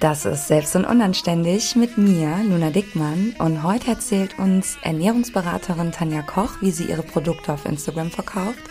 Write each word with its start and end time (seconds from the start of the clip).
Das 0.00 0.24
ist 0.24 0.46
Selbst 0.46 0.76
und 0.76 0.84
Unanständig 0.84 1.74
mit 1.74 1.98
mir, 1.98 2.36
Luna 2.44 2.70
Dickmann. 2.70 3.34
Und 3.40 3.64
heute 3.64 3.90
erzählt 3.90 4.38
uns 4.38 4.78
Ernährungsberaterin 4.82 5.90
Tanja 5.90 6.22
Koch, 6.22 6.60
wie 6.60 6.70
sie 6.70 6.84
ihre 6.84 7.02
Produkte 7.02 7.52
auf 7.52 7.64
Instagram 7.64 8.12
verkauft. 8.12 8.62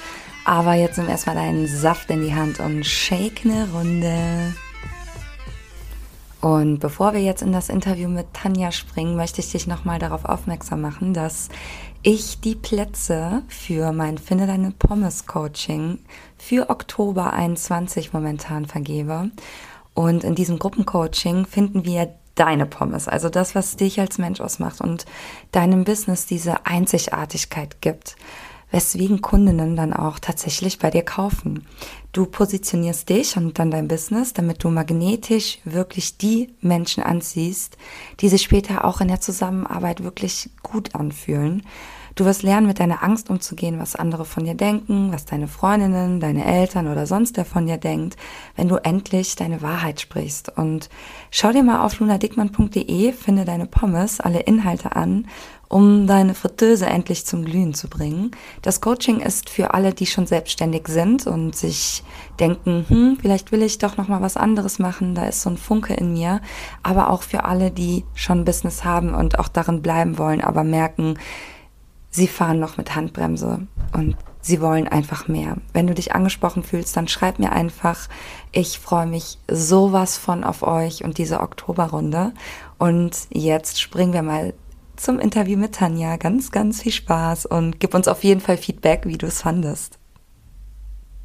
Aber 0.45 0.75
jetzt 0.75 0.97
nimm 0.97 1.09
erstmal 1.09 1.35
deinen 1.35 1.67
Saft 1.67 2.09
in 2.11 2.21
die 2.21 2.33
Hand 2.33 2.61
und 2.61 2.85
shake 2.85 3.41
eine 3.43 3.69
Runde. 3.73 4.53
Und 6.39 6.79
bevor 6.79 7.13
wir 7.13 7.21
jetzt 7.21 7.41
in 7.41 7.51
das 7.51 7.67
Interview 7.67 8.07
mit 8.07 8.27
Tanja 8.31 8.71
springen, 8.71 9.17
möchte 9.17 9.41
ich 9.41 9.51
dich 9.51 9.67
nochmal 9.67 9.99
darauf 9.99 10.23
aufmerksam 10.23 10.79
machen, 10.79 11.13
dass 11.13 11.49
ich 12.03 12.39
die 12.39 12.55
Plätze 12.55 13.43
für 13.49 13.91
mein 13.91 14.17
Finde 14.17 14.47
deine 14.47 14.71
Pommes 14.71 15.25
Coaching 15.25 15.99
für 16.37 16.69
Oktober 16.69 17.33
21 17.33 18.13
momentan 18.13 18.65
vergebe. 18.65 19.29
Und 19.97 20.23
in 20.23 20.35
diesem 20.35 20.59
Gruppencoaching 20.59 21.47
finden 21.47 21.83
wir 21.83 22.13
deine 22.35 22.67
Pommes, 22.67 23.07
also 23.07 23.29
das, 23.29 23.55
was 23.55 23.77
dich 23.77 23.99
als 23.99 24.19
Mensch 24.19 24.39
ausmacht 24.41 24.79
und 24.79 25.07
deinem 25.51 25.85
Business 25.85 26.27
diese 26.27 26.67
Einzigartigkeit 26.67 27.81
gibt, 27.81 28.15
weswegen 28.69 29.21
Kundinnen 29.21 29.75
dann 29.75 29.93
auch 29.93 30.19
tatsächlich 30.19 30.77
bei 30.77 30.91
dir 30.91 31.01
kaufen. 31.01 31.65
Du 32.11 32.27
positionierst 32.27 33.09
dich 33.09 33.37
und 33.37 33.57
dann 33.57 33.71
dein 33.71 33.87
Business, 33.87 34.33
damit 34.33 34.63
du 34.63 34.69
magnetisch 34.69 35.57
wirklich 35.63 36.19
die 36.19 36.53
Menschen 36.61 37.01
anziehst, 37.01 37.75
die 38.19 38.29
sich 38.29 38.43
später 38.43 38.85
auch 38.85 39.01
in 39.01 39.07
der 39.07 39.19
Zusammenarbeit 39.19 40.03
wirklich 40.03 40.51
gut 40.61 40.93
anfühlen 40.93 41.63
Du 42.17 42.25
wirst 42.25 42.41
lernen, 42.41 42.65
mit 42.65 42.79
deiner 42.79 43.03
Angst 43.03 43.29
umzugehen, 43.29 43.77
was 43.77 43.95
andere 43.95 44.25
von 44.25 44.43
dir 44.43 44.55
denken, 44.55 45.13
was 45.13 45.25
deine 45.25 45.47
Freundinnen, 45.47 46.19
deine 46.19 46.45
Eltern 46.45 46.87
oder 46.87 47.05
sonst 47.05 47.37
wer 47.37 47.45
von 47.45 47.67
dir 47.67 47.77
denkt, 47.77 48.17
wenn 48.55 48.67
du 48.67 48.77
endlich 48.77 49.35
deine 49.35 49.61
Wahrheit 49.61 50.01
sprichst. 50.01 50.57
Und 50.57 50.89
schau 51.29 51.51
dir 51.51 51.61
mal 51.61 51.85
auf 51.85 51.99
lunadickmann.de, 51.99 53.11
finde 53.13 53.45
deine 53.45 53.67
Pommes, 53.67 54.19
alle 54.19 54.39
Inhalte 54.39 54.95
an, 54.95 55.27
um 55.69 56.07
deine 56.07 56.33
Fritteuse 56.33 56.87
endlich 56.87 57.27
zum 57.27 57.45
Glühen 57.45 57.75
zu 57.75 57.87
bringen. 57.87 58.31
Das 58.63 58.81
Coaching 58.81 59.19
ist 59.19 59.51
für 59.51 59.75
alle, 59.75 59.93
die 59.93 60.07
schon 60.07 60.25
selbstständig 60.25 60.87
sind 60.87 61.27
und 61.27 61.55
sich 61.55 62.03
denken, 62.39 62.83
hm, 62.87 63.17
vielleicht 63.21 63.51
will 63.51 63.61
ich 63.61 63.77
doch 63.77 63.95
noch 63.97 64.07
mal 64.07 64.23
was 64.23 64.37
anderes 64.37 64.79
machen, 64.79 65.13
da 65.13 65.27
ist 65.27 65.43
so 65.43 65.51
ein 65.51 65.57
Funke 65.57 65.93
in 65.93 66.13
mir, 66.13 66.41
aber 66.81 67.11
auch 67.11 67.21
für 67.21 67.43
alle, 67.43 67.69
die 67.69 68.05
schon 68.15 68.43
Business 68.43 68.83
haben 68.83 69.13
und 69.13 69.37
auch 69.37 69.49
darin 69.49 69.83
bleiben 69.83 70.17
wollen, 70.17 70.41
aber 70.41 70.63
merken, 70.63 71.19
sie 72.09 72.27
fahren 72.27 72.59
noch 72.59 72.77
mit 72.77 72.95
Handbremse 72.95 73.67
und 73.93 74.15
sie 74.41 74.61
wollen 74.61 74.87
einfach 74.87 75.27
mehr. 75.27 75.57
Wenn 75.73 75.87
du 75.87 75.93
dich 75.93 76.13
angesprochen 76.13 76.63
fühlst, 76.63 76.95
dann 76.95 77.07
schreib 77.07 77.39
mir 77.39 77.51
einfach. 77.51 78.07
Ich 78.51 78.79
freue 78.79 79.07
mich 79.07 79.39
sowas 79.49 80.17
von 80.17 80.43
auf 80.43 80.63
euch 80.63 81.03
und 81.03 81.17
diese 81.17 81.41
Oktoberrunde. 81.41 82.33
Und 82.77 83.27
jetzt 83.29 83.81
springen 83.81 84.13
wir 84.13 84.23
mal 84.23 84.53
zum 84.95 85.19
Interview 85.19 85.57
mit 85.57 85.75
Tanja. 85.75 86.17
Ganz, 86.17 86.51
ganz 86.51 86.81
viel 86.81 86.91
Spaß 86.91 87.45
und 87.45 87.79
gib 87.79 87.93
uns 87.93 88.07
auf 88.07 88.23
jeden 88.23 88.41
Fall 88.41 88.57
Feedback, 88.57 89.05
wie 89.05 89.17
du 89.17 89.27
es 89.27 89.41
fandest. 89.41 89.99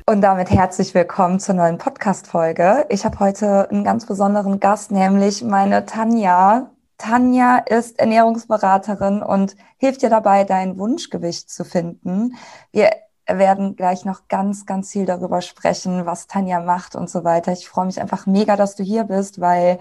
Und 0.05 0.21
damit 0.21 0.51
herzlich 0.51 0.95
willkommen 0.95 1.39
zur 1.39 1.55
neuen 1.55 1.79
Podcast-Folge. 1.79 2.87
Ich 2.89 3.05
habe 3.05 3.21
heute 3.21 3.71
einen 3.71 3.85
ganz 3.85 4.05
besonderen 4.05 4.59
Gast, 4.59 4.91
nämlich 4.91 5.45
meine 5.45 5.87
Tanja. 5.87 6.71
Tanja 7.03 7.59
ist 7.59 7.99
Ernährungsberaterin 7.99 9.23
und 9.23 9.57
hilft 9.77 10.03
dir 10.03 10.09
dabei, 10.09 10.45
dein 10.45 10.79
Wunschgewicht 10.79 11.51
zu 11.51 11.65
finden. 11.65 12.37
Wir 12.71 12.91
werden 13.27 13.75
gleich 13.75 14.05
noch 14.05 14.29
ganz, 14.29 14.67
ganz 14.67 14.93
viel 14.93 15.05
darüber 15.05 15.41
sprechen, 15.43 16.07
was 16.07 16.29
Tanja 16.29 16.61
macht 16.61 16.95
und 16.95 17.11
so 17.11 17.25
weiter. 17.25 17.51
Ich 17.53 17.69
freue 17.69 17.87
mich 17.87 18.01
einfach 18.01 18.27
mega, 18.27 18.55
dass 18.55 18.77
du 18.77 18.85
hier 18.85 19.03
bist, 19.03 19.41
weil 19.41 19.81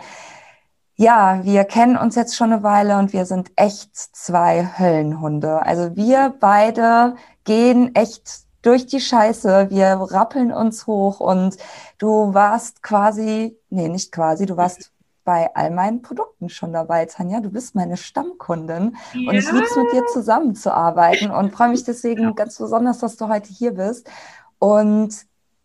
ja, 0.96 1.44
wir 1.44 1.64
kennen 1.66 1.96
uns 1.96 2.16
jetzt 2.16 2.36
schon 2.36 2.54
eine 2.54 2.64
Weile 2.64 2.98
und 2.98 3.14
wir 3.14 3.26
sind 3.26 3.52
echt 3.56 3.96
zwei 3.96 4.68
Höllenhunde. 4.80 5.64
Also 5.64 5.96
wir 5.96 6.34
beide 6.40 7.16
gehen 7.44 7.94
echt 7.94 8.46
durch 8.64 8.88
die 8.88 9.00
Scheiße, 9.00 9.70
wir 9.70 10.08
rappeln 10.10 10.52
uns 10.52 10.88
hoch 10.88 11.20
und 11.20 11.58
du 12.00 12.34
warst 12.34 12.82
quasi, 12.82 13.60
nee, 13.70 13.90
nicht 13.90 14.12
quasi, 14.12 14.48
du 14.48 14.58
warst 14.58 14.92
bei 15.32 15.50
all 15.56 15.72
meinen 15.72 16.02
Produkten 16.02 16.50
schon 16.50 16.74
dabei, 16.74 17.06
Tanja. 17.06 17.40
Du 17.40 17.52
bist 17.52 17.74
meine 17.74 17.96
Stammkundin 17.96 18.98
ja. 19.14 19.30
und 19.30 19.38
ich 19.38 19.50
liebe 19.50 19.64
es, 19.64 19.78
mit 19.78 19.94
dir 19.94 20.06
zusammenzuarbeiten 20.08 21.32
und 21.32 21.54
freue 21.54 21.70
mich 21.70 21.84
deswegen 21.88 22.24
ja. 22.24 22.32
ganz 22.32 22.58
besonders, 22.58 23.00
dass 23.00 23.16
du 23.16 23.30
heute 23.30 23.48
hier 23.48 23.72
bist. 23.72 24.12
Und 24.60 25.16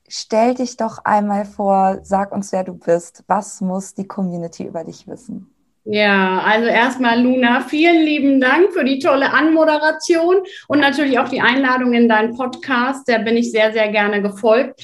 stell 0.07 0.55
dich 0.55 0.77
doch 0.77 1.05
einmal 1.05 1.47
vor, 1.47 1.99
sag 2.05 2.31
uns, 2.31 2.53
wer 2.53 2.63
du 2.63 2.75
bist. 2.75 3.25
Was 3.27 3.61
muss 3.61 3.95
die 3.95 4.07
Community 4.07 4.63
über 4.63 4.85
dich 4.85 5.09
wissen? 5.09 5.53
Ja, 5.83 6.43
also 6.43 6.69
erstmal 6.69 7.21
Luna, 7.21 7.61
vielen 7.61 8.05
lieben 8.05 8.41
Dank 8.41 8.73
für 8.73 8.85
die 8.85 9.01
tolle 9.01 9.33
Anmoderation 9.33 10.37
und 10.69 10.79
natürlich 10.79 11.19
auch 11.19 11.29
die 11.29 11.41
Einladung 11.41 11.93
in 11.93 12.09
deinen 12.09 12.37
Podcast. 12.37 13.09
Der 13.09 13.19
bin 13.19 13.37
ich 13.37 13.51
sehr, 13.51 13.73
sehr 13.73 13.89
gerne 13.89 14.23
gefolgt. 14.23 14.81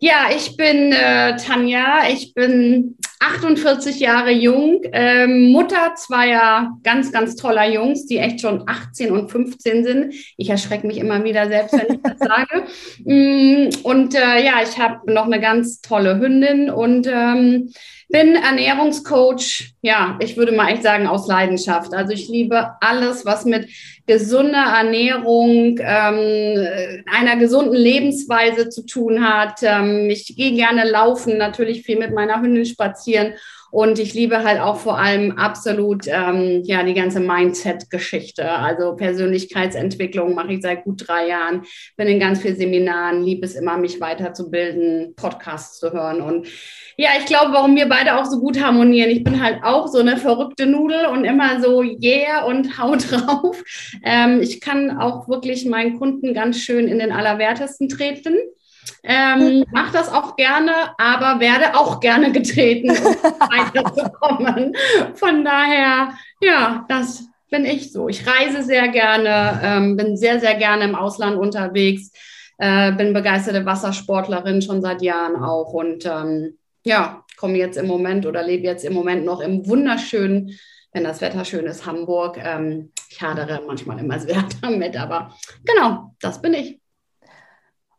Ja, 0.00 0.26
ich 0.36 0.54
bin 0.54 0.92
äh, 0.92 1.36
Tanja, 1.38 2.10
ich 2.10 2.34
bin 2.34 2.98
48 3.20 3.98
Jahre 3.98 4.30
jung, 4.30 4.82
ähm, 4.92 5.50
Mutter 5.50 5.94
zweier 5.96 6.78
ganz, 6.84 7.10
ganz 7.10 7.34
toller 7.34 7.68
Jungs, 7.68 8.06
die 8.06 8.18
echt 8.18 8.40
schon 8.40 8.62
18 8.66 9.10
und 9.10 9.30
15 9.30 9.84
sind. 9.84 10.14
Ich 10.36 10.50
erschrecke 10.50 10.86
mich 10.86 10.98
immer 10.98 11.24
wieder 11.24 11.48
selbst, 11.48 11.72
wenn 11.72 11.96
ich 11.96 12.02
das 12.02 12.18
sage. 12.18 12.64
Mm, 13.04 13.68
und 13.84 14.14
äh, 14.14 14.44
ja, 14.44 14.54
ich 14.62 14.78
habe 14.78 15.12
noch 15.12 15.24
eine 15.24 15.40
ganz 15.40 15.80
tolle 15.80 16.18
Hündin 16.18 16.70
und 16.70 17.06
ähm, 17.06 17.72
bin 18.08 18.36
Ernährungscoach, 18.36 19.74
ja, 19.82 20.18
ich 20.20 20.36
würde 20.36 20.52
mal 20.52 20.70
echt 20.72 20.82
sagen, 20.82 21.06
aus 21.06 21.28
Leidenschaft. 21.28 21.92
Also 21.92 22.12
ich 22.12 22.28
liebe 22.28 22.72
alles, 22.80 23.26
was 23.26 23.44
mit 23.44 23.68
gesunder 24.06 24.64
Ernährung, 24.78 25.78
ähm, 25.78 27.02
einer 27.06 27.36
gesunden 27.38 27.74
Lebensweise 27.74 28.70
zu 28.70 28.86
tun 28.86 29.22
hat. 29.22 29.60
Ähm, 29.62 30.08
ich 30.08 30.34
gehe 30.36 30.52
gerne 30.52 30.88
laufen, 30.88 31.36
natürlich 31.36 31.82
viel 31.82 31.98
mit 31.98 32.14
meiner 32.14 32.40
Hündin 32.40 32.64
spazieren 32.64 33.34
und 33.70 33.98
ich 33.98 34.14
liebe 34.14 34.44
halt 34.44 34.60
auch 34.60 34.76
vor 34.76 34.98
allem 34.98 35.32
absolut 35.32 36.06
ähm, 36.06 36.62
ja 36.64 36.82
die 36.82 36.94
ganze 36.94 37.20
Mindset-Geschichte. 37.20 38.50
Also 38.50 38.96
Persönlichkeitsentwicklung 38.96 40.34
mache 40.34 40.54
ich 40.54 40.62
seit 40.62 40.84
gut 40.84 41.06
drei 41.06 41.28
Jahren, 41.28 41.62
bin 41.96 42.08
in 42.08 42.20
ganz 42.20 42.40
vielen 42.40 42.56
Seminaren, 42.56 43.22
liebe 43.22 43.44
es 43.44 43.54
immer, 43.54 43.76
mich 43.76 44.00
weiterzubilden, 44.00 45.14
Podcasts 45.16 45.78
zu 45.78 45.92
hören. 45.92 46.20
Und 46.20 46.46
ja, 46.96 47.10
ich 47.18 47.26
glaube, 47.26 47.52
warum 47.52 47.76
wir 47.76 47.88
beide 47.88 48.18
auch 48.18 48.24
so 48.24 48.40
gut 48.40 48.60
harmonieren. 48.60 49.10
Ich 49.10 49.22
bin 49.22 49.42
halt 49.42 49.62
auch 49.62 49.86
so 49.86 49.98
eine 49.98 50.16
verrückte 50.16 50.66
Nudel 50.66 51.06
und 51.06 51.24
immer 51.24 51.60
so 51.60 51.82
yeah 51.82 52.44
und 52.44 52.78
hau 52.82 52.96
drauf. 52.96 53.62
Ähm, 54.02 54.40
ich 54.40 54.60
kann 54.60 54.98
auch 54.98 55.28
wirklich 55.28 55.66
meinen 55.66 55.98
Kunden 55.98 56.34
ganz 56.34 56.58
schön 56.58 56.88
in 56.88 56.98
den 56.98 57.12
Allerwertesten 57.12 57.88
treten. 57.88 58.36
Ähm, 59.02 59.64
mach 59.72 59.92
das 59.92 60.12
auch 60.12 60.36
gerne, 60.36 60.72
aber 60.98 61.40
werde 61.40 61.76
auch 61.78 62.00
gerne 62.00 62.32
getreten, 62.32 62.90
um 62.90 62.96
weiterzukommen. 63.50 64.76
Von 65.14 65.44
daher, 65.44 66.12
ja, 66.40 66.84
das 66.88 67.24
bin 67.50 67.64
ich 67.64 67.92
so. 67.92 68.08
Ich 68.08 68.26
reise 68.26 68.62
sehr 68.62 68.88
gerne, 68.88 69.60
ähm, 69.62 69.96
bin 69.96 70.16
sehr, 70.16 70.40
sehr 70.40 70.54
gerne 70.54 70.84
im 70.84 70.94
Ausland 70.94 71.36
unterwegs, 71.36 72.12
äh, 72.58 72.92
bin 72.92 73.12
begeisterte 73.12 73.64
Wassersportlerin 73.64 74.62
schon 74.62 74.82
seit 74.82 75.02
Jahren 75.02 75.36
auch 75.36 75.72
und 75.72 76.04
ähm, 76.06 76.58
ja, 76.84 77.24
komme 77.36 77.56
jetzt 77.56 77.78
im 77.78 77.86
Moment 77.86 78.26
oder 78.26 78.42
lebe 78.42 78.64
jetzt 78.64 78.84
im 78.84 78.92
Moment 78.92 79.24
noch 79.24 79.40
im 79.40 79.66
wunderschönen, 79.66 80.58
wenn 80.92 81.04
das 81.04 81.20
Wetter 81.20 81.44
schön 81.44 81.66
ist, 81.66 81.86
Hamburg. 81.86 82.38
Ähm, 82.42 82.92
ich 83.10 83.22
hadere 83.22 83.62
manchmal 83.66 83.98
immer 83.98 84.18
sehr 84.18 84.44
damit, 84.62 84.96
aber 84.96 85.34
genau, 85.64 86.14
das 86.20 86.40
bin 86.42 86.54
ich. 86.54 86.80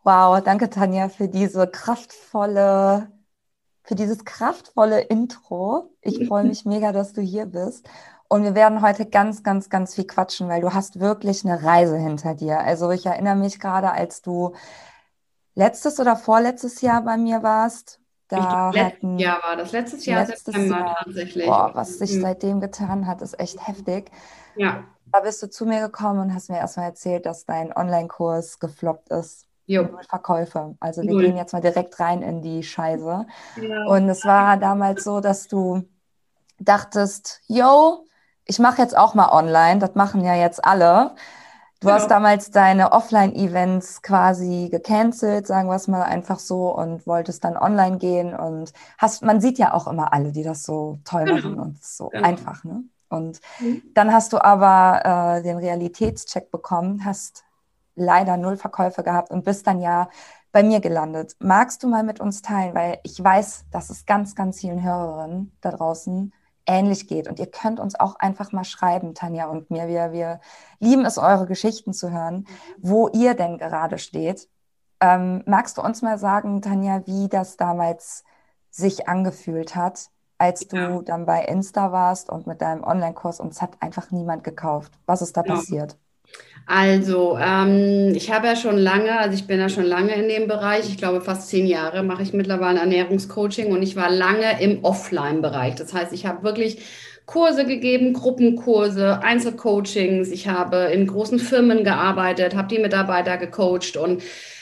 Wow, 0.04 0.42
danke 0.42 0.70
Tanja 0.70 1.10
für 1.10 1.28
diese 1.28 1.68
kraftvolle, 1.68 3.12
für 3.84 3.96
dieses 3.96 4.24
kraftvolle 4.24 5.02
Intro. 5.02 5.92
Ich 6.02 6.28
freue 6.28 6.46
mich 6.46 6.66
mega, 6.66 6.92
dass 6.92 7.14
du 7.14 7.22
hier 7.22 7.46
bist. 7.46 7.90
Und 8.30 8.44
wir 8.44 8.56
werden 8.56 8.82
heute 8.82 9.08
ganz, 9.08 9.44
ganz, 9.44 9.70
ganz 9.70 9.96
viel 9.96 10.06
quatschen, 10.06 10.48
weil 10.48 10.62
du 10.62 10.74
hast 10.74 11.00
wirklich 11.00 11.44
eine 11.44 11.64
Reise 11.64 11.98
hinter 11.98 12.36
dir. 12.36 12.60
Also 12.60 12.92
ich 12.92 13.08
erinnere 13.08 13.36
mich 13.36 13.60
gerade, 13.60 13.92
als 13.92 14.22
du 14.22 14.54
letztes 15.56 16.00
oder 16.00 16.16
vorletztes 16.16 16.82
Jahr 16.82 17.02
bei 17.02 17.18
mir 17.18 17.44
warst. 17.44 18.00
Da 18.28 18.70
ich 18.72 18.80
hatten, 18.80 19.18
Jahr 19.18 19.42
war 19.42 19.56
das, 19.56 19.72
letztes 19.72 20.06
Jahr 20.06 20.28
letztes 20.28 20.54
September 20.54 20.78
Jahr, 20.78 20.98
tatsächlich. 21.04 21.48
Boah, 21.48 21.72
was 21.74 21.98
sich 21.98 22.14
mhm. 22.14 22.22
seitdem 22.22 22.60
getan 22.62 23.08
hat, 23.08 23.24
ist 23.24 23.40
echt 23.40 23.68
heftig. 23.68 24.12
Ja. 24.56 24.84
Da 25.12 25.22
bist 25.22 25.42
du 25.42 25.50
zu 25.50 25.66
mir 25.66 25.82
gekommen 25.82 26.20
und 26.20 26.34
hast 26.36 26.52
mir 26.52 26.58
erstmal 26.58 26.86
erzählt, 26.86 27.26
dass 27.26 27.46
dein 27.46 27.76
Online-Kurs 27.76 28.60
gefloppt 28.60 29.10
ist. 29.10 29.49
Jo. 29.70 29.88
Verkäufe. 30.10 30.76
Also 30.80 31.04
wir 31.04 31.12
Null. 31.12 31.26
gehen 31.26 31.38
jetzt 31.38 31.54
mal 31.54 31.62
direkt 31.62 32.00
rein 32.00 32.24
in 32.24 32.42
die 32.42 32.64
Scheiße. 32.64 33.28
Ja. 33.62 33.86
Und 33.86 34.10
es 34.10 34.26
war 34.26 34.58
damals 34.58 35.04
so, 35.04 35.20
dass 35.20 35.48
du 35.48 35.84
dachtest, 36.58 37.42
yo, 37.46 38.04
ich 38.46 38.58
mache 38.58 38.82
jetzt 38.82 38.98
auch 38.98 39.14
mal 39.14 39.30
online, 39.30 39.80
das 39.80 39.94
machen 39.94 40.24
ja 40.24 40.34
jetzt 40.34 40.66
alle. 40.66 41.14
Du 41.82 41.88
ja. 41.88 41.94
hast 41.94 42.08
damals 42.08 42.50
deine 42.50 42.94
Offline-Events 42.94 44.02
quasi 44.02 44.70
gecancelt, 44.72 45.46
sagen 45.46 45.70
wir 45.70 45.76
es 45.76 45.88
mal 45.88 46.02
einfach 46.02 46.40
so, 46.40 46.76
und 46.76 47.06
wolltest 47.06 47.44
dann 47.44 47.56
online 47.56 48.00
gehen 48.00 48.34
und 48.34 48.74
hast, 48.98 49.22
man 49.22 49.40
sieht 49.40 49.60
ja 49.60 49.76
auch 49.76 49.86
immer 49.86 50.14
alle, 50.14 50.32
die 50.32 50.44
das 50.44 50.64
so 50.64 50.98
toll 51.06 51.26
genau. 51.26 51.36
machen 51.36 51.60
und 51.60 51.84
so 51.84 52.10
genau. 52.10 52.28
einfach, 52.28 52.64
ne? 52.64 52.86
Und 53.10 53.40
mhm. 53.60 53.84
dann 53.94 54.12
hast 54.12 54.34
du 54.34 54.44
aber 54.44 55.38
äh, 55.38 55.44
den 55.44 55.58
Realitätscheck 55.58 56.50
bekommen, 56.50 57.06
hast 57.06 57.44
leider 58.00 58.38
null 58.38 58.58
Verkäufe 58.58 59.04
gehabt 59.04 59.32
und 59.32 59.46
bist 59.46 59.68
dann 59.68 59.82
ja 59.82 60.10
bei 60.52 60.64
mir 60.64 60.80
gelandet. 60.80 61.36
Magst 61.40 61.84
du 61.84 61.88
mal 61.88 62.04
mit 62.04 62.20
uns 62.20 62.42
teilen, 62.42 62.74
weil 62.74 63.00
ich 63.04 63.24
weiß, 63.24 63.66
dass 63.72 63.90
es 63.90 64.06
ganz, 64.06 64.36
ganz 64.36 64.60
vielen 64.60 64.84
Hörerinnen 64.84 65.56
da 65.62 65.72
draußen 65.72 66.34
ähnlich 66.66 67.08
geht. 67.08 67.28
Und 67.28 67.40
ihr 67.40 67.48
könnt 67.48 67.80
uns 67.80 68.00
auch 68.00 68.16
einfach 68.16 68.52
mal 68.52 68.64
schreiben, 68.64 69.16
Tanja 69.16 69.48
und 69.48 69.72
mir. 69.72 69.88
Wir, 69.88 70.12
wir 70.12 70.40
lieben 70.80 71.06
es, 71.06 71.18
eure 71.18 71.48
Geschichten 71.48 71.94
zu 71.94 72.12
hören, 72.12 72.46
wo 72.78 73.08
ihr 73.10 73.34
denn 73.34 73.58
gerade 73.58 73.98
steht. 73.98 74.48
Ähm, 75.02 75.44
magst 75.46 75.78
du 75.78 75.82
uns 75.82 76.02
mal 76.02 76.18
sagen, 76.18 76.62
Tanja, 76.62 77.06
wie 77.06 77.28
das 77.28 77.58
damals 77.58 78.24
sich 78.70 79.08
angefühlt 79.08 79.76
hat, 79.76 80.10
als 80.38 80.68
du 80.68 80.78
ja. 80.78 81.02
dann 81.02 81.26
bei 81.26 81.44
Insta 81.44 81.92
warst 81.92 82.30
und 82.30 82.48
mit 82.48 82.62
deinem 82.62 82.84
Online-Kurs 82.84 83.40
und 83.40 83.52
es 83.52 83.62
hat 83.62 83.82
einfach 83.82 84.12
niemand 84.12 84.44
gekauft? 84.44 84.94
Was 85.06 85.22
ist 85.22 85.36
da 85.38 85.44
ja. 85.44 85.56
passiert? 85.56 85.98
Also, 86.72 87.36
ähm, 87.42 88.14
ich 88.14 88.32
habe 88.32 88.46
ja 88.46 88.56
schon 88.56 88.78
lange, 88.78 89.18
also 89.18 89.34
ich 89.34 89.48
bin 89.48 89.60
ja 89.60 89.70
schon 89.70 89.86
lange 89.86 90.14
in 90.14 90.30
dem 90.30 90.48
Bereich, 90.48 90.88
ich 90.88 90.98
glaube 90.98 91.20
fast 91.20 91.50
zehn 91.50 91.66
Jahre 91.66 92.04
mache 92.04 92.22
ich 92.22 92.32
mittlerweile 92.32 92.80
Ernährungscoaching 92.80 93.72
und 93.72 93.82
ich 93.82 93.96
war 93.96 94.12
lange 94.12 94.62
im 94.62 94.84
Offline-Bereich. 94.84 95.74
Das 95.76 95.96
heißt, 95.96 96.14
ich 96.14 96.28
habe 96.28 96.44
wirklich 96.44 96.78
Kurse 97.26 97.66
gegeben, 97.66 98.14
Gruppenkurse, 98.14 99.20
Einzelcoachings. 99.24 100.30
Ich 100.30 100.48
habe 100.48 100.92
in 100.94 101.08
großen 101.08 101.40
Firmen 101.40 101.84
gearbeitet, 101.84 102.56
habe 102.56 102.68
die 102.68 102.80
Mitarbeiter 102.80 103.38
gecoacht 103.38 103.98
und 103.98 104.22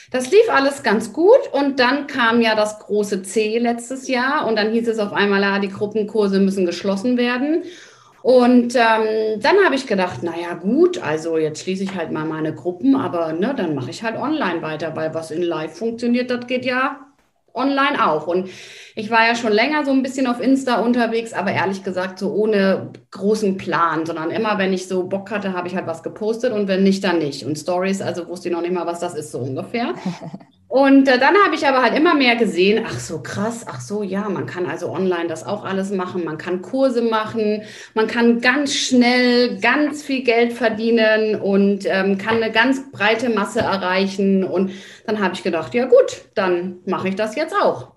das 0.10 0.32
lief 0.32 0.50
alles 0.50 0.84
ganz 0.84 1.12
gut 1.12 1.52
und 1.52 1.78
dann 1.82 2.08
kam 2.08 2.42
ja 2.42 2.56
das 2.56 2.80
große 2.80 3.24
C 3.24 3.58
letztes 3.58 4.08
Jahr 4.08 4.48
und 4.48 4.56
dann 4.56 4.72
hieß 4.72 4.88
es 4.88 5.00
auf 5.00 5.12
einmal, 5.12 5.42
ja, 5.42 5.60
die 5.60 5.68
Gruppenkurse 5.68 6.40
müssen 6.40 6.66
geschlossen 6.66 7.18
werden. 7.18 7.64
Und 8.22 8.76
ähm, 8.76 9.40
dann 9.40 9.56
habe 9.64 9.76
ich 9.76 9.88
gedacht, 9.88 10.24
naja 10.24 10.56
gut, 10.56 10.98
also 11.02 11.38
jetzt 11.38 11.62
schließe 11.62 11.84
ich 11.84 11.96
halt 11.96 12.12
mal 12.12 12.26
meine 12.26 12.54
Gruppen, 12.54 12.96
aber 12.96 13.34
ne, 13.34 13.54
dann 13.56 13.76
mache 13.76 13.92
ich 13.92 14.04
halt 14.04 14.18
online 14.18 14.62
weiter, 14.62 14.96
weil 14.96 15.14
was 15.14 15.32
in 15.32 15.42
Live 15.44 15.78
funktioniert, 15.78 16.30
das 16.30 16.48
geht 16.48 16.66
ja 16.66 17.08
online 17.54 18.06
auch. 18.06 18.28
Und 18.28 18.50
ich 18.96 19.10
war 19.10 19.28
ja 19.28 19.36
schon 19.36 19.52
länger 19.52 19.84
so 19.86 19.92
ein 19.92 20.04
bisschen 20.04 20.28
auf 20.28 20.40
Insta 20.40 20.82
unterwegs, 20.82 21.34
aber 21.34 21.52
ehrlich 21.52 21.84
gesagt 21.84 22.20
so 22.20 22.32
ohne 22.34 22.92
großen 23.12 23.58
Plan, 23.58 24.06
sondern 24.06 24.32
immer, 24.32 24.58
wenn 24.58 24.74
ich 24.74 24.88
so 24.88 25.04
Bock 25.08 25.32
hatte, 25.32 25.54
habe 25.54 25.68
ich 25.68 25.76
halt 25.76 25.88
was 25.88 26.04
gepostet 26.04 26.54
und 26.54 26.68
wenn 26.68 26.84
nicht, 26.84 27.04
dann 27.04 27.20
nicht. 27.20 27.46
Und 27.46 27.58
Stories, 27.58 28.02
also 28.02 28.28
wusste 28.28 28.50
ich 28.50 28.54
noch 28.54 28.62
nicht 28.62 28.74
mal, 28.74 28.86
was 28.86 29.00
das 29.00 29.16
ist, 29.16 29.32
so 29.32 29.40
ungefähr. 29.40 29.94
Und 30.68 31.08
äh, 31.08 31.18
dann 31.18 31.36
habe 31.46 31.56
ich 31.56 31.66
aber 31.66 31.82
halt 31.82 31.96
immer 31.96 32.14
mehr 32.14 32.36
gesehen, 32.36 32.86
ach 32.86 33.00
so 33.00 33.22
krass, 33.22 33.66
ach 33.68 33.80
so, 33.80 34.04
ja, 34.04 34.28
man 34.28 34.46
kann 34.46 34.66
also 34.66 34.90
online 34.90 35.28
das 35.28 35.46
auch 35.46 35.64
alles 35.64 35.92
machen, 35.92 36.26
man 36.26 36.38
kann 36.38 36.62
Kurse 36.62 37.02
machen, 37.02 37.64
man 37.94 38.08
kann 38.08 38.42
ganz 38.42 38.76
schnell 38.76 39.60
ganz 39.62 40.04
viel 40.04 40.24
Geld 40.24 40.52
verdienen 40.52 41.36
und 41.40 41.86
ähm, 41.86 42.18
kann 42.18 42.44
eine 42.44 42.52
ganz 42.52 42.92
breite 42.92 43.30
Masse 43.30 43.62
erreichen. 43.62 44.44
Und 44.44 44.72
dann 45.06 45.22
habe 45.22 45.36
ich 45.36 45.44
gedacht, 45.44 45.74
ja 45.74 45.86
gut, 45.86 46.26
dann 46.36 46.80
mache 46.86 47.08
ich 47.08 47.16
das 47.16 47.38
jetzt 47.38 47.56
auch. 47.56 47.94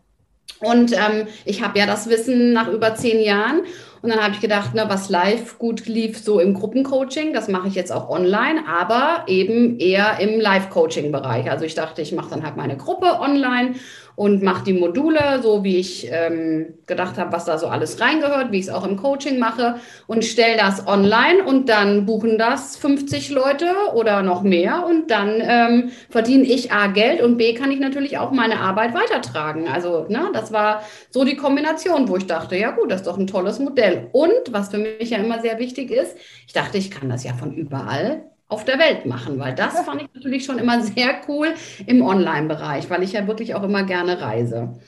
Und 0.61 0.93
ähm, 0.93 1.27
ich 1.45 1.63
habe 1.63 1.79
ja 1.79 1.87
das 1.87 2.09
Wissen 2.09 2.53
nach 2.53 2.69
über 2.69 2.95
zehn 2.95 3.21
Jahren 3.21 3.63
und 4.03 4.11
dann 4.11 4.23
habe 4.23 4.35
ich 4.35 4.41
gedacht, 4.41 4.75
ne, 4.75 4.85
was 4.89 5.11
live 5.11 5.59
gut 5.59 5.87
lief, 5.87 6.19
so 6.19 6.41
im 6.41 6.55
Gruppencoaching, 6.55 7.35
das 7.35 7.49
mache 7.49 7.69
ich 7.69 7.75
jetzt 7.75 7.93
auch 7.93 8.09
online, 8.09 8.63
aber 8.67 9.25
eben 9.27 9.79
eher 9.79 10.19
im 10.21 10.41
Live-Coaching-Bereich. 10.41 11.51
Also 11.51 11.67
ich 11.67 11.75
dachte, 11.75 12.01
ich 12.01 12.13
mache 12.13 12.31
dann 12.31 12.43
halt 12.43 12.57
meine 12.57 12.77
Gruppe 12.77 13.21
online 13.21 13.75
und 14.21 14.43
mache 14.43 14.65
die 14.65 14.75
Module, 14.75 15.41
so 15.43 15.65
wie 15.65 15.79
ich 15.79 16.07
ähm, 16.13 16.75
gedacht 16.85 17.17
habe, 17.17 17.33
was 17.33 17.47
da 17.47 17.57
so 17.57 17.69
alles 17.69 18.03
reingehört, 18.03 18.53
wie 18.53 18.59
ich 18.59 18.67
es 18.67 18.71
auch 18.71 18.87
im 18.87 18.99
Coaching 18.99 19.39
mache 19.39 19.77
und 20.07 20.27
stelle 20.27 20.59
das 20.59 20.87
online 20.87 21.43
und 21.43 21.71
dann 21.71 22.05
buchen 22.05 22.37
das 22.37 22.77
50 22.77 23.31
Leute 23.31 23.73
oder 23.95 24.23
noch 24.23 24.43
mehr 24.43 24.85
und 24.87 25.11
dann 25.11 25.41
ähm, 25.41 25.91
verdiene 26.11 26.45
ich 26.45 26.71
A 26.71 26.89
Geld 26.89 27.23
und 27.23 27.39
B 27.39 27.55
kann 27.55 27.71
ich 27.71 27.81
natürlich 27.81 28.19
auch 28.19 28.31
meine 28.31 28.61
Arbeit 28.61 28.93
weitertragen. 28.93 29.69
Also 29.69 30.05
ne, 30.11 30.29
das 30.35 30.53
war 30.53 30.83
so 31.09 31.25
die 31.25 31.37
Kombination, 31.37 32.07
wo 32.07 32.19
ich 32.19 32.27
dachte, 32.27 32.57
ja 32.57 32.73
gut, 32.73 32.91
das 32.91 33.01
ist 33.01 33.07
doch 33.07 33.17
ein 33.17 33.27
tolles 33.27 33.59
Modell. 33.59 34.09
Und 34.13 34.53
was 34.53 34.69
für 34.69 34.77
mich 34.77 35.09
ja 35.09 35.17
immer 35.17 35.41
sehr 35.41 35.59
wichtig 35.59 35.91
ist, 35.91 36.15
ich 36.47 36.53
dachte, 36.53 36.77
ich 36.77 36.91
kann 36.91 37.09
das 37.09 37.25
ja 37.25 37.33
von 37.33 37.55
überall 37.55 38.31
auf 38.51 38.65
der 38.65 38.79
Welt 38.79 39.07
machen, 39.07 39.39
weil 39.39 39.55
das 39.55 39.81
fand 39.87 40.03
ich 40.03 40.09
natürlich 40.15 40.45
schon 40.45 40.59
immer 40.59 40.83
sehr 40.83 41.21
cool 41.29 41.55
im 41.87 42.03
Online-Bereich, 42.03 42.91
weil 42.91 43.03
ich 43.03 43.13
ja 43.13 43.27
wirklich 43.27 43.55
auch 43.55 43.63
immer 43.63 43.85
gerne 43.85 44.21
reise. 44.21 44.79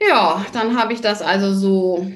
Ja, 0.00 0.44
dann 0.52 0.78
habe 0.78 0.92
ich 0.92 1.00
das 1.00 1.22
also 1.22 1.52
so, 1.54 2.06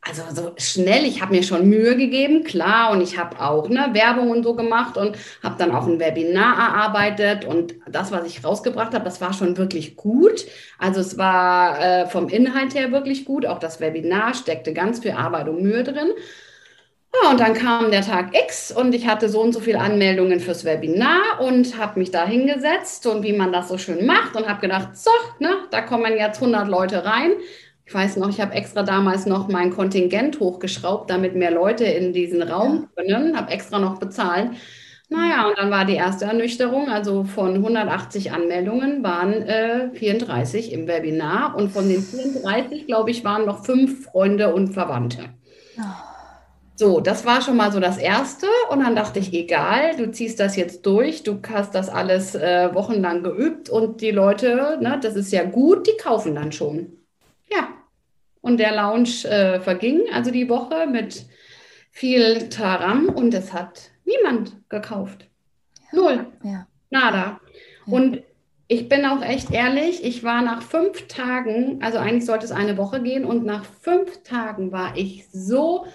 also 0.00 0.22
so 0.34 0.54
schnell, 0.58 1.04
ich 1.04 1.22
habe 1.22 1.32
mir 1.34 1.42
schon 1.44 1.68
Mühe 1.68 1.96
gegeben, 1.96 2.42
klar, 2.44 2.90
und 2.90 3.00
ich 3.02 3.18
habe 3.18 3.40
auch 3.40 3.68
ne, 3.68 3.90
Werbung 3.92 4.30
und 4.30 4.42
so 4.42 4.54
gemacht 4.56 4.96
und 4.96 5.16
habe 5.42 5.56
dann 5.58 5.72
auch 5.72 5.86
ein 5.86 6.00
Webinar 6.00 6.58
erarbeitet 6.58 7.44
und 7.44 7.74
das, 7.88 8.10
was 8.10 8.26
ich 8.26 8.44
rausgebracht 8.44 8.94
habe, 8.94 9.04
das 9.04 9.20
war 9.20 9.32
schon 9.32 9.56
wirklich 9.56 9.96
gut. 9.96 10.44
Also 10.78 11.00
es 11.00 11.18
war 11.18 11.80
äh, 11.80 12.06
vom 12.08 12.28
Inhalt 12.28 12.74
her 12.74 12.90
wirklich 12.92 13.24
gut, 13.24 13.46
auch 13.46 13.60
das 13.60 13.80
Webinar 13.80 14.34
steckte 14.34 14.72
ganz 14.72 15.00
viel 15.00 15.12
Arbeit 15.12 15.48
und 15.48 15.62
Mühe 15.62 15.84
drin. 15.84 16.10
Ja, 17.14 17.30
und 17.30 17.40
dann 17.40 17.52
kam 17.54 17.90
der 17.90 18.00
Tag 18.00 18.34
X 18.34 18.72
und 18.72 18.94
ich 18.94 19.06
hatte 19.06 19.28
so 19.28 19.42
und 19.42 19.52
so 19.52 19.60
viele 19.60 19.80
Anmeldungen 19.80 20.40
fürs 20.40 20.64
Webinar 20.64 21.40
und 21.40 21.78
habe 21.78 21.98
mich 21.98 22.10
da 22.10 22.26
hingesetzt 22.26 23.06
und 23.06 23.22
wie 23.22 23.34
man 23.34 23.52
das 23.52 23.68
so 23.68 23.76
schön 23.76 24.06
macht 24.06 24.34
und 24.34 24.48
habe 24.48 24.60
gedacht, 24.60 24.96
so, 24.96 25.10
ne, 25.38 25.50
da 25.70 25.82
kommen 25.82 26.16
jetzt 26.16 26.40
100 26.40 26.68
Leute 26.68 27.04
rein. 27.04 27.32
Ich 27.84 27.92
weiß 27.92 28.16
noch, 28.16 28.30
ich 28.30 28.40
habe 28.40 28.54
extra 28.54 28.82
damals 28.82 29.26
noch 29.26 29.48
mein 29.48 29.70
Kontingent 29.70 30.40
hochgeschraubt, 30.40 31.10
damit 31.10 31.34
mehr 31.34 31.50
Leute 31.50 31.84
in 31.84 32.14
diesen 32.14 32.42
Raum 32.42 32.88
können, 32.96 33.36
habe 33.36 33.50
extra 33.52 33.78
noch 33.78 33.98
bezahlt. 33.98 34.50
Naja, 35.10 35.46
und 35.46 35.58
dann 35.58 35.70
war 35.70 35.84
die 35.84 35.96
erste 35.96 36.24
Ernüchterung, 36.24 36.88
also 36.88 37.24
von 37.24 37.56
180 37.56 38.32
Anmeldungen 38.32 39.02
waren 39.04 39.42
äh, 39.42 39.90
34 39.92 40.72
im 40.72 40.88
Webinar 40.88 41.54
und 41.54 41.70
von 41.70 41.86
den 41.86 42.02
34, 42.02 42.86
glaube 42.86 43.10
ich, 43.10 43.22
waren 43.22 43.44
noch 43.44 43.66
fünf 43.66 44.04
Freunde 44.04 44.54
und 44.54 44.68
Verwandte. 44.68 45.28
Oh. 45.78 46.11
So, 46.82 46.98
das 46.98 47.24
war 47.24 47.40
schon 47.42 47.56
mal 47.56 47.70
so 47.70 47.78
das 47.78 47.96
Erste. 47.96 48.48
Und 48.68 48.80
dann 48.80 48.96
dachte 48.96 49.20
ich, 49.20 49.32
egal, 49.32 49.94
du 49.96 50.10
ziehst 50.10 50.40
das 50.40 50.56
jetzt 50.56 50.84
durch, 50.84 51.22
du 51.22 51.38
hast 51.48 51.76
das 51.76 51.88
alles 51.88 52.34
äh, 52.34 52.74
wochenlang 52.74 53.22
geübt 53.22 53.70
und 53.70 54.00
die 54.00 54.10
Leute, 54.10 54.78
ne, 54.80 54.98
das 55.00 55.14
ist 55.14 55.30
ja 55.30 55.44
gut, 55.44 55.86
die 55.86 55.96
kaufen 55.96 56.34
dann 56.34 56.50
schon. 56.50 56.88
Ja. 57.48 57.68
Und 58.40 58.58
der 58.58 58.74
Lounge 58.74 59.24
äh, 59.28 59.60
verging, 59.60 60.00
also 60.12 60.32
die 60.32 60.48
Woche 60.48 60.88
mit 60.88 61.24
viel 61.92 62.48
Taram 62.48 63.10
und 63.10 63.32
es 63.32 63.52
hat 63.52 63.92
niemand 64.04 64.56
gekauft. 64.68 65.28
Null. 65.92 66.26
Ja. 66.42 66.66
Nada. 66.90 67.40
Ja. 67.86 67.92
Und 67.94 68.24
ich 68.66 68.88
bin 68.88 69.06
auch 69.06 69.22
echt 69.22 69.52
ehrlich, 69.52 70.02
ich 70.02 70.24
war 70.24 70.42
nach 70.42 70.62
fünf 70.62 71.06
Tagen, 71.06 71.78
also 71.80 71.98
eigentlich 71.98 72.26
sollte 72.26 72.44
es 72.44 72.50
eine 72.50 72.76
Woche 72.76 73.00
gehen, 73.00 73.24
und 73.24 73.44
nach 73.44 73.64
fünf 73.64 74.24
Tagen 74.24 74.72
war 74.72 74.96
ich 74.96 75.28
so 75.30 75.86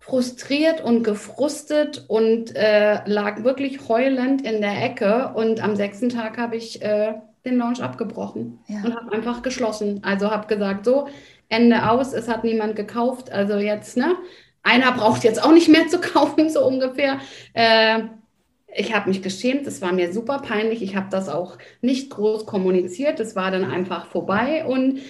frustriert 0.00 0.82
und 0.82 1.04
gefrustet 1.04 2.04
und 2.08 2.56
äh, 2.56 3.06
lag 3.06 3.44
wirklich 3.44 3.88
heulend 3.88 4.42
in 4.42 4.60
der 4.60 4.82
Ecke. 4.82 5.32
Und 5.34 5.62
am 5.62 5.76
sechsten 5.76 6.08
Tag 6.08 6.38
habe 6.38 6.56
ich 6.56 6.82
äh, 6.82 7.14
den 7.44 7.58
Launch 7.58 7.82
abgebrochen 7.82 8.58
ja. 8.66 8.82
und 8.82 8.96
habe 8.96 9.12
einfach 9.12 9.42
geschlossen. 9.42 10.00
Also 10.02 10.30
habe 10.30 10.46
gesagt, 10.46 10.86
so, 10.86 11.06
Ende 11.50 11.88
aus, 11.88 12.14
es 12.14 12.28
hat 12.28 12.44
niemand 12.44 12.76
gekauft. 12.76 13.30
Also 13.30 13.58
jetzt, 13.58 13.96
ne? 13.96 14.16
Einer 14.62 14.92
braucht 14.92 15.22
jetzt 15.22 15.42
auch 15.42 15.52
nicht 15.52 15.68
mehr 15.68 15.86
zu 15.88 16.00
kaufen, 16.00 16.48
so 16.48 16.66
ungefähr. 16.66 17.18
Äh, 17.52 18.04
ich 18.74 18.94
habe 18.94 19.08
mich 19.08 19.20
geschämt, 19.20 19.66
es 19.66 19.82
war 19.82 19.92
mir 19.92 20.12
super 20.12 20.38
peinlich. 20.38 20.80
Ich 20.80 20.96
habe 20.96 21.08
das 21.10 21.28
auch 21.28 21.58
nicht 21.82 22.10
groß 22.10 22.46
kommuniziert. 22.46 23.20
Es 23.20 23.36
war 23.36 23.50
dann 23.50 23.64
einfach 23.64 24.06
vorbei 24.06 24.64
und 24.64 25.00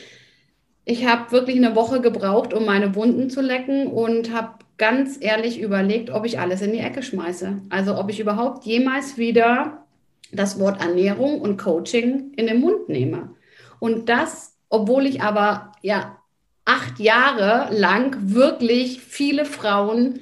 ich 0.84 1.06
habe 1.06 1.30
wirklich 1.30 1.56
eine 1.56 1.76
Woche 1.76 2.00
gebraucht, 2.00 2.54
um 2.54 2.64
meine 2.64 2.94
Wunden 2.96 3.30
zu 3.30 3.40
lecken 3.40 3.86
und 3.86 4.32
habe 4.34 4.54
ganz 4.80 5.18
ehrlich 5.20 5.60
überlegt, 5.60 6.08
ob 6.08 6.24
ich 6.24 6.40
alles 6.40 6.62
in 6.62 6.72
die 6.72 6.78
Ecke 6.78 7.02
schmeiße. 7.02 7.60
Also 7.68 7.98
ob 7.98 8.08
ich 8.08 8.18
überhaupt 8.18 8.64
jemals 8.64 9.18
wieder 9.18 9.84
das 10.32 10.58
Wort 10.58 10.80
Ernährung 10.80 11.42
und 11.42 11.58
Coaching 11.58 12.32
in 12.34 12.46
den 12.46 12.60
Mund 12.60 12.88
nehme. 12.88 13.34
Und 13.78 14.08
das, 14.08 14.56
obwohl 14.70 15.04
ich 15.04 15.22
aber 15.22 15.72
ja 15.82 16.16
acht 16.64 16.98
Jahre 16.98 17.68
lang 17.74 18.16
wirklich 18.32 19.02
viele 19.02 19.44
Frauen 19.44 20.20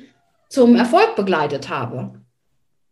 zum 0.49 0.75
Erfolg 0.75 1.15
begleitet 1.15 1.69
habe. 1.69 2.21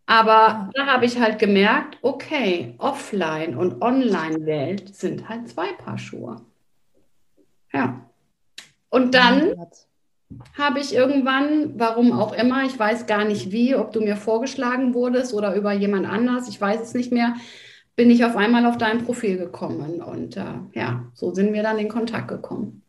Aber 0.05 0.69
da 0.73 0.85
habe 0.85 1.05
ich 1.05 1.19
halt 1.19 1.37
gemerkt, 1.37 1.97
okay, 2.01 2.75
Offline- 2.77 3.57
und 3.57 3.81
Online-Welt 3.81 4.95
sind 4.95 5.27
halt 5.27 5.49
zwei 5.49 5.73
Paar 5.73 5.97
Schuhe. 5.97 6.37
Ja. 7.73 8.09
Und 8.89 9.13
dann 9.13 9.53
habe 10.57 10.79
ich 10.79 10.93
irgendwann, 10.93 11.79
warum 11.79 12.11
auch 12.11 12.33
immer, 12.33 12.63
ich 12.63 12.77
weiß 12.77 13.05
gar 13.05 13.25
nicht 13.25 13.51
wie, 13.51 13.75
ob 13.75 13.91
du 13.91 14.01
mir 14.01 14.17
vorgeschlagen 14.17 14.93
wurdest 14.93 15.33
oder 15.33 15.55
über 15.55 15.71
jemand 15.71 16.07
anders, 16.07 16.49
ich 16.49 16.59
weiß 16.59 16.81
es 16.81 16.93
nicht 16.93 17.11
mehr, 17.11 17.35
bin 17.95 18.11
ich 18.11 18.25
auf 18.25 18.35
einmal 18.35 18.65
auf 18.65 18.77
dein 18.77 19.05
Profil 19.05 19.37
gekommen 19.37 20.01
und 20.01 20.37
äh, 20.37 20.43
ja, 20.73 21.05
so 21.13 21.33
sind 21.33 21.53
wir 21.53 21.63
dann 21.63 21.79
in 21.79 21.89
Kontakt 21.89 22.27
gekommen. 22.27 22.83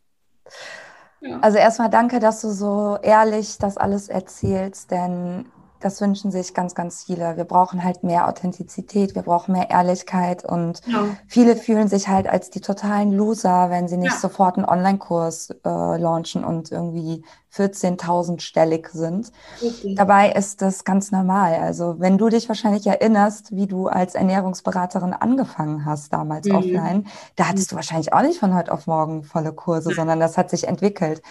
Ja. 1.21 1.39
Also 1.39 1.57
erstmal 1.57 1.89
danke, 1.89 2.19
dass 2.19 2.41
du 2.41 2.49
so 2.49 2.97
ehrlich 3.01 3.57
das 3.57 3.77
alles 3.77 4.09
erzählst, 4.09 4.91
denn 4.91 5.45
das 5.79 6.01
wünschen 6.01 6.31
sich 6.31 6.53
ganz, 6.53 6.75
ganz 6.75 7.03
viele. 7.03 7.37
Wir 7.37 7.45
brauchen 7.45 7.83
halt 7.83 8.03
mehr 8.03 8.27
Authentizität, 8.27 9.15
wir 9.15 9.21
brauchen 9.21 9.53
mehr 9.53 9.69
Ehrlichkeit 9.69 10.45
und 10.45 10.81
ja. 10.85 11.05
viele 11.27 11.55
fühlen 11.55 11.87
sich 11.87 12.07
halt 12.07 12.27
als 12.27 12.49
die 12.49 12.61
totalen 12.61 13.11
Loser, 13.11 13.69
wenn 13.69 13.87
sie 13.87 13.97
nicht 13.97 14.13
ja. 14.13 14.19
sofort 14.19 14.57
einen 14.57 14.65
Online-Kurs 14.65 15.51
äh, 15.65 15.97
launchen 15.97 16.43
und 16.43 16.71
irgendwie 16.71 17.23
14.000-stellig 17.55 18.89
sind. 18.91 19.31
Okay. 19.61 19.95
Dabei 19.95 20.31
ist 20.31 20.61
das 20.61 20.83
ganz 20.83 21.11
normal. 21.11 21.55
Also 21.55 21.95
wenn 21.99 22.17
du 22.17 22.29
dich 22.29 22.47
wahrscheinlich 22.47 22.85
erinnerst, 22.85 23.55
wie 23.55 23.67
du 23.67 23.87
als 23.87 24.15
Ernährungsberaterin 24.15 25.13
angefangen 25.13 25.85
hast 25.85 26.13
damals 26.13 26.47
mhm. 26.47 26.55
offline, 26.55 27.07
da 27.35 27.47
hattest 27.47 27.71
du 27.71 27.75
wahrscheinlich 27.75 28.13
auch 28.13 28.21
nicht 28.21 28.39
von 28.39 28.55
heute 28.55 28.71
auf 28.71 28.87
morgen 28.87 29.23
volle 29.23 29.51
Kurse, 29.51 29.93
sondern 29.93 30.19
das 30.19 30.37
hat 30.37 30.49
sich 30.49 30.67
entwickelt. 30.67 31.21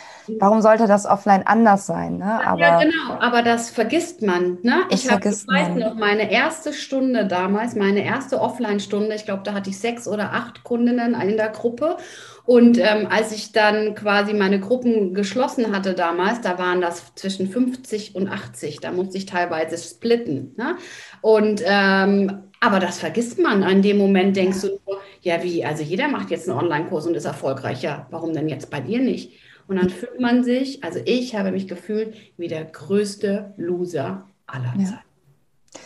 Warum 0.40 0.60
sollte 0.60 0.86
das 0.86 1.06
offline 1.06 1.46
anders 1.46 1.86
sein? 1.86 2.18
Ne? 2.18 2.46
Aber, 2.46 2.60
ja, 2.60 2.78
genau, 2.80 3.20
aber 3.20 3.42
das 3.42 3.70
vergisst 3.70 4.22
man. 4.22 4.58
Ne? 4.62 4.82
Ich, 4.90 5.10
hab, 5.10 5.24
ich 5.24 5.46
weiß 5.46 5.76
noch, 5.76 5.94
meine 5.94 6.30
erste 6.30 6.72
Stunde 6.72 7.26
damals, 7.26 7.74
meine 7.74 8.04
erste 8.04 8.40
Offline-Stunde, 8.40 9.14
ich 9.14 9.24
glaube, 9.24 9.42
da 9.44 9.54
hatte 9.54 9.70
ich 9.70 9.78
sechs 9.78 10.08
oder 10.08 10.32
acht 10.32 10.64
Kundinnen 10.64 11.14
in 11.14 11.36
der 11.36 11.50
Gruppe. 11.50 11.96
Und 12.48 12.78
ähm, 12.78 13.06
als 13.10 13.30
ich 13.32 13.52
dann 13.52 13.94
quasi 13.94 14.32
meine 14.32 14.58
Gruppen 14.58 15.12
geschlossen 15.12 15.70
hatte 15.70 15.92
damals, 15.92 16.40
da 16.40 16.58
waren 16.58 16.80
das 16.80 17.14
zwischen 17.14 17.46
50 17.46 18.14
und 18.14 18.26
80. 18.26 18.80
Da 18.80 18.90
musste 18.90 19.18
ich 19.18 19.26
teilweise 19.26 19.76
splitten. 19.76 20.54
Ne? 20.56 20.78
Und 21.20 21.62
ähm, 21.66 22.44
aber 22.58 22.80
das 22.80 23.00
vergisst 23.00 23.38
man. 23.38 23.62
In 23.64 23.82
dem 23.82 23.98
Moment 23.98 24.34
denkst 24.34 24.62
du 24.62 24.80
nur, 24.86 24.98
ja 25.20 25.42
wie, 25.42 25.62
also 25.62 25.82
jeder 25.82 26.08
macht 26.08 26.30
jetzt 26.30 26.48
einen 26.48 26.58
Online-Kurs 26.58 27.06
und 27.06 27.16
ist 27.16 27.26
erfolgreich. 27.26 27.82
Ja, 27.82 28.06
warum 28.10 28.32
denn 28.32 28.48
jetzt 28.48 28.70
bei 28.70 28.80
dir 28.80 29.00
nicht? 29.00 29.34
Und 29.66 29.76
dann 29.76 29.90
fühlt 29.90 30.18
man 30.18 30.42
sich, 30.42 30.82
also 30.82 31.00
ich 31.04 31.36
habe 31.36 31.50
mich 31.50 31.68
gefühlt 31.68 32.16
wie 32.38 32.48
der 32.48 32.64
größte 32.64 33.52
Loser 33.58 34.26
aller 34.46 34.72
ja. 34.78 34.84
Zeiten. 34.86 35.82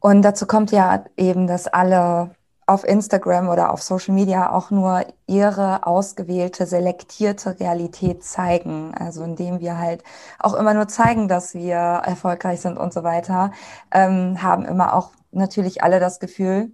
Und 0.00 0.22
dazu 0.22 0.44
kommt 0.48 0.72
ja 0.72 1.04
eben, 1.16 1.46
dass 1.46 1.68
alle 1.68 2.32
auf 2.70 2.84
Instagram 2.84 3.48
oder 3.48 3.72
auf 3.72 3.82
Social 3.82 4.14
Media 4.14 4.52
auch 4.52 4.70
nur 4.70 5.04
ihre 5.26 5.86
ausgewählte, 5.86 6.66
selektierte 6.66 7.58
Realität 7.58 8.22
zeigen. 8.22 8.94
Also 8.94 9.24
indem 9.24 9.58
wir 9.58 9.76
halt 9.76 10.04
auch 10.38 10.54
immer 10.54 10.72
nur 10.72 10.86
zeigen, 10.86 11.26
dass 11.26 11.54
wir 11.54 11.74
erfolgreich 11.74 12.60
sind 12.60 12.78
und 12.78 12.92
so 12.92 13.02
weiter, 13.02 13.50
ähm, 13.90 14.40
haben 14.40 14.64
immer 14.64 14.94
auch 14.94 15.10
natürlich 15.32 15.82
alle 15.82 15.98
das 15.98 16.20
Gefühl, 16.20 16.72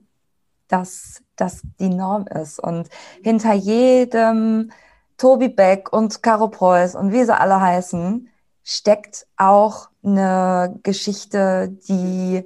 dass 0.69 1.23
das 1.35 1.62
die 1.81 1.88
Norm 1.88 2.26
ist. 2.26 2.59
Und 2.59 2.91
hinter 3.23 3.55
jedem 3.55 4.73
Tobi 5.17 5.49
Beck 5.49 5.91
und 5.95 6.23
Caro 6.23 6.49
Preuß 6.49 6.95
und 6.95 7.11
wie 7.11 7.25
sie 7.25 7.35
alle 7.35 7.59
heißen, 7.59 8.29
steckt 8.65 9.26
auch 9.38 9.88
eine 10.05 10.79
Geschichte, 10.83 11.71
die 11.88 12.45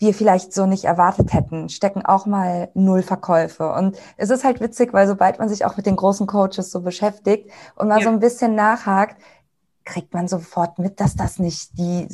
wir 0.00 0.14
vielleicht 0.14 0.52
so 0.54 0.66
nicht 0.66 0.84
erwartet 0.84 1.32
hätten, 1.32 1.68
stecken 1.68 2.04
auch 2.04 2.24
mal 2.26 2.70
null 2.74 3.02
Verkäufe. 3.02 3.70
Und 3.72 3.98
es 4.16 4.30
ist 4.30 4.44
halt 4.44 4.60
witzig, 4.60 4.92
weil 4.94 5.06
sobald 5.06 5.38
man 5.38 5.48
sich 5.48 5.64
auch 5.64 5.76
mit 5.76 5.86
den 5.86 5.96
großen 5.96 6.26
Coaches 6.26 6.70
so 6.70 6.80
beschäftigt 6.80 7.50
und 7.76 7.88
mal 7.88 7.98
ja. 7.98 8.04
so 8.04 8.10
ein 8.10 8.18
bisschen 8.18 8.54
nachhakt, 8.54 9.20
kriegt 9.84 10.14
man 10.14 10.26
sofort 10.26 10.78
mit, 10.78 11.00
dass 11.00 11.16
das 11.16 11.38
nicht 11.38 11.76
die, 11.78 12.08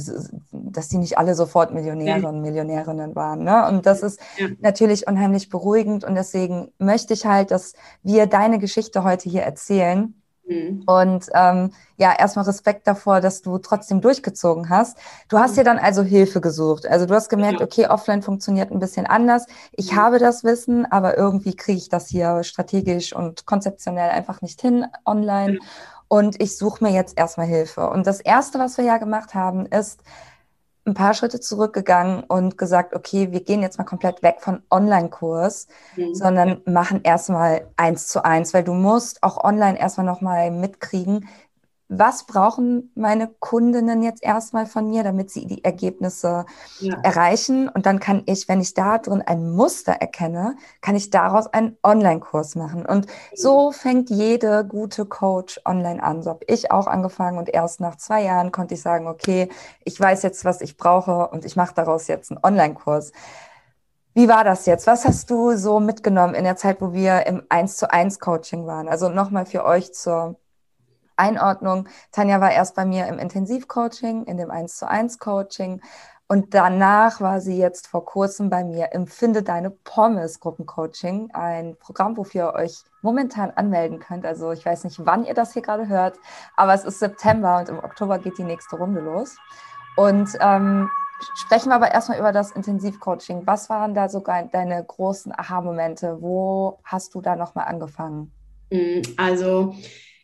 dass 0.51 0.89
die 0.89 0.99
nicht 0.99 1.19
alle 1.19 1.35
sofort 1.35 1.73
Millionäre 1.73 2.23
ja. 2.23 2.29
und 2.29 2.41
Millionärinnen 2.41 3.15
waren. 3.15 3.45
Ne? 3.45 3.69
Und 3.69 3.87
das 3.87 4.03
ist 4.03 4.21
ja. 4.37 4.49
natürlich 4.61 5.07
unheimlich 5.07 5.49
beruhigend 5.49 6.03
und 6.03 6.15
deswegen 6.15 6.73
möchte 6.79 7.15
ich 7.15 7.25
halt, 7.25 7.51
dass 7.51 7.75
wir 8.03 8.27
deine 8.27 8.59
Geschichte 8.59 9.05
heute 9.05 9.29
hier 9.29 9.43
erzählen 9.43 10.15
Mhm. 10.47 10.85
Und 10.87 11.27
ähm, 11.35 11.73
ja, 11.97 12.15
erstmal 12.17 12.45
Respekt 12.45 12.87
davor, 12.87 13.21
dass 13.21 13.43
du 13.43 13.59
trotzdem 13.59 14.01
durchgezogen 14.01 14.69
hast. 14.69 14.97
Du 15.29 15.39
hast 15.39 15.53
mhm. 15.53 15.57
dir 15.57 15.65
dann 15.65 15.79
also 15.79 16.03
Hilfe 16.03 16.41
gesucht. 16.41 16.87
Also 16.87 17.07
du 17.07 17.15
hast 17.15 17.29
gemerkt, 17.29 17.61
okay, 17.61 17.87
offline 17.89 18.23
funktioniert 18.23 18.71
ein 18.71 18.79
bisschen 18.79 19.07
anders. 19.07 19.47
Ich 19.73 19.93
mhm. 19.93 19.97
habe 19.97 20.19
das 20.19 20.45
Wissen, 20.45 20.91
aber 20.91 21.17
irgendwie 21.17 21.55
kriege 21.55 21.79
ich 21.79 21.89
das 21.89 22.09
hier 22.09 22.45
strategisch 22.45 23.13
und 23.13 23.47
konzeptionell 23.47 24.11
einfach 24.11 24.41
nicht 24.41 24.61
hin 24.61 24.87
online. 25.05 25.59
Und 26.09 26.41
ich 26.41 26.57
suche 26.57 26.85
mir 26.85 26.93
jetzt 26.93 27.19
erstmal 27.19 27.47
Hilfe. 27.47 27.91
Und 27.91 28.07
das 28.07 28.21
Erste, 28.21 28.61
was 28.61 28.79
wir 28.79 28.85
ja 28.85 28.99
gemacht 28.99 29.35
haben, 29.35 29.67
ist, 29.67 30.01
ein 30.87 30.95
paar 30.95 31.15
Schritte 31.15 31.41
zurückgegangen 31.41 32.23
und 32.25 32.57
gesagt, 32.57 32.95
okay, 32.95 33.33
wir 33.33 33.41
gehen 33.41 33.61
jetzt 33.61 33.79
mal 33.79 33.85
komplett 33.85 34.23
weg 34.23 34.37
von 34.41 34.63
Online-Kurs, 34.71 35.67
mhm. 35.97 36.15
sondern 36.15 36.61
machen 36.65 37.01
erstmal 37.03 37.67
eins 37.77 38.07
zu 38.09 38.25
eins, 38.25 38.55
weil 38.55 38.63
du 38.65 38.73
musst 38.73 39.23
auch 39.23 39.43
online 39.43 39.79
erstmal 39.79 40.07
nochmal 40.07 40.51
mitkriegen, 40.51 41.29
was 41.89 42.25
brauchen 42.25 42.91
meine 42.97 43.29
Kundinnen 43.29 44.03
jetzt 44.03 44.23
erstmal 44.23 44.67
von 44.67 44.91
mir, 44.91 45.05
damit 45.05 45.31
sie 45.31 45.47
die 45.47 45.63
Ergebnisse 45.63 46.45
ja. 46.81 46.97
erreichen. 47.03 47.69
Und 47.69 47.87
dann 47.87 48.01
kann 48.01 48.23
ich, 48.27 48.49
wenn 48.49 48.61
ich 48.61 48.75
da 48.75 48.99
drin 48.99 49.23
ein 49.25 49.55
Muster 49.55 49.93
erkenne, 49.93 50.57
kann 50.81 50.97
ich 50.97 51.11
daraus 51.11 51.47
einen 51.47 51.77
Online-Kurs 51.85 52.57
machen. 52.57 52.85
Und 52.85 53.07
so 53.35 53.71
fängt 53.71 54.11
jede 54.11 54.65
gute 54.65 55.07
Coach 55.07 55.61
online 55.65 56.03
an. 56.03 56.23
So 56.23 56.31
habe 56.31 56.45
ich 56.49 56.73
auch 56.73 56.89
angefangen 56.89 57.39
und 57.39 57.49
erst 57.49 57.81
nach 57.81 57.97
zwei 57.97 58.23
Jahren 58.25 58.51
konnte 58.51 58.75
ich 58.75 58.83
sagen, 58.83 59.07
okay, 59.07 59.49
ich 59.85 59.99
weiß 60.01 60.23
jetzt, 60.23 60.45
was 60.45 60.61
ich 60.61 60.77
brauche 60.77 61.29
und 61.29 61.45
ich 61.45 61.55
mache 61.55 61.75
daraus 61.75 62.09
jetzt 62.09 62.33
einen 62.33 62.41
Online-Kurs. 62.43 63.13
Wie 64.15 64.29
war 64.29 64.43
das 64.45 64.67
jetzt? 64.67 64.87
Was 64.87 65.05
hast 65.05 65.31
du 65.31 65.57
so 65.57 65.79
mitgenommen 65.79 66.35
in 66.35 66.45
der 66.45 66.57
Zeit, 66.57 66.81
wo 66.81 66.93
wir 66.93 67.27
im 67.27 67.43
1 67.49 67.77
zu 67.77 67.93
1 67.93 68.19
Coaching 68.19 68.67
waren? 68.67 68.89
Also 68.89 69.09
nochmal 69.09 69.47
für 69.47 69.65
euch 69.65 69.93
zur 69.93 70.37
Einordnung. 71.17 71.89
Tanja 72.13 72.41
war 72.41 72.53
erst 72.53 72.75
bei 72.75 72.85
mir 72.85 73.07
im 73.07 73.19
Intensivcoaching, 73.19 74.25
in 74.25 74.37
dem 74.37 74.51
1 74.51 74.77
zu 74.77 74.89
1 74.89 75.19
Coaching. 75.19 75.81
Und 76.29 76.55
danach 76.55 77.21
war 77.21 77.41
sie 77.41 77.57
jetzt 77.57 77.87
vor 77.87 78.05
kurzem 78.05 78.51
bei 78.51 78.65
mir 78.65 78.93
im 78.93 79.07
Finde 79.07 79.45
Deine 79.45 79.71
Pommes 79.71 80.41
Gruppencoaching, 80.41 81.31
ein 81.33 81.77
Programm, 81.79 82.17
wofür 82.17 82.49
ihr 82.49 82.55
euch 82.55 82.83
momentan 83.01 83.53
anmelden 83.53 84.01
könnt. 84.01 84.27
Also 84.27 84.51
ich 84.51 84.67
weiß 84.67 84.83
nicht, 84.85 85.07
wann 85.07 85.25
ihr 85.25 85.35
das 85.35 85.53
hier 85.53 85.63
gerade 85.63 85.87
hört, 85.87 86.19
aber 86.57 86.75
es 86.75 86.85
ist 86.85 86.99
September 86.99 87.59
und 87.59 87.69
im 87.69 87.79
Oktober 87.79 88.19
geht 88.19 88.39
die 88.39 88.45
nächste 88.45 88.77
Runde 88.77 89.01
los. 89.01 89.37
Und 89.97 90.29
ähm, 90.41 90.91
sprechen 91.37 91.69
wir 91.69 91.77
aber 91.77 91.93
erstmal 91.93 92.19
über 92.19 92.33
das 92.33 92.51
Intensivcoaching. 92.51 93.47
Was 93.47 93.71
waren 93.71 93.95
da 93.95 94.09
sogar 94.09 94.43
deine 94.43 94.83
großen 94.85 95.33
Aha-Momente? 95.33 96.21
Wo 96.21 96.81
hast 96.83 97.15
du 97.15 97.21
da 97.21 97.37
nochmal 97.37 97.67
angefangen? 97.67 98.33
Mm, 98.71 99.03
also 99.17 99.75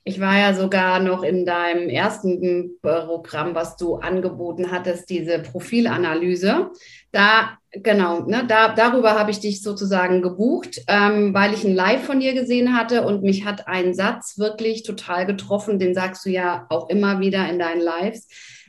ich 0.05 0.21
war 0.21 0.37
ja 0.37 0.55
sogar 0.55 0.99
noch 0.99 1.23
in 1.23 1.47
deinem 1.47 1.89
ersten 1.89 2.73
Programm, 2.83 3.55
was 3.55 3.77
du 3.77 3.97
angeboten 3.97 4.73
hattest, 4.73 5.09
diese 5.11 5.39
Profilanalyse. 5.39 6.71
Da, 7.13 7.59
genau, 7.71 8.21
ne, 8.21 8.45
da, 8.49 8.75
darüber 8.75 9.19
habe 9.19 9.31
ich 9.31 9.39
dich 9.39 9.63
sozusagen 9.63 10.21
gebucht, 10.23 10.81
ähm, 10.89 11.33
weil 11.35 11.55
ich 11.55 11.65
ein 11.65 11.75
Live 11.75 12.05
von 12.05 12.19
dir 12.19 12.35
gesehen 12.35 12.77
hatte 12.77 13.03
und 13.03 13.23
mich 13.23 13.45
hat 13.45 13.69
ein 13.69 13.95
Satz 13.95 14.39
wirklich 14.39 14.83
total 14.83 15.25
getroffen, 15.25 15.79
den 15.79 15.95
sagst 15.95 16.27
du 16.27 16.31
ja 16.31 16.67
auch 16.69 16.89
immer 16.89 17.21
wieder 17.21 17.49
in 17.49 17.59
deinen 17.59 17.81
Lives 17.81 18.27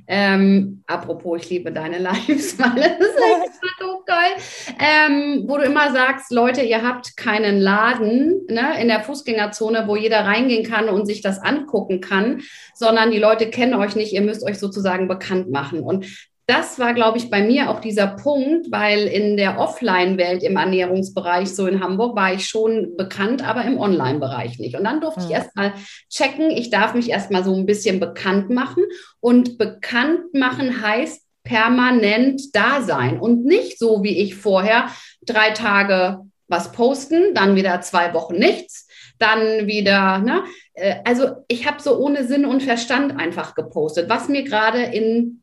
ähm, 0.08 0.84
apropos, 0.88 1.42
ich 1.42 1.50
liebe 1.50 1.72
deine 1.72 1.98
Lives, 2.00 2.60
weil 2.60 2.76
das 2.76 3.00
ist 3.00 3.18
echt 3.18 3.54
so 3.80 4.04
geil. 4.06 4.34
Ähm, 4.80 5.46
wo 5.48 5.58
du 5.58 5.64
immer 5.64 5.92
sagst, 5.92 6.32
Leute, 6.32 6.62
ihr 6.62 6.84
habt 6.84 7.16
keinen 7.18 7.60
Laden 7.60 8.46
ne, 8.50 8.82
in 8.82 8.88
der 8.88 9.02
Fußgängerzone, 9.02 9.88
wo 9.88 9.96
jeder 9.96 10.26
reingehen 10.26 10.66
kann 10.66 10.90
und 10.90 11.06
sich 11.06 11.22
das 11.22 11.40
angucken 11.40 12.02
kann, 12.02 12.42
sondern 12.74 13.12
die 13.12 13.20
Leute 13.20 13.50
kennen 13.50 13.76
euch 13.76 13.96
nicht, 13.96 14.14
ihr 14.14 14.22
müsst 14.22 14.44
euch 14.44 14.60
sozusagen 14.60 15.08
bekannt 15.08 15.50
machen. 15.50 15.82
Und 15.82 16.06
das 16.46 16.78
war, 16.78 16.94
glaube 16.94 17.18
ich, 17.18 17.30
bei 17.30 17.42
mir 17.42 17.70
auch 17.70 17.80
dieser 17.80 18.08
Punkt, 18.08 18.70
weil 18.70 19.08
in 19.08 19.38
der 19.38 19.60
Offline-Welt 19.60 20.44
im 20.44 20.58
Ernährungsbereich, 20.58 21.50
so 21.50 21.68
in 21.68 21.82
Hamburg, 21.82 22.18
war 22.18 22.34
ich 22.34 22.48
schon 22.48 22.98
bekannt, 22.98 23.48
aber 23.48 23.64
im 23.64 23.80
Online-Bereich 23.80 24.60
nicht. 24.60 24.76
Und 24.76 24.84
dann 24.84 25.00
durfte 25.00 25.22
mhm. 25.22 25.28
ich 25.28 25.34
erstmal 25.34 25.74
checken, 26.10 26.52
ich 26.52 26.70
darf 26.70 26.94
mich 26.96 27.10
erstmal 27.10 27.46
so 27.46 27.56
ein 27.56 27.66
bisschen 27.66 28.02
bekannt 28.02 28.50
machen. 28.50 28.84
Und 29.22 29.58
bekannt 29.58 30.34
machen 30.34 30.82
heißt 30.82 31.24
permanent 31.44 32.42
da 32.54 32.82
sein 32.82 33.20
und 33.20 33.46
nicht 33.46 33.78
so 33.78 34.04
wie 34.04 34.18
ich 34.20 34.36
vorher 34.36 34.88
drei 35.26 35.52
Tage 35.52 36.20
was 36.48 36.72
posten, 36.72 37.34
dann 37.34 37.56
wieder 37.56 37.82
zwei 37.82 38.14
Wochen 38.14 38.36
nichts, 38.36 38.88
dann 39.18 39.68
wieder, 39.68 40.20
ne? 40.20 40.44
Äh, 40.74 40.96
also 41.06 41.44
ich 41.48 41.68
habe 41.68 41.82
so 41.82 41.98
ohne 41.98 42.26
Sinn 42.26 42.46
und 42.46 42.64
Verstand 42.64 43.18
einfach 43.18 43.56
gepostet, 43.56 44.10
was 44.10 44.30
mir 44.30 44.44
gerade 44.44 44.84
in 44.84 45.43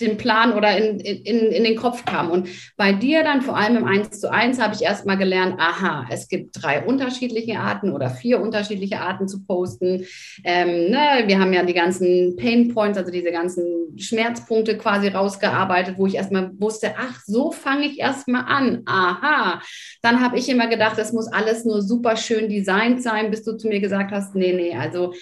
den 0.00 0.16
Plan 0.16 0.52
oder 0.52 0.76
in, 0.76 1.00
in, 1.00 1.52
in 1.52 1.64
den 1.64 1.76
Kopf 1.76 2.04
kam. 2.04 2.30
Und 2.30 2.48
bei 2.76 2.92
dir 2.92 3.24
dann 3.24 3.42
vor 3.42 3.56
allem 3.56 3.76
im 3.76 3.84
1 3.84 4.20
zu 4.20 4.30
1 4.30 4.60
habe 4.60 4.74
ich 4.74 4.82
erst 4.82 5.06
mal 5.06 5.16
gelernt, 5.16 5.56
aha, 5.58 6.06
es 6.10 6.28
gibt 6.28 6.62
drei 6.62 6.84
unterschiedliche 6.84 7.58
Arten 7.58 7.92
oder 7.92 8.10
vier 8.10 8.40
unterschiedliche 8.40 9.00
Arten 9.00 9.28
zu 9.28 9.44
posten. 9.44 10.04
Ähm, 10.44 10.90
ne, 10.90 11.24
wir 11.26 11.38
haben 11.38 11.52
ja 11.52 11.64
die 11.64 11.74
ganzen 11.74 12.36
Pain 12.36 12.72
Points, 12.74 12.98
also 12.98 13.10
diese 13.10 13.32
ganzen 13.32 13.98
Schmerzpunkte 13.98 14.76
quasi 14.78 15.08
rausgearbeitet, 15.08 15.96
wo 15.98 16.06
ich 16.06 16.14
erstmal 16.14 16.50
wusste, 16.58 16.94
ach, 16.96 17.20
so 17.26 17.50
fange 17.50 17.86
ich 17.86 17.98
erstmal 17.98 18.44
an. 18.46 18.82
Aha. 18.86 19.60
Dann 20.02 20.20
habe 20.20 20.38
ich 20.38 20.48
immer 20.48 20.68
gedacht, 20.68 20.98
es 20.98 21.12
muss 21.12 21.26
alles 21.26 21.64
nur 21.64 21.82
super 21.82 22.16
schön 22.16 22.48
designt 22.48 23.02
sein, 23.02 23.30
bis 23.30 23.44
du 23.44 23.56
zu 23.56 23.68
mir 23.68 23.80
gesagt 23.80 24.12
hast, 24.12 24.34
nee, 24.34 24.52
nee, 24.52 24.76
also 24.76 25.12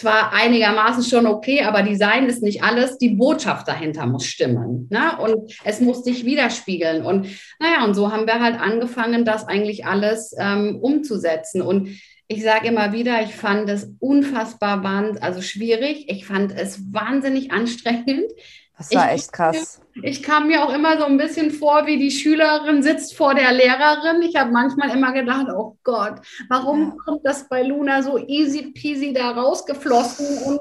zwar 0.00 0.32
einigermaßen 0.32 1.04
schon 1.04 1.26
okay, 1.26 1.62
aber 1.62 1.82
Design 1.82 2.26
ist 2.26 2.42
nicht 2.42 2.62
alles. 2.62 2.96
Die 2.96 3.10
Botschaft 3.10 3.68
dahinter 3.68 4.06
muss 4.06 4.24
stimmen. 4.24 4.88
Ne? 4.90 5.18
Und 5.18 5.52
es 5.62 5.80
muss 5.80 6.04
sich 6.04 6.24
widerspiegeln. 6.24 7.04
Und 7.04 7.26
naja, 7.58 7.84
und 7.84 7.94
so 7.94 8.10
haben 8.10 8.26
wir 8.26 8.40
halt 8.40 8.58
angefangen, 8.58 9.26
das 9.26 9.46
eigentlich 9.46 9.84
alles 9.84 10.34
ähm, 10.38 10.78
umzusetzen. 10.80 11.60
Und 11.60 11.88
ich 12.28 12.42
sage 12.42 12.68
immer 12.68 12.94
wieder, 12.94 13.22
ich 13.22 13.34
fand 13.34 13.68
es 13.68 13.92
unfassbar 13.98 14.82
also 15.20 15.42
schwierig. 15.42 16.08
Ich 16.08 16.24
fand 16.24 16.52
es 16.56 16.92
wahnsinnig 16.92 17.52
anstrengend. 17.52 18.32
Das 18.80 18.94
war 18.94 19.12
echt 19.12 19.30
krass. 19.30 19.82
Ich 20.02 20.22
kam 20.22 20.46
mir 20.46 20.64
auch 20.64 20.72
immer 20.72 20.96
so 20.96 21.04
ein 21.04 21.18
bisschen 21.18 21.50
vor, 21.50 21.86
wie 21.86 21.98
die 21.98 22.10
Schülerin 22.10 22.82
sitzt 22.82 23.14
vor 23.14 23.34
der 23.34 23.52
Lehrerin. 23.52 24.22
Ich 24.22 24.36
habe 24.36 24.50
manchmal 24.50 24.96
immer 24.96 25.12
gedacht, 25.12 25.48
oh 25.54 25.76
Gott, 25.84 26.14
warum 26.48 26.84
ja. 26.84 26.94
kommt 27.04 27.26
das 27.26 27.46
bei 27.46 27.62
Luna 27.62 28.02
so 28.02 28.16
easy 28.16 28.72
peasy 28.72 29.12
da 29.12 29.32
rausgeflossen? 29.32 30.44
Und 30.44 30.60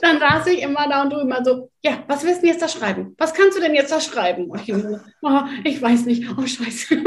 dann 0.00 0.18
saß 0.18 0.46
ich 0.46 0.62
immer 0.62 0.88
da 0.88 1.02
und 1.02 1.12
du 1.12 1.18
immer 1.18 1.44
so, 1.44 1.68
ja, 1.84 2.02
was 2.06 2.24
willst 2.24 2.42
du 2.42 2.46
jetzt 2.46 2.62
da 2.62 2.68
schreiben? 2.68 3.14
Was 3.18 3.34
kannst 3.34 3.58
du 3.58 3.60
denn 3.60 3.74
jetzt 3.74 3.92
da 3.92 4.00
schreiben? 4.00 4.46
Und 4.46 4.66
ich, 4.66 4.74
oh, 4.74 5.40
ich 5.64 5.82
weiß 5.82 6.06
nicht, 6.06 6.24
oh 6.38 6.46
scheiße. 6.46 7.04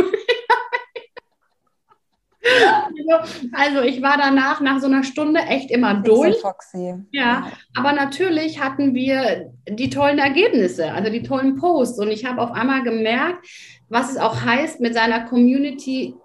Also 3.54 3.82
ich 3.82 4.02
war 4.02 4.18
danach 4.18 4.62
nach 4.62 4.80
so 4.80 4.88
einer 4.88 5.04
Stunde 5.04 5.42
echt 5.42 5.72
immer 5.72 5.96
durch. 5.96 6.38
Foxy. 6.38 6.96
Ja, 7.12 7.52
aber 7.76 7.94
natürlich 7.94 8.60
hatten 8.60 8.96
wir 8.96 9.52
die 9.68 9.90
tollen 9.90 10.20
Ergebnisse, 10.20 10.92
also 10.92 11.12
die 11.12 11.24
tollen 11.24 11.56
Posts. 11.56 12.00
Und 12.00 12.10
ich 12.10 12.26
habe 12.26 12.42
auf 12.42 12.52
einmal 12.52 12.84
gemerkt, 12.84 13.46
was 13.90 14.12
es 14.12 14.18
auch 14.18 14.44
heißt, 14.44 14.80
mit 14.80 14.94
seiner 14.94 15.26
Community 15.26 16.16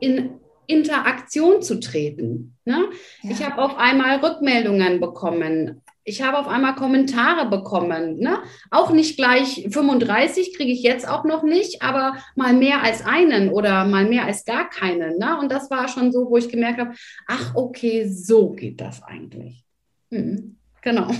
in 0.00 0.38
Interaktion 0.66 1.62
zu 1.62 1.80
treten. 1.80 2.54
Ne? 2.64 2.88
Ja. 3.22 3.30
Ich 3.30 3.44
habe 3.44 3.62
auf 3.62 3.76
einmal 3.78 4.18
Rückmeldungen 4.18 5.00
bekommen 5.00 5.82
ich 6.08 6.22
habe 6.22 6.38
auf 6.38 6.48
einmal 6.48 6.74
Kommentare 6.74 7.48
bekommen. 7.48 8.18
Ne? 8.18 8.38
Auch 8.70 8.90
nicht 8.90 9.16
gleich 9.16 9.68
35 9.70 10.56
kriege 10.56 10.72
ich 10.72 10.82
jetzt 10.82 11.08
auch 11.08 11.24
noch 11.24 11.42
nicht, 11.42 11.82
aber 11.82 12.16
mal 12.34 12.52
mehr 12.52 12.82
als 12.82 13.04
einen 13.04 13.50
oder 13.50 13.84
mal 13.84 14.06
mehr 14.06 14.24
als 14.24 14.44
gar 14.44 14.68
keinen. 14.68 15.18
Ne? 15.18 15.38
Und 15.38 15.52
das 15.52 15.70
war 15.70 15.88
schon 15.88 16.12
so, 16.12 16.30
wo 16.30 16.36
ich 16.36 16.48
gemerkt 16.48 16.80
habe, 16.80 16.92
ach 17.26 17.54
okay, 17.54 18.08
so 18.08 18.50
geht 18.50 18.80
das 18.80 19.02
eigentlich. 19.02 19.64
Mhm. 20.10 20.56
Genau. 20.82 21.08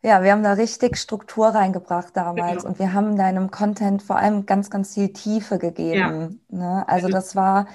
Ja, 0.00 0.22
wir 0.22 0.30
haben 0.30 0.44
da 0.44 0.52
richtig 0.52 0.96
Struktur 0.96 1.48
reingebracht 1.48 2.16
damals 2.16 2.58
genau. 2.58 2.68
und 2.68 2.78
wir 2.78 2.92
haben 2.92 3.16
deinem 3.16 3.50
Content 3.50 4.00
vor 4.00 4.14
allem 4.14 4.46
ganz, 4.46 4.70
ganz 4.70 4.94
viel 4.94 5.12
Tiefe 5.12 5.58
gegeben. 5.58 6.40
Ja. 6.48 6.56
Ne? 6.56 6.88
Also 6.88 7.08
das 7.08 7.34
war 7.34 7.66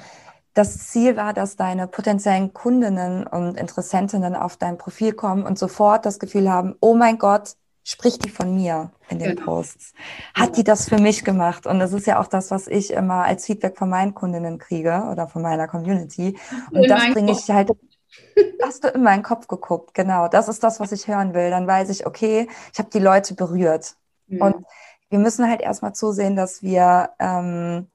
das 0.54 0.88
Ziel 0.90 1.18
war, 1.18 1.34
dass 1.34 1.56
deine 1.56 1.88
potenziellen 1.88 2.54
Kundinnen 2.54 3.26
und 3.26 3.58
Interessentinnen 3.58 4.36
auf 4.36 4.58
dein 4.58 4.78
Profil 4.78 5.14
kommen 5.14 5.44
und 5.44 5.58
sofort 5.58 6.06
das 6.06 6.20
Gefühl 6.20 6.50
haben, 6.50 6.76
oh 6.80 6.94
mein 6.94 7.18
Gott, 7.18 7.56
spricht 7.84 8.24
die 8.24 8.30
von 8.30 8.56
mir 8.56 8.92
in 9.10 9.20
den 9.20 9.36
genau. 9.36 9.46
Posts? 9.46 9.94
Hat 10.34 10.56
die 10.58 10.64
das 10.64 10.90
für 10.90 11.00
mich 11.00 11.26
gemacht? 11.26 11.66
Und 11.66 11.80
das 11.80 11.92
ist 11.92 12.08
ja 12.08 12.20
auch 12.20 12.28
das, 12.28 12.52
was 12.52 12.68
ich 12.68 12.92
immer 12.92 13.26
als 13.26 13.46
Feedback 13.46 13.78
von 13.78 13.90
meinen 13.90 14.14
Kundinnen 14.14 14.58
kriege 14.58 15.08
oder 15.12 15.28
von 15.28 15.42
meiner 15.42 15.68
Community. 15.68 16.38
Und 16.72 16.84
in 16.84 16.90
das 16.90 17.12
bringe 17.14 17.32
ich 17.32 17.50
halt, 17.50 17.72
hast 18.62 18.84
du 18.84 18.90
in 18.90 19.04
meinen 19.04 19.24
Kopf 19.24 19.48
geguckt, 19.48 19.94
genau. 19.94 20.28
Das 20.28 20.48
ist 20.48 20.64
das, 20.64 20.80
was 20.80 20.92
ich 20.92 21.08
hören 21.08 21.34
will. 21.34 21.50
Dann 21.50 21.68
weiß 21.68 21.90
ich, 21.90 22.06
okay, 22.06 22.48
ich 22.72 22.80
habe 22.80 22.90
die 22.90 23.00
Leute 23.00 23.34
berührt. 23.34 23.96
Mhm. 24.28 24.42
Und 24.42 24.66
wir 25.10 25.20
müssen 25.20 25.48
halt 25.48 25.62
erstmal 25.62 25.94
zusehen, 25.94 26.36
dass 26.36 26.64
wir 26.64 27.12
ähm, 27.20 27.88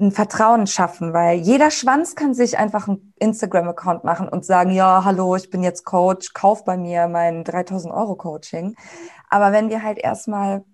ein 0.00 0.10
Vertrauen 0.10 0.66
schaffen, 0.66 1.12
weil 1.12 1.38
jeder 1.38 1.70
Schwanz 1.70 2.16
kann 2.16 2.34
sich 2.34 2.58
einfach 2.58 2.88
einen 2.88 3.12
Instagram-Account 3.20 4.02
machen 4.02 4.28
und 4.28 4.44
sagen, 4.44 4.72
ja, 4.72 5.04
hallo, 5.04 5.36
ich 5.36 5.50
bin 5.50 5.62
jetzt 5.62 5.84
Coach, 5.84 6.32
kauf 6.32 6.64
bei 6.64 6.76
mir 6.76 7.06
mein 7.06 7.44
3000 7.44 7.94
Euro 7.94 8.16
Coaching. 8.16 8.74
Aber 9.30 9.52
wenn 9.52 9.68
wir 9.68 9.82
halt 9.82 9.98
erstmal 9.98 10.64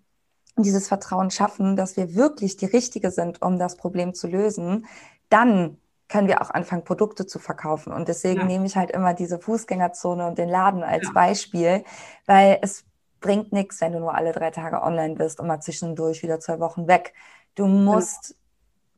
dieses 0.56 0.88
Vertrauen 0.88 1.30
schaffen, 1.30 1.76
dass 1.76 1.96
wir 1.96 2.14
wirklich 2.14 2.56
die 2.56 2.66
Richtige 2.66 3.10
sind, 3.10 3.42
um 3.42 3.58
das 3.58 3.76
Problem 3.76 4.14
zu 4.14 4.26
lösen, 4.26 4.86
dann 5.28 5.76
können 6.08 6.26
wir 6.26 6.42
auch 6.42 6.50
anfangen, 6.50 6.84
Produkte 6.84 7.26
zu 7.26 7.38
verkaufen. 7.38 7.92
Und 7.92 8.08
deswegen 8.08 8.40
ja. 8.40 8.46
nehme 8.46 8.66
ich 8.66 8.76
halt 8.76 8.90
immer 8.90 9.14
diese 9.14 9.38
Fußgängerzone 9.38 10.26
und 10.26 10.38
den 10.38 10.48
Laden 10.48 10.82
als 10.82 11.06
ja. 11.06 11.12
Beispiel, 11.12 11.84
weil 12.26 12.58
es 12.62 12.84
bringt 13.20 13.52
nichts, 13.52 13.80
wenn 13.80 13.92
du 13.92 14.00
nur 14.00 14.14
alle 14.14 14.32
drei 14.32 14.50
Tage 14.50 14.82
online 14.82 15.14
bist 15.14 15.40
und 15.40 15.46
mal 15.46 15.60
zwischendurch 15.60 16.22
wieder 16.22 16.40
zwei 16.40 16.58
Wochen 16.58 16.88
weg. 16.88 17.12
Du 17.54 17.66
musst 17.66 18.34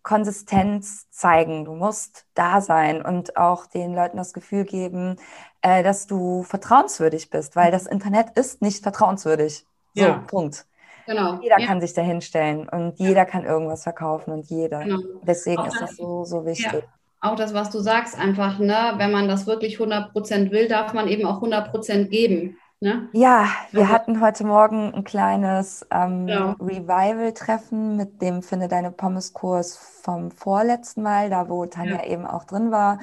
Konsistenz 0.03 1.09
zeigen. 1.11 1.65
Du 1.65 1.75
musst 1.75 2.27
da 2.35 2.61
sein 2.61 3.03
und 3.03 3.37
auch 3.37 3.67
den 3.67 3.95
Leuten 3.95 4.17
das 4.17 4.33
Gefühl 4.33 4.65
geben, 4.65 5.17
äh, 5.61 5.83
dass 5.83 6.07
du 6.07 6.43
vertrauenswürdig 6.43 7.31
bist, 7.31 7.57
weil 7.57 7.71
das 7.71 7.87
Internet 7.87 8.37
ist 8.37 8.63
nicht 8.63 8.83
vertrauenswürdig. 8.83 9.65
So, 9.95 10.03
ja. 10.03 10.25
Punkt. 10.27 10.67
Genau. 11.07 11.39
Jeder 11.41 11.59
ja. 11.59 11.67
kann 11.67 11.81
sich 11.81 11.95
da 11.95 12.03
hinstellen 12.03 12.69
und 12.69 12.99
jeder 12.99 13.25
kann 13.25 13.45
irgendwas 13.45 13.83
verkaufen 13.83 14.33
und 14.33 14.47
jeder. 14.51 14.85
Genau. 14.85 14.99
Deswegen 15.23 15.59
auch 15.59 15.67
ist 15.67 15.81
das 15.81 15.97
so, 15.97 16.25
so 16.25 16.45
wichtig. 16.45 16.73
Ja. 16.73 16.81
Auch 17.21 17.37
das, 17.37 17.55
was 17.55 17.71
du 17.71 17.79
sagst, 17.79 18.19
einfach, 18.19 18.59
ne, 18.59 18.95
wenn 18.97 19.13
man 19.13 19.29
das 19.29 19.47
wirklich 19.47 19.79
100% 19.79 20.51
will, 20.51 20.69
darf 20.69 20.93
man 20.93 21.07
eben 21.07 21.25
auch 21.25 21.41
100% 21.41 22.09
geben. 22.09 22.59
Ne? 22.83 23.09
Ja, 23.13 23.47
wir 23.71 23.83
also, 23.83 23.93
hatten 23.93 24.21
heute 24.21 24.45
Morgen 24.45 24.93
ein 24.93 25.05
kleines 25.05 25.87
ähm, 25.93 26.27
ja. 26.27 26.57
Revival-Treffen 26.59 27.97
mit 27.97 28.21
dem 28.21 28.43
Finde 28.43 28.67
deine 28.67 28.91
Pommes-Kurs 28.91 29.77
vom 30.03 30.33
vorletzten 30.33 31.03
Mal, 31.05 31.31
da 31.31 31.49
wo 31.49 31.65
Tanja 31.67 31.99
ja. 31.99 32.07
eben 32.07 32.27
auch 32.27 32.43
drin 32.43 32.73
war. 32.73 32.99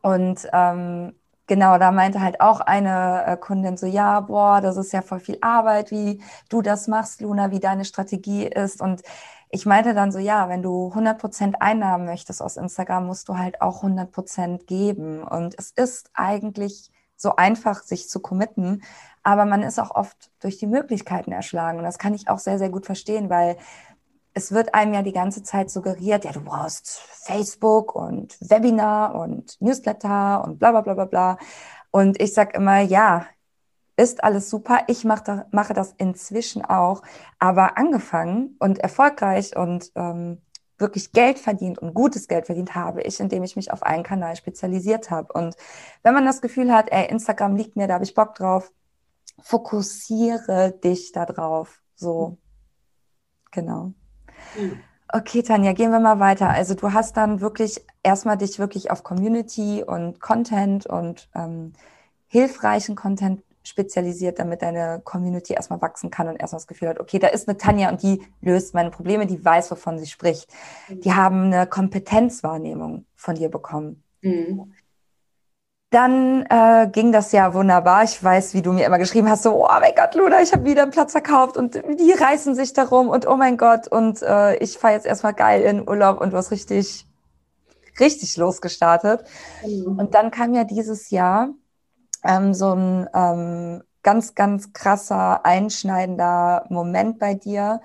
Und 0.00 0.48
ähm, 0.54 1.12
genau, 1.46 1.76
da 1.76 1.92
meinte 1.92 2.22
halt 2.22 2.40
auch 2.40 2.60
eine 2.60 3.26
äh, 3.26 3.36
Kundin 3.36 3.76
so, 3.76 3.84
ja, 3.84 4.20
boah, 4.20 4.62
das 4.62 4.78
ist 4.78 4.92
ja 4.94 5.02
voll 5.02 5.20
viel 5.20 5.36
Arbeit, 5.42 5.90
wie 5.90 6.22
du 6.48 6.62
das 6.62 6.88
machst, 6.88 7.20
Luna, 7.20 7.50
wie 7.50 7.60
deine 7.60 7.84
Strategie 7.84 8.46
ist. 8.46 8.80
Und 8.80 9.02
ich 9.50 9.66
meinte 9.66 9.92
dann 9.92 10.12
so, 10.12 10.18
ja, 10.18 10.48
wenn 10.48 10.62
du 10.62 10.90
100% 10.94 11.56
Einnahmen 11.60 12.06
möchtest 12.06 12.40
aus 12.40 12.56
Instagram, 12.56 13.04
musst 13.04 13.28
du 13.28 13.36
halt 13.36 13.60
auch 13.60 13.82
100% 13.82 14.64
geben. 14.64 15.22
Und 15.22 15.54
es 15.58 15.72
ist 15.72 16.08
eigentlich 16.14 16.90
so 17.20 17.36
einfach, 17.36 17.82
sich 17.82 18.08
zu 18.08 18.20
committen. 18.20 18.82
Aber 19.22 19.44
man 19.44 19.62
ist 19.62 19.78
auch 19.78 19.90
oft 19.94 20.30
durch 20.40 20.58
die 20.58 20.66
Möglichkeiten 20.66 21.32
erschlagen. 21.32 21.78
Und 21.78 21.84
das 21.84 21.98
kann 21.98 22.14
ich 22.14 22.28
auch 22.28 22.38
sehr, 22.38 22.58
sehr 22.58 22.70
gut 22.70 22.86
verstehen, 22.86 23.30
weil 23.30 23.56
es 24.32 24.52
wird 24.52 24.74
einem 24.74 24.94
ja 24.94 25.02
die 25.02 25.12
ganze 25.12 25.42
Zeit 25.42 25.70
suggeriert, 25.70 26.24
ja, 26.24 26.32
du 26.32 26.40
brauchst 26.40 27.00
Facebook 27.00 27.94
und 27.94 28.36
Webinar 28.40 29.14
und 29.14 29.60
Newsletter 29.60 30.44
und 30.44 30.58
bla 30.58 30.70
bla 30.70 30.80
bla 30.82 30.94
bla 30.94 31.04
bla. 31.04 31.38
Und 31.90 32.20
ich 32.20 32.32
sage 32.34 32.56
immer, 32.56 32.80
ja, 32.80 33.26
ist 33.96 34.24
alles 34.24 34.48
super. 34.48 34.84
Ich 34.86 35.04
mache, 35.04 35.46
mache 35.50 35.74
das 35.74 35.94
inzwischen 35.98 36.64
auch. 36.64 37.02
Aber 37.38 37.76
angefangen 37.76 38.56
und 38.58 38.78
erfolgreich 38.78 39.56
und 39.56 39.92
ähm, 39.94 40.40
wirklich 40.78 41.12
Geld 41.12 41.38
verdient 41.38 41.78
und 41.78 41.92
gutes 41.94 42.26
Geld 42.26 42.46
verdient 42.46 42.74
habe 42.74 43.02
ich, 43.02 43.20
indem 43.20 43.42
ich 43.42 43.56
mich 43.56 43.72
auf 43.72 43.82
einen 43.82 44.02
Kanal 44.02 44.36
spezialisiert 44.36 45.10
habe. 45.10 45.32
Und 45.34 45.54
wenn 46.02 46.14
man 46.14 46.24
das 46.24 46.40
Gefühl 46.40 46.72
hat, 46.72 46.90
ey, 46.90 47.10
Instagram 47.10 47.56
liegt 47.56 47.76
mir, 47.76 47.86
da 47.88 47.94
habe 47.94 48.04
ich 48.04 48.14
Bock 48.14 48.34
drauf, 48.34 48.72
fokussiere 49.42 50.72
dich 50.82 51.12
da 51.12 51.26
drauf. 51.26 51.80
So, 51.94 52.38
genau. 53.50 53.92
Mhm. 54.56 54.80
Okay, 55.12 55.42
Tanja, 55.42 55.72
gehen 55.72 55.90
wir 55.90 55.98
mal 55.98 56.20
weiter. 56.20 56.50
Also 56.50 56.74
du 56.74 56.92
hast 56.92 57.16
dann 57.16 57.40
wirklich 57.40 57.84
erstmal 58.02 58.38
dich 58.38 58.58
wirklich 58.58 58.90
auf 58.90 59.02
Community 59.02 59.82
und 59.84 60.20
Content 60.20 60.86
und 60.86 61.28
ähm, 61.34 61.72
hilfreichen 62.28 62.94
Content 62.94 63.42
spezialisiert, 63.62 64.38
damit 64.38 64.62
deine 64.62 65.00
Community 65.04 65.52
erstmal 65.52 65.82
wachsen 65.82 66.10
kann 66.10 66.28
und 66.28 66.36
erstmal 66.36 66.60
das 66.60 66.66
Gefühl 66.66 66.88
hat, 66.88 67.00
okay, 67.00 67.18
da 67.18 67.28
ist 67.28 67.48
eine 67.48 67.58
Tanja 67.58 67.90
und 67.90 68.02
die 68.02 68.22
löst 68.40 68.72
meine 68.72 68.90
Probleme, 68.90 69.26
die 69.26 69.44
weiß, 69.44 69.70
wovon 69.70 69.98
sie 69.98 70.06
spricht. 70.06 70.48
Mhm. 70.88 71.00
Die 71.00 71.12
haben 71.12 71.44
eine 71.44 71.66
Kompetenzwahrnehmung 71.66 73.04
von 73.16 73.34
dir 73.34 73.48
bekommen. 73.48 74.02
Mhm. 74.22 74.72
Dann 75.90 76.46
äh, 76.48 76.88
ging 76.90 77.10
das 77.10 77.32
ja 77.32 77.52
wunderbar. 77.52 78.04
Ich 78.04 78.22
weiß, 78.22 78.54
wie 78.54 78.62
du 78.62 78.72
mir 78.72 78.86
immer 78.86 78.98
geschrieben 78.98 79.28
hast, 79.28 79.42
so, 79.42 79.64
oh 79.64 79.80
mein 79.80 79.92
Gott, 79.96 80.14
Luna, 80.14 80.40
ich 80.40 80.52
habe 80.52 80.64
wieder 80.64 80.82
einen 80.82 80.92
Platz 80.92 81.10
verkauft 81.10 81.56
und 81.56 81.74
die 81.74 82.12
reißen 82.12 82.54
sich 82.54 82.72
darum 82.72 83.08
und 83.08 83.26
oh 83.26 83.36
mein 83.36 83.56
Gott 83.56 83.88
und 83.88 84.22
äh, 84.22 84.56
ich 84.58 84.78
fahre 84.78 84.94
jetzt 84.94 85.06
erstmal 85.06 85.34
geil 85.34 85.62
in 85.62 85.88
Urlaub 85.88 86.20
und 86.20 86.32
du 86.32 86.36
hast 86.36 86.52
richtig, 86.52 87.06
richtig 87.98 88.36
losgestartet. 88.36 89.24
Mhm. 89.66 89.98
Und 89.98 90.14
dann 90.14 90.30
kam 90.30 90.54
ja 90.54 90.62
dieses 90.62 91.10
Jahr 91.10 91.48
ähm, 92.24 92.54
so 92.54 92.72
ein 92.72 93.08
ähm, 93.12 93.82
ganz, 94.04 94.36
ganz 94.36 94.72
krasser, 94.72 95.44
einschneidender 95.44 96.66
Moment 96.68 97.18
bei 97.18 97.34
dir, 97.34 97.80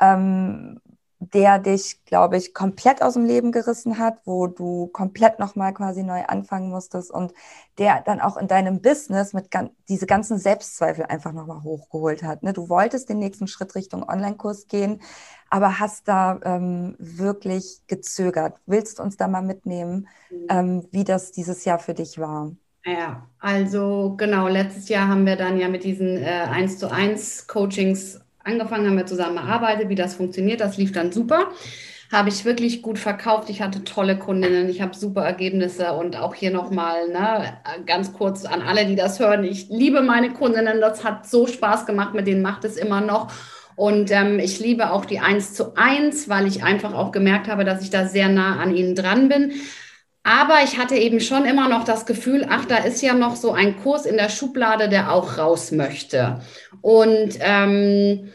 ähm, 0.00 0.80
der 1.30 1.60
dich, 1.60 2.04
glaube 2.04 2.36
ich, 2.36 2.52
komplett 2.52 3.00
aus 3.00 3.14
dem 3.14 3.24
Leben 3.24 3.52
gerissen 3.52 3.98
hat, 3.98 4.18
wo 4.24 4.48
du 4.48 4.88
komplett 4.88 5.38
nochmal 5.38 5.72
quasi 5.72 6.02
neu 6.02 6.24
anfangen 6.24 6.68
musstest 6.68 7.12
und 7.12 7.32
der 7.78 8.02
dann 8.04 8.20
auch 8.20 8.36
in 8.36 8.48
deinem 8.48 8.82
Business 8.82 9.32
mit 9.32 9.50
gan 9.50 9.70
diese 9.88 10.06
ganzen 10.06 10.38
Selbstzweifel 10.38 11.04
einfach 11.04 11.32
nochmal 11.32 11.62
hochgeholt 11.62 12.24
hat. 12.24 12.42
Ne? 12.42 12.52
Du 12.52 12.68
wolltest 12.68 13.08
den 13.08 13.20
nächsten 13.20 13.46
Schritt 13.46 13.74
Richtung 13.76 14.02
Online-Kurs 14.08 14.66
gehen, 14.66 15.00
aber 15.48 15.78
hast 15.78 16.08
da 16.08 16.40
ähm, 16.44 16.96
wirklich 16.98 17.82
gezögert. 17.86 18.56
Willst 18.66 18.98
du 18.98 19.04
uns 19.04 19.16
da 19.16 19.28
mal 19.28 19.42
mitnehmen, 19.42 20.08
mhm. 20.30 20.46
ähm, 20.48 20.88
wie 20.90 21.04
das 21.04 21.30
dieses 21.30 21.64
Jahr 21.64 21.78
für 21.78 21.94
dich 21.94 22.18
war? 22.18 22.50
Ja, 22.84 23.28
also 23.38 24.14
genau, 24.16 24.48
letztes 24.48 24.88
Jahr 24.88 25.06
haben 25.06 25.24
wir 25.24 25.36
dann 25.36 25.56
ja 25.56 25.68
mit 25.68 25.84
diesen 25.84 26.16
äh, 26.16 26.46
1 26.50 26.78
zu 26.78 26.90
1 26.90 27.46
Coachings 27.46 28.20
angefangen, 28.44 28.86
haben 28.86 28.96
wir 28.96 29.06
zusammengearbeitet, 29.06 29.88
wie 29.88 29.94
das 29.94 30.14
funktioniert. 30.14 30.60
Das 30.60 30.76
lief 30.76 30.92
dann 30.92 31.12
super. 31.12 31.48
Habe 32.10 32.28
ich 32.28 32.44
wirklich 32.44 32.82
gut 32.82 32.98
verkauft. 32.98 33.48
Ich 33.48 33.62
hatte 33.62 33.84
tolle 33.84 34.18
Kundinnen, 34.18 34.68
ich 34.68 34.82
habe 34.82 34.94
super 34.94 35.22
Ergebnisse 35.22 35.94
und 35.94 36.16
auch 36.16 36.34
hier 36.34 36.50
nochmal 36.50 37.08
ne, 37.08 37.58
ganz 37.86 38.12
kurz 38.12 38.44
an 38.44 38.60
alle, 38.60 38.84
die 38.84 38.96
das 38.96 39.18
hören. 39.18 39.44
Ich 39.44 39.68
liebe 39.70 40.02
meine 40.02 40.30
Kundinnen, 40.30 40.80
das 40.80 41.04
hat 41.04 41.26
so 41.26 41.46
Spaß 41.46 41.86
gemacht, 41.86 42.12
mit 42.12 42.26
denen 42.26 42.42
macht 42.42 42.64
es 42.64 42.76
immer 42.76 43.00
noch. 43.00 43.32
Und 43.76 44.10
ähm, 44.10 44.38
ich 44.38 44.60
liebe 44.60 44.90
auch 44.90 45.06
die 45.06 45.20
1 45.20 45.54
zu 45.54 45.74
1, 45.76 46.28
weil 46.28 46.46
ich 46.46 46.62
einfach 46.62 46.92
auch 46.92 47.12
gemerkt 47.12 47.48
habe, 47.48 47.64
dass 47.64 47.82
ich 47.82 47.90
da 47.90 48.06
sehr 48.06 48.28
nah 48.28 48.60
an 48.60 48.76
ihnen 48.76 48.94
dran 48.94 49.28
bin. 49.28 49.52
Aber 50.24 50.62
ich 50.62 50.78
hatte 50.78 50.94
eben 50.94 51.20
schon 51.20 51.44
immer 51.44 51.68
noch 51.68 51.84
das 51.84 52.06
Gefühl, 52.06 52.46
ach, 52.48 52.64
da 52.64 52.76
ist 52.76 53.02
ja 53.02 53.12
noch 53.12 53.34
so 53.34 53.52
ein 53.52 53.76
Kurs 53.82 54.06
in 54.06 54.16
der 54.16 54.28
Schublade, 54.28 54.88
der 54.88 55.12
auch 55.12 55.36
raus 55.38 55.72
möchte. 55.72 56.40
Und 56.80 57.38
ähm, 57.40 58.32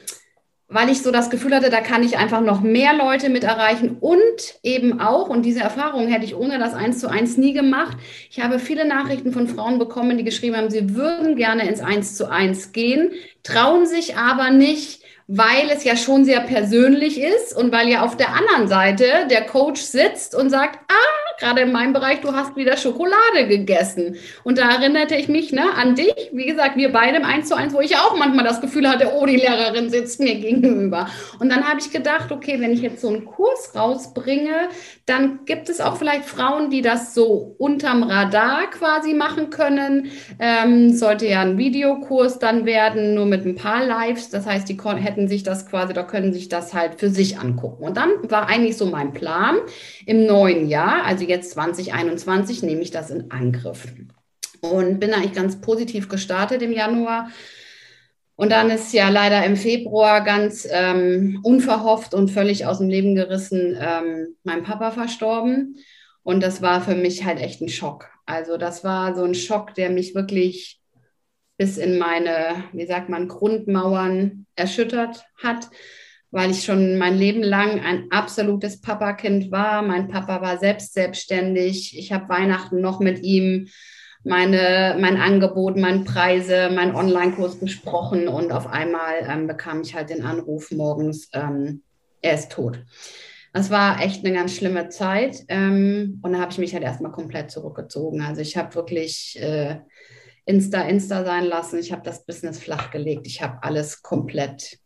weil 0.69 0.89
ich 0.89 1.01
so 1.01 1.11
das 1.11 1.29
Gefühl 1.29 1.55
hatte, 1.55 1.69
da 1.69 1.79
kann 1.79 2.03
ich 2.03 2.17
einfach 2.17 2.41
noch 2.41 2.59
mehr 2.59 2.93
Leute 2.93 3.29
mit 3.29 3.45
erreichen 3.45 3.97
und 4.01 4.59
eben 4.63 4.99
auch, 4.99 5.29
und 5.29 5.43
diese 5.43 5.61
Erfahrung 5.61 6.07
hätte 6.07 6.25
ich 6.25 6.35
ohne 6.35 6.59
das 6.59 6.73
eins 6.73 6.99
zu 6.99 7.09
eins 7.09 7.37
nie 7.37 7.53
gemacht. 7.53 7.97
Ich 8.29 8.41
habe 8.41 8.59
viele 8.59 8.85
Nachrichten 8.85 9.31
von 9.31 9.47
Frauen 9.47 9.79
bekommen, 9.79 10.17
die 10.17 10.25
geschrieben 10.25 10.57
haben, 10.57 10.69
sie 10.69 10.93
würden 10.93 11.37
gerne 11.37 11.67
ins 11.69 11.79
eins 11.79 12.15
zu 12.15 12.29
eins 12.29 12.73
gehen, 12.73 13.11
trauen 13.43 13.85
sich 13.85 14.17
aber 14.17 14.49
nicht, 14.49 15.03
weil 15.27 15.69
es 15.73 15.85
ja 15.85 15.95
schon 15.95 16.25
sehr 16.25 16.41
persönlich 16.41 17.21
ist 17.21 17.55
und 17.55 17.71
weil 17.71 17.87
ja 17.87 18.03
auf 18.03 18.17
der 18.17 18.35
anderen 18.35 18.67
Seite 18.67 19.05
der 19.29 19.45
Coach 19.45 19.81
sitzt 19.81 20.35
und 20.35 20.49
sagt, 20.49 20.79
ah, 20.89 21.26
gerade 21.39 21.61
in 21.61 21.71
meinem 21.71 21.93
Bereich, 21.93 22.21
du 22.21 22.33
hast 22.33 22.55
wieder 22.55 22.77
Schokolade 22.77 23.47
gegessen. 23.47 24.15
Und 24.43 24.57
da 24.57 24.69
erinnerte 24.69 25.15
ich 25.15 25.27
mich 25.27 25.51
ne, 25.51 25.63
an 25.75 25.95
dich, 25.95 26.31
wie 26.33 26.45
gesagt, 26.45 26.77
wir 26.77 26.91
beide 26.91 27.17
im 27.17 27.25
1 27.25 27.47
zu 27.47 27.55
1, 27.55 27.73
wo 27.73 27.81
ich 27.81 27.95
auch 27.97 28.17
manchmal 28.17 28.45
das 28.45 28.61
Gefühl 28.61 28.89
hatte, 28.89 29.11
oh, 29.15 29.25
die 29.25 29.35
Lehrerin 29.35 29.89
sitzt 29.89 30.19
mir 30.19 30.35
gegenüber. 30.35 31.07
Und 31.39 31.49
dann 31.49 31.67
habe 31.67 31.79
ich 31.79 31.91
gedacht, 31.91 32.31
okay, 32.31 32.59
wenn 32.59 32.71
ich 32.71 32.81
jetzt 32.81 33.01
so 33.01 33.09
einen 33.09 33.25
Kurs 33.25 33.73
rausbringe, 33.75 34.69
dann 35.05 35.45
gibt 35.45 35.69
es 35.69 35.79
auch 35.79 35.97
vielleicht 35.97 36.25
Frauen, 36.25 36.69
die 36.69 36.81
das 36.81 37.13
so 37.13 37.55
unterm 37.57 38.03
Radar 38.03 38.69
quasi 38.71 39.13
machen 39.13 39.49
können. 39.49 40.11
Ähm, 40.39 40.93
sollte 40.93 41.27
ja 41.27 41.41
ein 41.41 41.57
Videokurs 41.57 42.39
dann 42.39 42.65
werden, 42.65 43.13
nur 43.13 43.25
mit 43.25 43.45
ein 43.45 43.55
paar 43.55 43.85
Lives. 43.85 44.29
Das 44.29 44.45
heißt, 44.45 44.67
die 44.67 44.77
hätten 44.83 45.27
sich 45.27 45.43
das 45.43 45.67
quasi, 45.67 45.93
da 45.93 46.03
können 46.03 46.33
sich 46.33 46.49
das 46.49 46.73
halt 46.73 46.95
für 46.95 47.09
sich 47.09 47.39
angucken. 47.39 47.83
Und 47.83 47.97
dann 47.97 48.09
war 48.29 48.47
eigentlich 48.47 48.77
so 48.77 48.85
mein 48.85 49.13
Plan 49.13 49.57
im 50.05 50.25
neuen 50.25 50.67
Jahr, 50.67 51.03
also 51.05 51.26
jetzt 51.29 51.51
2021 51.51 52.63
nehme 52.63 52.81
ich 52.81 52.91
das 52.91 53.09
in 53.09 53.31
Angriff. 53.31 53.87
Und 54.61 54.99
bin 54.99 55.13
eigentlich 55.13 55.33
ganz 55.33 55.61
positiv 55.61 56.09
gestartet 56.09 56.61
im 56.61 56.71
Januar. 56.71 57.29
Und 58.35 58.51
dann 58.51 58.69
ist 58.69 58.93
ja 58.93 59.09
leider 59.09 59.43
im 59.45 59.55
Februar 59.55 60.23
ganz 60.23 60.67
ähm, 60.69 61.39
unverhofft 61.43 62.13
und 62.13 62.29
völlig 62.29 62.65
aus 62.65 62.77
dem 62.77 62.89
Leben 62.89 63.15
gerissen 63.15 63.77
ähm, 63.79 64.35
mein 64.43 64.63
Papa 64.63 64.91
verstorben. 64.91 65.77
Und 66.23 66.41
das 66.41 66.61
war 66.61 66.81
für 66.81 66.95
mich 66.95 67.25
halt 67.25 67.39
echt 67.39 67.61
ein 67.61 67.69
Schock. 67.69 68.09
Also 68.25 68.57
das 68.57 68.83
war 68.83 69.15
so 69.15 69.23
ein 69.23 69.33
Schock, 69.33 69.73
der 69.73 69.89
mich 69.89 70.13
wirklich 70.13 70.79
bis 71.57 71.77
in 71.77 71.97
meine, 71.97 72.63
wie 72.73 72.85
sagt 72.85 73.09
man, 73.09 73.27
Grundmauern 73.27 74.45
erschüttert 74.55 75.25
hat 75.41 75.69
weil 76.31 76.51
ich 76.51 76.63
schon 76.63 76.97
mein 76.97 77.17
Leben 77.17 77.41
lang 77.41 77.79
ein 77.79 78.07
absolutes 78.11 78.81
Papakind 78.81 79.51
war. 79.51 79.81
Mein 79.81 80.07
Papa 80.07 80.41
war 80.41 80.57
selbst 80.57 80.93
selbstständig. 80.93 81.97
Ich 81.97 82.11
habe 82.11 82.29
Weihnachten 82.29 82.81
noch 82.81 82.99
mit 82.99 83.23
ihm 83.23 83.67
meine, 84.23 84.97
mein 84.99 85.17
Angebot, 85.17 85.77
meine 85.77 86.03
Preise, 86.03 86.69
meinen 86.69 86.95
Online-Kurs 86.95 87.59
besprochen 87.59 88.27
und 88.27 88.51
auf 88.51 88.67
einmal 88.67 89.13
ähm, 89.27 89.47
bekam 89.47 89.81
ich 89.81 89.95
halt 89.95 90.09
den 90.09 90.23
Anruf 90.23 90.71
morgens, 90.71 91.29
ähm, 91.33 91.83
er 92.21 92.33
ist 92.33 92.51
tot. 92.51 92.83
Das 93.53 93.69
war 93.69 94.01
echt 94.01 94.25
eine 94.25 94.35
ganz 94.35 94.53
schlimme 94.55 94.89
Zeit 94.89 95.45
ähm, 95.47 96.19
und 96.23 96.33
da 96.33 96.39
habe 96.39 96.51
ich 96.51 96.57
mich 96.57 96.73
halt 96.73 96.83
erstmal 96.83 97.11
komplett 97.11 97.51
zurückgezogen. 97.51 98.21
Also 98.21 98.41
ich 98.41 98.57
habe 98.57 98.75
wirklich 98.75 99.39
äh, 99.41 99.77
Insta, 100.45 100.81
Insta 100.81 101.23
sein 101.23 101.45
lassen. 101.45 101.79
Ich 101.79 101.91
habe 101.91 102.03
das 102.03 102.25
Business 102.25 102.59
flachgelegt. 102.59 103.27
Ich 103.27 103.41
habe 103.41 103.63
alles 103.63 104.01
komplett 104.01 104.79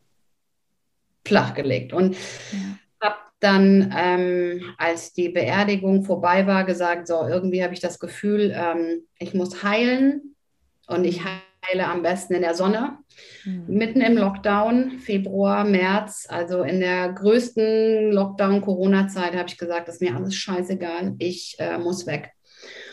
flachgelegt. 1.25 1.93
Und 1.93 2.15
ja. 2.51 3.07
habe 3.07 3.15
dann, 3.39 3.93
ähm, 3.97 4.73
als 4.77 5.13
die 5.13 5.29
Beerdigung 5.29 6.03
vorbei 6.03 6.47
war, 6.47 6.63
gesagt, 6.63 7.07
so, 7.07 7.27
irgendwie 7.27 7.63
habe 7.63 7.73
ich 7.73 7.79
das 7.79 7.99
Gefühl, 7.99 8.53
ähm, 8.55 9.03
ich 9.19 9.33
muss 9.33 9.63
heilen 9.63 10.35
und 10.87 11.05
ich 11.05 11.21
heile 11.23 11.87
am 11.87 12.01
besten 12.01 12.33
in 12.33 12.41
der 12.41 12.55
Sonne. 12.55 12.97
Mhm. 13.45 13.65
Mitten 13.67 14.01
im 14.01 14.17
Lockdown, 14.17 14.99
Februar, 14.99 15.63
März, 15.63 16.27
also 16.29 16.63
in 16.63 16.79
der 16.79 17.11
größten 17.13 18.11
Lockdown-Corona-Zeit, 18.11 19.35
habe 19.35 19.47
ich 19.47 19.57
gesagt, 19.57 19.87
das 19.87 19.95
ist 19.95 20.01
mir 20.01 20.15
alles 20.15 20.35
scheißegal, 20.35 21.15
ich 21.19 21.55
äh, 21.59 21.77
muss 21.77 22.07
weg. 22.07 22.31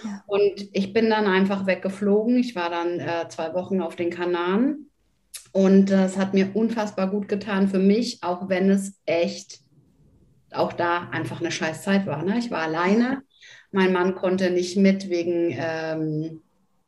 Ja. 0.05 0.23
Und 0.27 0.69
ich 0.73 0.93
bin 0.93 1.11
dann 1.11 1.27
einfach 1.27 1.67
weggeflogen. 1.67 2.37
Ich 2.37 2.55
war 2.55 2.71
dann 2.71 3.01
äh, 3.01 3.29
zwei 3.29 3.53
Wochen 3.55 3.81
auf 3.81 3.97
den 3.97 4.11
Kanaren 4.11 4.88
und 5.53 5.91
das 5.91 6.17
hat 6.17 6.35
mir 6.35 6.51
unfassbar 6.55 7.09
gut 7.11 7.29
getan 7.29 7.69
für 7.69 7.79
mich, 7.79 8.23
auch 8.23 8.49
wenn 8.49 8.71
es 8.71 9.01
echt 9.07 9.61
auch 10.53 10.73
da 10.73 11.09
einfach 11.11 11.41
eine 11.41 11.51
scheiß 11.51 11.83
Zeit 11.83 12.07
war. 12.07 12.23
Ne? 12.23 12.39
Ich 12.39 12.51
war 12.51 12.63
alleine. 12.63 13.23
Mein 13.71 13.93
Mann 13.93 14.15
konnte 14.15 14.51
nicht 14.51 14.77
mit 14.77 15.11
wegen 15.11 15.55
ähm, 15.59 16.41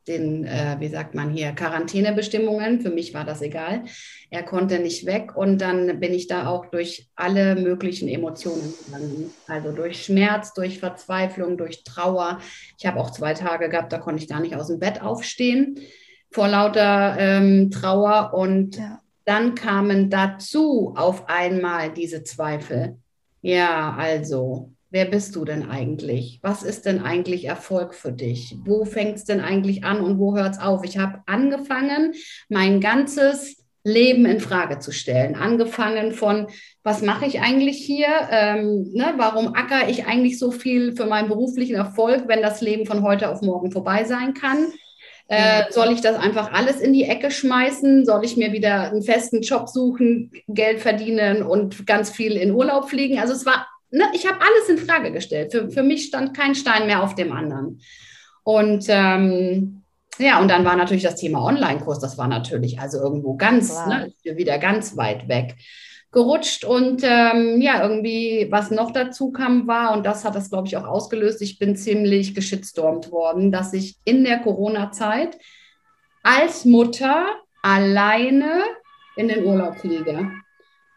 den, 0.07 0.45
äh, 0.45 0.77
wie 0.79 0.87
sagt 0.87 1.13
man 1.13 1.29
hier, 1.29 1.51
Quarantänebestimmungen. 1.51 2.81
Für 2.81 2.89
mich 2.89 3.13
war 3.13 3.23
das 3.23 3.41
egal. 3.43 3.83
Er 4.31 4.41
konnte 4.41 4.79
nicht 4.79 5.05
weg 5.05 5.35
und 5.35 5.59
dann 5.61 5.99
bin 5.99 6.11
ich 6.13 6.27
da 6.27 6.47
auch 6.47 6.65
durch 6.65 7.07
alle 7.15 7.55
möglichen 7.55 8.07
Emotionen 8.07 8.73
gegangen. 8.85 9.31
Also 9.47 9.71
durch 9.71 10.03
Schmerz, 10.03 10.53
durch 10.53 10.79
Verzweiflung, 10.79 11.57
durch 11.57 11.83
Trauer. 11.83 12.39
Ich 12.79 12.87
habe 12.87 12.99
auch 12.99 13.11
zwei 13.11 13.35
Tage 13.35 13.69
gehabt, 13.69 13.93
da 13.93 13.99
konnte 13.99 14.23
ich 14.23 14.29
gar 14.29 14.39
nicht 14.39 14.55
aus 14.55 14.67
dem 14.67 14.79
Bett 14.79 15.01
aufstehen 15.01 15.79
vor 16.31 16.47
lauter 16.47 17.15
ähm, 17.19 17.69
Trauer. 17.71 18.33
Und 18.33 18.77
ja. 18.77 18.99
dann 19.25 19.55
kamen 19.55 20.09
dazu 20.09 20.93
auf 20.95 21.29
einmal 21.29 21.91
diese 21.91 22.23
Zweifel. 22.23 22.97
Ja, 23.41 23.95
also, 23.97 24.71
wer 24.89 25.05
bist 25.05 25.35
du 25.35 25.45
denn 25.45 25.69
eigentlich? 25.69 26.39
Was 26.41 26.63
ist 26.63 26.85
denn 26.85 27.01
eigentlich 27.01 27.45
Erfolg 27.45 27.93
für 27.93 28.11
dich? 28.11 28.55
Wo 28.65 28.85
fängt 28.85 29.17
es 29.17 29.25
denn 29.25 29.41
eigentlich 29.41 29.83
an 29.83 30.01
und 30.01 30.19
wo 30.19 30.35
hört 30.35 30.53
es 30.53 30.59
auf? 30.59 30.83
Ich 30.83 30.97
habe 30.97 31.21
angefangen, 31.25 32.13
mein 32.49 32.79
ganzes 32.81 33.57
Leben 33.83 34.25
in 34.25 34.39
Frage 34.39 34.77
zu 34.77 34.91
stellen. 34.91 35.35
Angefangen 35.35 36.11
von, 36.11 36.47
was 36.83 37.01
mache 37.01 37.25
ich 37.25 37.41
eigentlich 37.41 37.77
hier? 37.77 38.07
Ähm, 38.29 38.91
ne, 38.93 39.13
warum 39.17 39.55
acker 39.55 39.89
ich 39.89 40.05
eigentlich 40.05 40.37
so 40.37 40.51
viel 40.51 40.95
für 40.95 41.07
meinen 41.07 41.29
beruflichen 41.29 41.75
Erfolg, 41.75 42.27
wenn 42.27 42.43
das 42.43 42.61
Leben 42.61 42.85
von 42.85 43.01
heute 43.01 43.29
auf 43.29 43.41
morgen 43.41 43.71
vorbei 43.71 44.03
sein 44.03 44.35
kann? 44.35 44.67
Äh, 45.31 45.71
soll 45.71 45.93
ich 45.93 46.01
das 46.01 46.17
einfach 46.17 46.51
alles 46.51 46.81
in 46.81 46.91
die 46.91 47.05
Ecke 47.05 47.31
schmeißen? 47.31 48.05
Soll 48.05 48.25
ich 48.25 48.35
mir 48.35 48.51
wieder 48.51 48.91
einen 48.91 49.01
festen 49.01 49.41
Job 49.41 49.69
suchen, 49.69 50.29
Geld 50.49 50.81
verdienen 50.81 51.41
und 51.41 51.87
ganz 51.87 52.09
viel 52.09 52.33
in 52.33 52.51
Urlaub 52.51 52.89
fliegen? 52.89 53.17
Also 53.17 53.31
es 53.31 53.45
war, 53.45 53.65
ne, 53.91 54.03
ich 54.13 54.27
habe 54.27 54.39
alles 54.41 54.67
in 54.67 54.85
Frage 54.85 55.13
gestellt. 55.13 55.53
Für, 55.53 55.69
für 55.69 55.83
mich 55.83 56.03
stand 56.03 56.35
kein 56.35 56.53
Stein 56.53 56.85
mehr 56.85 57.01
auf 57.01 57.15
dem 57.15 57.31
anderen. 57.31 57.79
Und 58.43 58.87
ähm, 58.89 59.83
ja, 60.19 60.41
und 60.41 60.49
dann 60.49 60.65
war 60.65 60.75
natürlich 60.75 61.03
das 61.03 61.15
Thema 61.15 61.45
Online-Kurs, 61.45 61.99
das 61.99 62.17
war 62.17 62.27
natürlich 62.27 62.81
also 62.81 62.99
irgendwo 62.99 63.37
ganz, 63.37 63.71
wow. 63.71 63.87
ne, 63.87 64.13
wieder 64.35 64.57
ganz 64.57 64.97
weit 64.97 65.29
weg 65.29 65.55
gerutscht 66.11 66.65
und 66.65 67.03
ähm, 67.03 67.61
ja, 67.61 67.81
irgendwie, 67.81 68.47
was 68.49 68.69
noch 68.69 68.91
dazu 68.91 69.31
kam, 69.31 69.65
war, 69.67 69.93
und 69.93 70.05
das 70.05 70.25
hat 70.25 70.35
das, 70.35 70.49
glaube 70.49 70.67
ich, 70.67 70.75
auch 70.75 70.85
ausgelöst, 70.85 71.41
ich 71.41 71.57
bin 71.57 71.75
ziemlich 71.75 72.35
geschitstormt 72.35 73.11
worden, 73.11 73.51
dass 73.51 73.73
ich 73.73 73.95
in 74.03 74.23
der 74.23 74.39
Corona-Zeit 74.39 75.37
als 76.23 76.65
Mutter 76.65 77.25
alleine 77.63 78.61
in 79.15 79.29
den 79.29 79.45
Urlaub 79.45 79.77
fliege. 79.77 80.31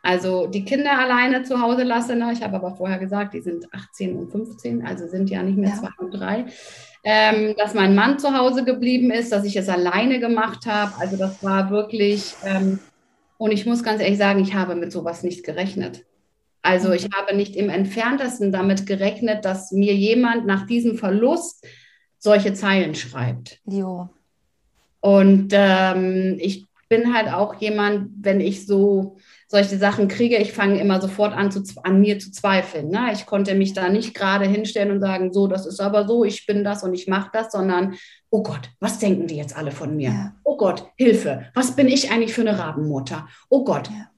Also 0.03 0.47
die 0.47 0.65
Kinder 0.65 0.99
alleine 0.99 1.45
zu 1.45 1.63
Hause 1.63 1.83
lasse. 1.83 2.15
Ne? 2.15 2.31
Ich 2.33 2.43
habe 2.43 2.57
aber 2.57 2.75
vorher 2.75 2.99
gesagt, 2.99 3.33
die 3.33 3.41
sind 3.41 3.73
18 3.73 4.17
und 4.17 4.31
15, 4.31 4.87
also 4.87 5.09
sind 5.09 5.31
ja 5.31 5.43
nicht 5.43 5.57
mehr 5.57 5.71
ja. 5.71 5.77
zwei 5.77 5.89
und 5.99 6.11
drei. 6.11 6.45
ähm, 7.05 7.55
dass 7.57 7.75
mein 7.75 7.95
Mann 7.95 8.19
zu 8.19 8.37
Hause 8.37 8.65
geblieben 8.65 9.11
ist, 9.11 9.31
dass 9.31 9.45
ich 9.45 9.57
es 9.57 9.69
alleine 9.69 10.21
gemacht 10.21 10.67
habe. 10.67 10.93
Also 10.99 11.17
das 11.17 11.43
war 11.43 11.71
wirklich, 11.71 12.35
ähm, 12.45 12.81
und 13.39 13.53
ich 13.53 13.67
muss 13.67 13.83
ganz 13.83 14.01
ehrlich 14.01 14.19
sagen, 14.19 14.41
ich 14.41 14.55
habe 14.55 14.75
mit 14.75 14.93
sowas 14.93 15.23
nicht 15.23 15.45
gerechnet. 15.45 16.05
Also 16.63 16.93
ich 16.93 17.09
mhm. 17.09 17.15
habe 17.15 17.37
nicht 17.37 17.57
im 17.57 17.69
entferntesten 17.69 18.53
damit 18.53 18.87
gerechnet, 18.87 19.45
dass 19.45 19.71
mir 19.71 19.95
jemand 19.95 20.47
nach 20.47 20.67
diesem 20.67 20.97
Verlust 20.97 21.67
solche 22.19 22.55
Zeilen 22.55 22.95
schreibt. 22.95 23.61
Jo. 23.67 24.09
Und 25.01 25.49
ähm, 25.53 26.39
ich 26.41 26.67
bin 26.89 27.15
halt 27.15 27.33
auch 27.33 27.55
jemand, 27.61 28.11
wenn 28.21 28.41
ich 28.41 28.67
so 28.67 29.17
solche 29.49 29.79
Sachen 29.79 30.09
kriege, 30.09 30.37
ich 30.37 30.53
fange 30.53 30.81
immer 30.81 31.01
sofort 31.01 31.33
an, 31.33 31.51
zu, 31.51 31.63
an 31.83 32.01
mir 32.01 32.19
zu 32.19 32.33
zweifeln. 32.33 32.89
Ne? 32.89 33.11
Ich 33.13 33.27
konnte 33.27 33.55
mich 33.55 33.73
da 33.73 33.89
nicht 33.89 34.15
gerade 34.15 34.47
hinstellen 34.47 34.91
und 34.91 35.01
sagen, 35.01 35.33
so, 35.33 35.47
das 35.47 35.67
ist 35.67 35.81
aber 35.81 36.09
so, 36.09 36.25
ich 36.25 36.47
bin 36.47 36.65
das 36.65 36.83
und 36.83 36.95
ich 36.95 37.07
mache 37.07 37.31
das, 37.33 37.53
sondern, 37.53 37.95
oh 38.31 38.43
Gott, 38.43 38.71
was 38.81 38.99
denken 38.99 39.27
die 39.27 39.37
jetzt 39.37 39.57
alle 39.57 39.71
von 39.71 39.97
mir? 39.97 40.11
Ja. 40.11 40.35
Oh 40.43 40.57
Gott, 40.57 40.87
Hilfe, 40.97 41.47
was 41.55 41.77
bin 41.77 41.89
ich 41.89 42.11
eigentlich 42.11 42.35
für 42.35 42.41
eine 42.41 42.59
Rabenmutter? 42.59 43.29
Oh 43.49 43.65
Gott, 43.65 43.89
ja. 43.89 44.11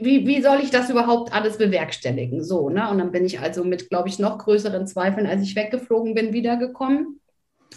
wie, 0.00 0.26
wie 0.26 0.40
soll 0.40 0.60
ich 0.62 0.70
das 0.70 0.88
überhaupt 0.88 1.34
alles 1.34 1.58
bewerkstelligen? 1.58 2.42
So, 2.42 2.70
ne? 2.70 2.88
Und 2.90 2.98
dann 2.98 3.12
bin 3.12 3.26
ich 3.26 3.40
also 3.40 3.64
mit, 3.64 3.90
glaube 3.90 4.08
ich, 4.08 4.18
noch 4.18 4.38
größeren 4.38 4.86
Zweifeln, 4.86 5.26
als 5.26 5.42
ich 5.42 5.54
weggeflogen 5.54 6.14
bin, 6.14 6.32
wiedergekommen. 6.32 7.20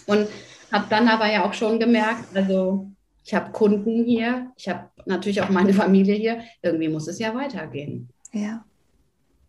Und 0.06 0.27
habe 0.71 0.86
dann 0.89 1.10
aber 1.10 1.30
ja 1.30 1.43
auch 1.45 1.54
schon 1.54 1.80
gemerkt, 1.80 2.25
also 2.34 2.89
ich 3.23 3.34
habe 3.34 3.51
Kunden 3.51 4.03
hier, 4.03 4.51
ich 4.57 4.69
habe 4.69 4.89
natürlich 5.05 5.41
auch 5.41 5.49
meine 5.49 5.73
Familie 5.81 6.15
hier, 6.15 6.41
irgendwie 6.62 6.89
muss 6.89 7.07
es 7.07 7.19
ja 7.19 7.36
weitergehen. 7.36 8.10
Ja. 8.31 8.65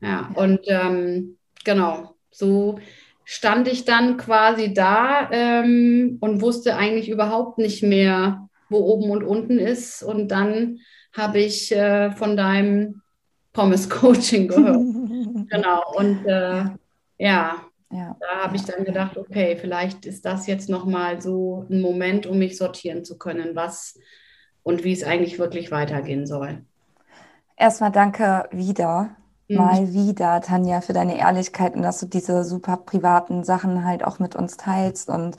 Ja, 0.00 0.30
und 0.34 0.60
ähm, 0.66 1.36
genau, 1.64 2.16
so 2.30 2.80
stand 3.24 3.68
ich 3.68 3.84
dann 3.84 4.16
quasi 4.16 4.74
da 4.74 5.30
ähm, 5.30 6.18
und 6.20 6.40
wusste 6.40 6.76
eigentlich 6.76 7.08
überhaupt 7.08 7.58
nicht 7.58 7.82
mehr, 7.82 8.48
wo 8.68 8.78
oben 8.78 9.10
und 9.10 9.22
unten 9.22 9.58
ist. 9.58 10.02
Und 10.02 10.28
dann 10.28 10.78
habe 11.16 11.38
ich 11.38 11.70
äh, 11.70 12.10
von 12.12 12.36
deinem 12.36 13.02
Pommes-Coaching 13.52 14.48
gehört. 14.48 14.76
genau, 15.50 15.82
und 15.96 16.26
äh, 16.26 16.64
ja, 17.18 17.62
ja. 17.92 18.16
Da 18.20 18.44
habe 18.44 18.56
ich 18.56 18.64
dann 18.64 18.84
gedacht, 18.84 19.18
okay, 19.18 19.56
vielleicht 19.60 20.06
ist 20.06 20.24
das 20.24 20.46
jetzt 20.46 20.68
nochmal 20.70 21.20
so 21.20 21.66
ein 21.70 21.80
Moment, 21.80 22.26
um 22.26 22.38
mich 22.38 22.56
sortieren 22.56 23.04
zu 23.04 23.18
können, 23.18 23.54
was 23.54 23.98
und 24.62 24.82
wie 24.82 24.92
es 24.92 25.04
eigentlich 25.04 25.38
wirklich 25.38 25.70
weitergehen 25.70 26.26
soll. 26.26 26.64
Erstmal 27.56 27.92
danke 27.92 28.48
wieder, 28.50 29.10
mhm. 29.48 29.56
mal 29.56 29.92
wieder, 29.92 30.40
Tanja, 30.40 30.80
für 30.80 30.94
deine 30.94 31.18
Ehrlichkeit 31.18 31.74
und 31.74 31.82
dass 31.82 32.00
du 32.00 32.06
diese 32.06 32.44
super 32.44 32.78
privaten 32.78 33.44
Sachen 33.44 33.84
halt 33.84 34.04
auch 34.04 34.18
mit 34.18 34.34
uns 34.36 34.56
teilst. 34.56 35.10
Und 35.10 35.36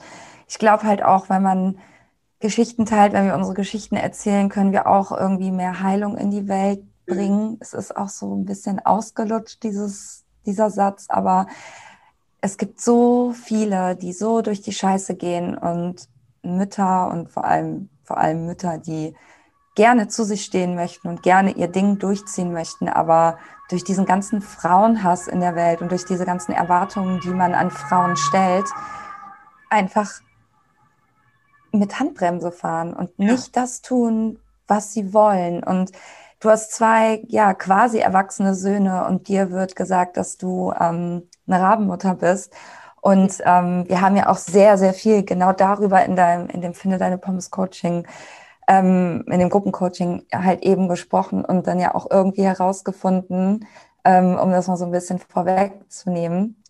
ich 0.48 0.58
glaube 0.58 0.84
halt 0.84 1.02
auch, 1.02 1.28
wenn 1.28 1.42
man 1.42 1.78
Geschichten 2.38 2.86
teilt, 2.86 3.14
wenn 3.14 3.26
wir 3.26 3.34
unsere 3.34 3.54
Geschichten 3.54 3.96
erzählen, 3.96 4.48
können 4.48 4.70
wir 4.70 4.86
auch 4.86 5.10
irgendwie 5.10 5.50
mehr 5.50 5.82
Heilung 5.82 6.16
in 6.16 6.30
die 6.30 6.46
Welt 6.46 6.84
bringen. 7.04 7.52
Mhm. 7.52 7.58
Es 7.58 7.74
ist 7.74 7.96
auch 7.96 8.10
so 8.10 8.32
ein 8.36 8.44
bisschen 8.44 8.78
ausgelutscht, 8.78 9.62
dieses, 9.64 10.24
dieser 10.46 10.70
Satz, 10.70 11.06
aber 11.08 11.46
es 12.44 12.58
gibt 12.58 12.78
so 12.78 13.32
viele, 13.32 13.96
die 13.96 14.12
so 14.12 14.42
durch 14.42 14.60
die 14.60 14.74
Scheiße 14.74 15.14
gehen 15.14 15.56
und 15.56 16.10
Mütter 16.42 17.08
und 17.08 17.30
vor 17.30 17.46
allem, 17.46 17.88
vor 18.02 18.18
allem 18.18 18.44
Mütter, 18.44 18.76
die 18.76 19.14
gerne 19.74 20.08
zu 20.08 20.24
sich 20.24 20.44
stehen 20.44 20.74
möchten 20.74 21.08
und 21.08 21.22
gerne 21.22 21.52
ihr 21.52 21.68
Ding 21.68 21.98
durchziehen 21.98 22.52
möchten, 22.52 22.86
aber 22.86 23.38
durch 23.70 23.82
diesen 23.82 24.04
ganzen 24.04 24.42
Frauenhass 24.42 25.26
in 25.26 25.40
der 25.40 25.56
Welt 25.56 25.80
und 25.80 25.90
durch 25.90 26.04
diese 26.04 26.26
ganzen 26.26 26.52
Erwartungen, 26.52 27.18
die 27.20 27.30
man 27.30 27.54
an 27.54 27.70
Frauen 27.70 28.14
stellt, 28.14 28.66
einfach 29.70 30.10
mit 31.72 31.98
Handbremse 31.98 32.52
fahren 32.52 32.92
und 32.92 33.18
nicht 33.18 33.56
das 33.56 33.80
tun, 33.80 34.38
was 34.68 34.92
sie 34.92 35.14
wollen. 35.14 35.64
Und 35.64 35.92
du 36.40 36.50
hast 36.50 36.72
zwei, 36.72 37.22
ja, 37.26 37.54
quasi 37.54 38.00
erwachsene 38.00 38.54
Söhne 38.54 39.06
und 39.06 39.28
dir 39.28 39.50
wird 39.50 39.76
gesagt, 39.76 40.18
dass 40.18 40.36
du 40.36 40.74
ähm, 40.78 41.26
eine 41.46 41.60
Rabenmutter 41.60 42.14
bist. 42.14 42.52
Und 43.00 43.38
ähm, 43.44 43.84
wir 43.86 44.00
haben 44.00 44.16
ja 44.16 44.28
auch 44.30 44.38
sehr, 44.38 44.78
sehr 44.78 44.94
viel 44.94 45.24
genau 45.24 45.52
darüber 45.52 46.04
in 46.04 46.16
deinem, 46.16 46.48
in 46.48 46.62
dem 46.62 46.72
Finde 46.72 46.96
deine 46.96 47.18
Pommes 47.18 47.50
Coaching, 47.50 48.06
ähm, 48.66 49.24
in 49.30 49.40
dem 49.40 49.50
Gruppencoaching 49.50 50.24
halt 50.32 50.62
eben 50.62 50.88
gesprochen 50.88 51.44
und 51.44 51.66
dann 51.66 51.78
ja 51.78 51.94
auch 51.94 52.10
irgendwie 52.10 52.44
herausgefunden, 52.44 53.66
ähm, 54.04 54.38
um 54.38 54.50
das 54.52 54.68
mal 54.68 54.78
so 54.78 54.86
ein 54.86 54.90
bisschen 54.90 55.18
vorwegzunehmen, 55.18 56.62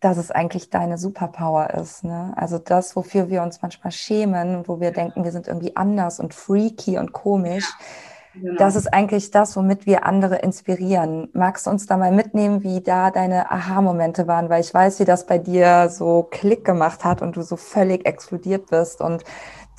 dass 0.00 0.16
es 0.16 0.32
eigentlich 0.32 0.70
deine 0.70 0.98
Superpower 0.98 1.70
ist. 1.70 2.02
Ne? 2.02 2.32
Also 2.34 2.58
das, 2.58 2.96
wofür 2.96 3.30
wir 3.30 3.42
uns 3.42 3.62
manchmal 3.62 3.92
schämen, 3.92 4.66
wo 4.66 4.80
wir 4.80 4.90
denken, 4.90 5.22
wir 5.22 5.30
sind 5.30 5.46
irgendwie 5.46 5.76
anders 5.76 6.18
und 6.18 6.34
freaky 6.34 6.98
und 6.98 7.12
komisch. 7.12 7.68
Ja 7.78 7.86
Genau. 8.34 8.56
Das 8.58 8.76
ist 8.76 8.86
eigentlich 8.86 9.32
das, 9.32 9.56
womit 9.56 9.86
wir 9.86 10.06
andere 10.06 10.36
inspirieren. 10.36 11.28
Magst 11.32 11.66
du 11.66 11.70
uns 11.70 11.86
da 11.86 11.96
mal 11.96 12.12
mitnehmen, 12.12 12.62
wie 12.62 12.80
da 12.80 13.10
deine 13.10 13.50
Aha-Momente 13.50 14.28
waren? 14.28 14.48
Weil 14.48 14.60
ich 14.60 14.72
weiß, 14.72 15.00
wie 15.00 15.04
das 15.04 15.26
bei 15.26 15.38
dir 15.38 15.88
so 15.88 16.28
Klick 16.30 16.64
gemacht 16.64 17.04
hat 17.04 17.22
und 17.22 17.36
du 17.36 17.42
so 17.42 17.56
völlig 17.56 18.06
explodiert 18.06 18.70
bist 18.70 19.00
und 19.00 19.24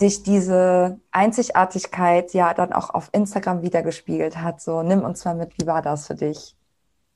dich 0.02 0.24
diese 0.24 1.00
Einzigartigkeit 1.12 2.34
ja 2.34 2.54
dann 2.54 2.74
auch 2.74 2.90
auf 2.90 3.10
Instagram 3.14 3.62
wiedergespiegelt 3.62 4.38
hat. 4.38 4.60
So, 4.60 4.84
nimm 4.84 5.04
uns 5.04 5.24
mal 5.24 5.36
mit, 5.36 5.52
wie 5.58 5.68
war 5.68 5.82
das 5.82 6.08
für 6.08 6.16
dich? 6.16 6.56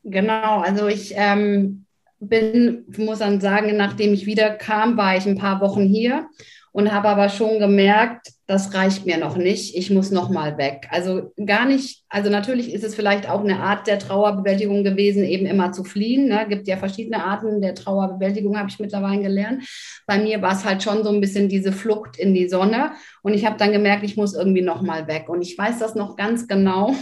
Genau, 0.03 0.59
also 0.59 0.87
ich 0.87 1.13
ähm, 1.15 1.85
bin, 2.19 2.85
muss 2.97 3.19
dann 3.19 3.41
sagen, 3.41 3.75
nachdem 3.75 4.13
ich 4.13 4.25
wieder 4.25 4.51
kam, 4.51 4.97
war 4.97 5.17
ich 5.17 5.25
ein 5.25 5.37
paar 5.37 5.59
Wochen 5.61 5.83
hier 5.83 6.27
und 6.71 6.93
habe 6.93 7.09
aber 7.09 7.29
schon 7.29 7.59
gemerkt, 7.59 8.34
das 8.47 8.75
reicht 8.75 9.07
mir 9.07 9.17
noch 9.17 9.37
nicht, 9.37 9.75
ich 9.75 9.89
muss 9.89 10.11
noch 10.11 10.29
mal 10.29 10.57
weg. 10.57 10.87
Also 10.91 11.31
gar 11.45 11.65
nicht, 11.65 12.03
also 12.09 12.29
natürlich 12.29 12.73
ist 12.73 12.83
es 12.83 12.93
vielleicht 12.93 13.27
auch 13.27 13.41
eine 13.41 13.59
Art 13.59 13.87
der 13.87 13.97
Trauerbewältigung 13.97 14.83
gewesen, 14.83 15.23
eben 15.23 15.47
immer 15.47 15.71
zu 15.71 15.83
fliehen. 15.83 16.27
Ne? 16.27 16.45
Gibt 16.47 16.67
ja 16.67 16.77
verschiedene 16.77 17.23
Arten 17.23 17.59
der 17.61 17.73
Trauerbewältigung, 17.73 18.57
habe 18.57 18.69
ich 18.69 18.79
mittlerweile 18.79 19.23
gelernt. 19.23 19.63
Bei 20.05 20.19
mir 20.19 20.43
war 20.43 20.53
es 20.53 20.63
halt 20.63 20.83
schon 20.83 21.03
so 21.03 21.09
ein 21.09 21.21
bisschen 21.21 21.49
diese 21.49 21.71
Flucht 21.71 22.17
in 22.17 22.35
die 22.35 22.47
Sonne 22.47 22.91
und 23.25 23.33
ich 23.33 23.43
habe 23.43 23.57
dann 23.57 23.71
gemerkt, 23.71 24.03
ich 24.03 24.17
muss 24.17 24.35
irgendwie 24.35 24.61
noch 24.61 24.83
mal 24.83 25.07
weg. 25.07 25.29
Und 25.29 25.41
ich 25.41 25.57
weiß 25.57 25.79
das 25.79 25.95
noch 25.95 26.15
ganz 26.15 26.47
genau. 26.47 26.93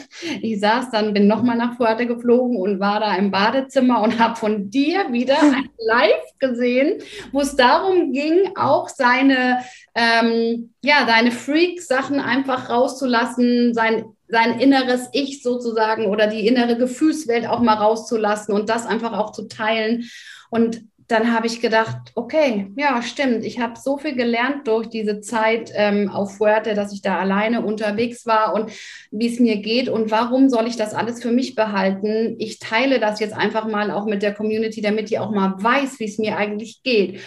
Ich 0.41 0.61
saß 0.61 0.89
dann, 0.89 1.13
bin 1.13 1.27
noch 1.27 1.43
mal 1.43 1.57
nach 1.57 1.75
Fuerte 1.75 2.07
geflogen 2.07 2.55
und 2.55 2.79
war 2.79 3.01
da 3.01 3.13
im 3.15 3.29
Badezimmer 3.29 4.01
und 4.01 4.19
habe 4.19 4.37
von 4.37 4.69
dir 4.69 5.11
wieder 5.11 5.35
live 5.77 6.39
gesehen, 6.39 7.01
wo 7.33 7.41
es 7.41 7.57
darum 7.57 8.13
ging, 8.13 8.55
auch 8.55 8.87
seine 8.87 9.59
ähm, 9.95 10.73
ja, 10.81 11.05
seine 11.07 11.31
Freak-Sachen 11.31 12.19
einfach 12.19 12.69
rauszulassen, 12.69 13.73
sein, 13.73 14.05
sein 14.27 14.59
inneres 14.59 15.09
Ich 15.13 15.43
sozusagen 15.43 16.07
oder 16.07 16.27
die 16.27 16.47
innere 16.47 16.77
Gefühlswelt 16.77 17.47
auch 17.47 17.59
mal 17.59 17.75
rauszulassen 17.75 18.53
und 18.53 18.69
das 18.69 18.85
einfach 18.85 19.17
auch 19.17 19.31
zu 19.31 19.47
teilen. 19.47 20.09
Und 20.49 20.83
dann 21.07 21.33
habe 21.33 21.47
ich 21.47 21.61
gedacht, 21.61 22.11
okay, 22.15 22.71
ja, 22.75 23.01
stimmt. 23.01 23.43
Ich 23.43 23.59
habe 23.59 23.79
so 23.79 23.97
viel 23.97 24.15
gelernt 24.15 24.67
durch 24.67 24.87
diese 24.87 25.21
Zeit 25.21 25.71
ähm, 25.75 26.09
auf 26.09 26.37
Fuerte, 26.37 26.73
dass 26.73 26.93
ich 26.93 27.01
da 27.01 27.19
alleine 27.19 27.61
unterwegs 27.61 28.25
war 28.25 28.53
und 28.53 28.71
wie 29.11 29.27
es 29.27 29.39
mir 29.39 29.57
geht 29.57 29.89
und 29.89 30.11
warum 30.11 30.49
soll 30.49 30.65
ich 30.65 30.77
das 30.77 30.93
alles 30.93 31.21
für 31.21 31.31
mich 31.31 31.55
behalten? 31.55 32.35
Ich 32.39 32.59
teile 32.59 32.99
das 32.99 33.19
jetzt 33.19 33.33
einfach 33.33 33.67
mal 33.67 33.91
auch 33.91 34.05
mit 34.05 34.23
der 34.23 34.33
Community, 34.33 34.81
damit 34.81 35.09
die 35.09 35.19
auch 35.19 35.31
mal 35.31 35.55
weiß, 35.57 35.99
wie 35.99 36.05
es 36.05 36.17
mir 36.17 36.37
eigentlich 36.37 36.81
geht. 36.83 37.19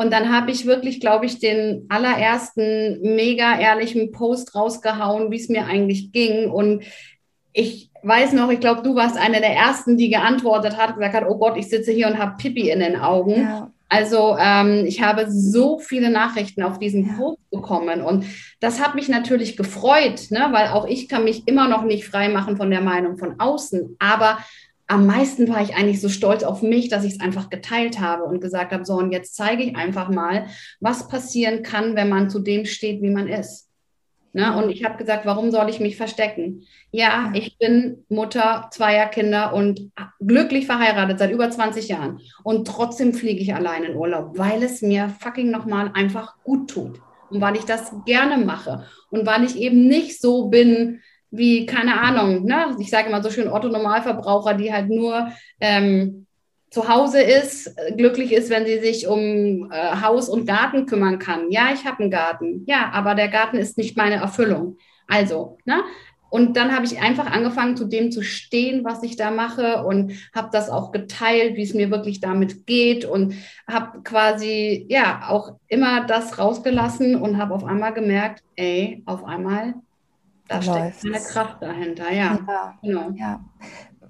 Und 0.00 0.10
dann 0.14 0.34
habe 0.34 0.50
ich 0.50 0.64
wirklich, 0.64 0.98
glaube 0.98 1.26
ich, 1.26 1.40
den 1.40 1.84
allerersten 1.90 3.02
mega 3.02 3.60
ehrlichen 3.60 4.12
Post 4.12 4.54
rausgehauen, 4.54 5.30
wie 5.30 5.36
es 5.36 5.50
mir 5.50 5.66
eigentlich 5.66 6.10
ging. 6.10 6.48
Und 6.48 6.84
ich 7.52 7.90
weiß 8.02 8.32
noch, 8.32 8.48
ich 8.48 8.60
glaube, 8.60 8.80
du 8.80 8.94
warst 8.94 9.18
eine 9.18 9.40
der 9.40 9.54
ersten, 9.54 9.98
die 9.98 10.08
geantwortet 10.08 10.78
hat, 10.78 10.94
gesagt 10.94 11.14
hat, 11.14 11.26
oh 11.28 11.36
Gott, 11.36 11.58
ich 11.58 11.68
sitze 11.68 11.92
hier 11.92 12.06
und 12.06 12.16
habe 12.16 12.38
Pipi 12.38 12.70
in 12.70 12.80
den 12.80 12.96
Augen. 12.96 13.42
Ja. 13.42 13.70
Also 13.90 14.38
ähm, 14.40 14.86
ich 14.86 15.02
habe 15.02 15.26
so 15.30 15.78
viele 15.78 16.08
Nachrichten 16.08 16.62
auf 16.62 16.78
diesen 16.78 17.06
ja. 17.06 17.12
Post 17.18 17.50
bekommen 17.50 18.00
und 18.00 18.24
das 18.60 18.80
hat 18.80 18.94
mich 18.94 19.10
natürlich 19.10 19.58
gefreut, 19.58 20.30
ne? 20.30 20.48
weil 20.52 20.68
auch 20.68 20.86
ich 20.86 21.08
kann 21.08 21.24
mich 21.24 21.46
immer 21.46 21.68
noch 21.68 21.82
nicht 21.82 22.06
frei 22.06 22.30
machen 22.30 22.56
von 22.56 22.70
der 22.70 22.80
Meinung 22.80 23.18
von 23.18 23.38
außen. 23.38 23.96
Aber 23.98 24.38
am 24.90 25.06
meisten 25.06 25.48
war 25.48 25.62
ich 25.62 25.76
eigentlich 25.76 26.00
so 26.00 26.08
stolz 26.08 26.42
auf 26.42 26.62
mich, 26.62 26.88
dass 26.88 27.04
ich 27.04 27.12
es 27.12 27.20
einfach 27.20 27.48
geteilt 27.48 28.00
habe 28.00 28.24
und 28.24 28.40
gesagt 28.40 28.72
habe, 28.72 28.84
so 28.84 28.94
und 28.94 29.12
jetzt 29.12 29.36
zeige 29.36 29.62
ich 29.62 29.76
einfach 29.76 30.08
mal, 30.08 30.46
was 30.80 31.06
passieren 31.06 31.62
kann, 31.62 31.94
wenn 31.94 32.08
man 32.08 32.28
zu 32.28 32.40
dem 32.40 32.64
steht, 32.64 33.00
wie 33.00 33.10
man 33.10 33.28
ist. 33.28 33.68
Ne? 34.32 34.56
Und 34.56 34.68
ich 34.70 34.84
habe 34.84 34.98
gesagt, 34.98 35.26
warum 35.26 35.52
soll 35.52 35.70
ich 35.70 35.78
mich 35.78 35.96
verstecken? 35.96 36.64
Ja, 36.90 37.30
ich 37.34 37.56
bin 37.58 38.04
Mutter 38.08 38.68
zweier 38.72 39.06
Kinder 39.06 39.54
und 39.54 39.92
glücklich 40.18 40.66
verheiratet 40.66 41.20
seit 41.20 41.30
über 41.30 41.48
20 41.48 41.86
Jahren. 41.86 42.20
Und 42.42 42.66
trotzdem 42.66 43.14
fliege 43.14 43.40
ich 43.40 43.54
allein 43.54 43.84
in 43.84 43.94
Urlaub, 43.94 44.38
weil 44.38 44.60
es 44.64 44.82
mir 44.82 45.08
fucking 45.20 45.52
nochmal 45.52 45.92
einfach 45.94 46.34
gut 46.42 46.68
tut. 46.68 47.00
Und 47.30 47.40
weil 47.40 47.54
ich 47.54 47.64
das 47.64 47.92
gerne 48.06 48.44
mache. 48.44 48.86
Und 49.10 49.24
weil 49.24 49.44
ich 49.44 49.56
eben 49.56 49.86
nicht 49.86 50.20
so 50.20 50.48
bin, 50.48 51.00
wie, 51.30 51.66
keine 51.66 52.00
Ahnung, 52.00 52.44
ne? 52.44 52.76
ich 52.78 52.90
sage 52.90 53.08
immer 53.08 53.22
so 53.22 53.30
schön 53.30 53.48
Otto 53.48 53.68
Normalverbraucher, 53.68 54.54
die 54.54 54.72
halt 54.72 54.88
nur 54.88 55.30
ähm, 55.60 56.26
zu 56.70 56.88
Hause 56.88 57.20
ist, 57.20 57.74
glücklich 57.96 58.32
ist, 58.32 58.50
wenn 58.50 58.66
sie 58.66 58.78
sich 58.78 59.06
um 59.06 59.70
äh, 59.72 60.00
Haus 60.02 60.28
und 60.28 60.46
Garten 60.46 60.86
kümmern 60.86 61.18
kann. 61.18 61.50
Ja, 61.50 61.70
ich 61.74 61.84
habe 61.84 62.00
einen 62.00 62.10
Garten. 62.10 62.64
Ja, 62.66 62.90
aber 62.92 63.14
der 63.14 63.28
Garten 63.28 63.56
ist 63.56 63.76
nicht 63.76 63.96
meine 63.96 64.16
Erfüllung. 64.16 64.78
Also, 65.08 65.58
ne? 65.64 65.82
Und 66.30 66.56
dann 66.56 66.72
habe 66.72 66.86
ich 66.86 67.00
einfach 67.00 67.26
angefangen, 67.26 67.76
zu 67.76 67.86
dem 67.86 68.12
zu 68.12 68.22
stehen, 68.22 68.84
was 68.84 69.02
ich 69.02 69.16
da 69.16 69.32
mache 69.32 69.84
und 69.84 70.12
habe 70.32 70.48
das 70.52 70.70
auch 70.70 70.92
geteilt, 70.92 71.56
wie 71.56 71.64
es 71.64 71.74
mir 71.74 71.90
wirklich 71.90 72.20
damit 72.20 72.66
geht 72.66 73.04
und 73.04 73.34
habe 73.68 74.02
quasi, 74.02 74.86
ja, 74.88 75.22
auch 75.28 75.56
immer 75.66 76.06
das 76.06 76.38
rausgelassen 76.38 77.16
und 77.16 77.36
habe 77.38 77.54
auf 77.54 77.64
einmal 77.64 77.92
gemerkt, 77.92 78.44
ey, 78.54 79.02
auf 79.06 79.24
einmal, 79.24 79.74
da 80.50 80.56
Läuft's. 80.56 81.00
steckt 81.00 81.14
eine 81.14 81.24
Kraft 81.24 81.62
dahinter, 81.62 82.10
ja. 82.12 82.38
ja, 82.46 82.74
genau. 82.82 83.10
ja. 83.14 83.40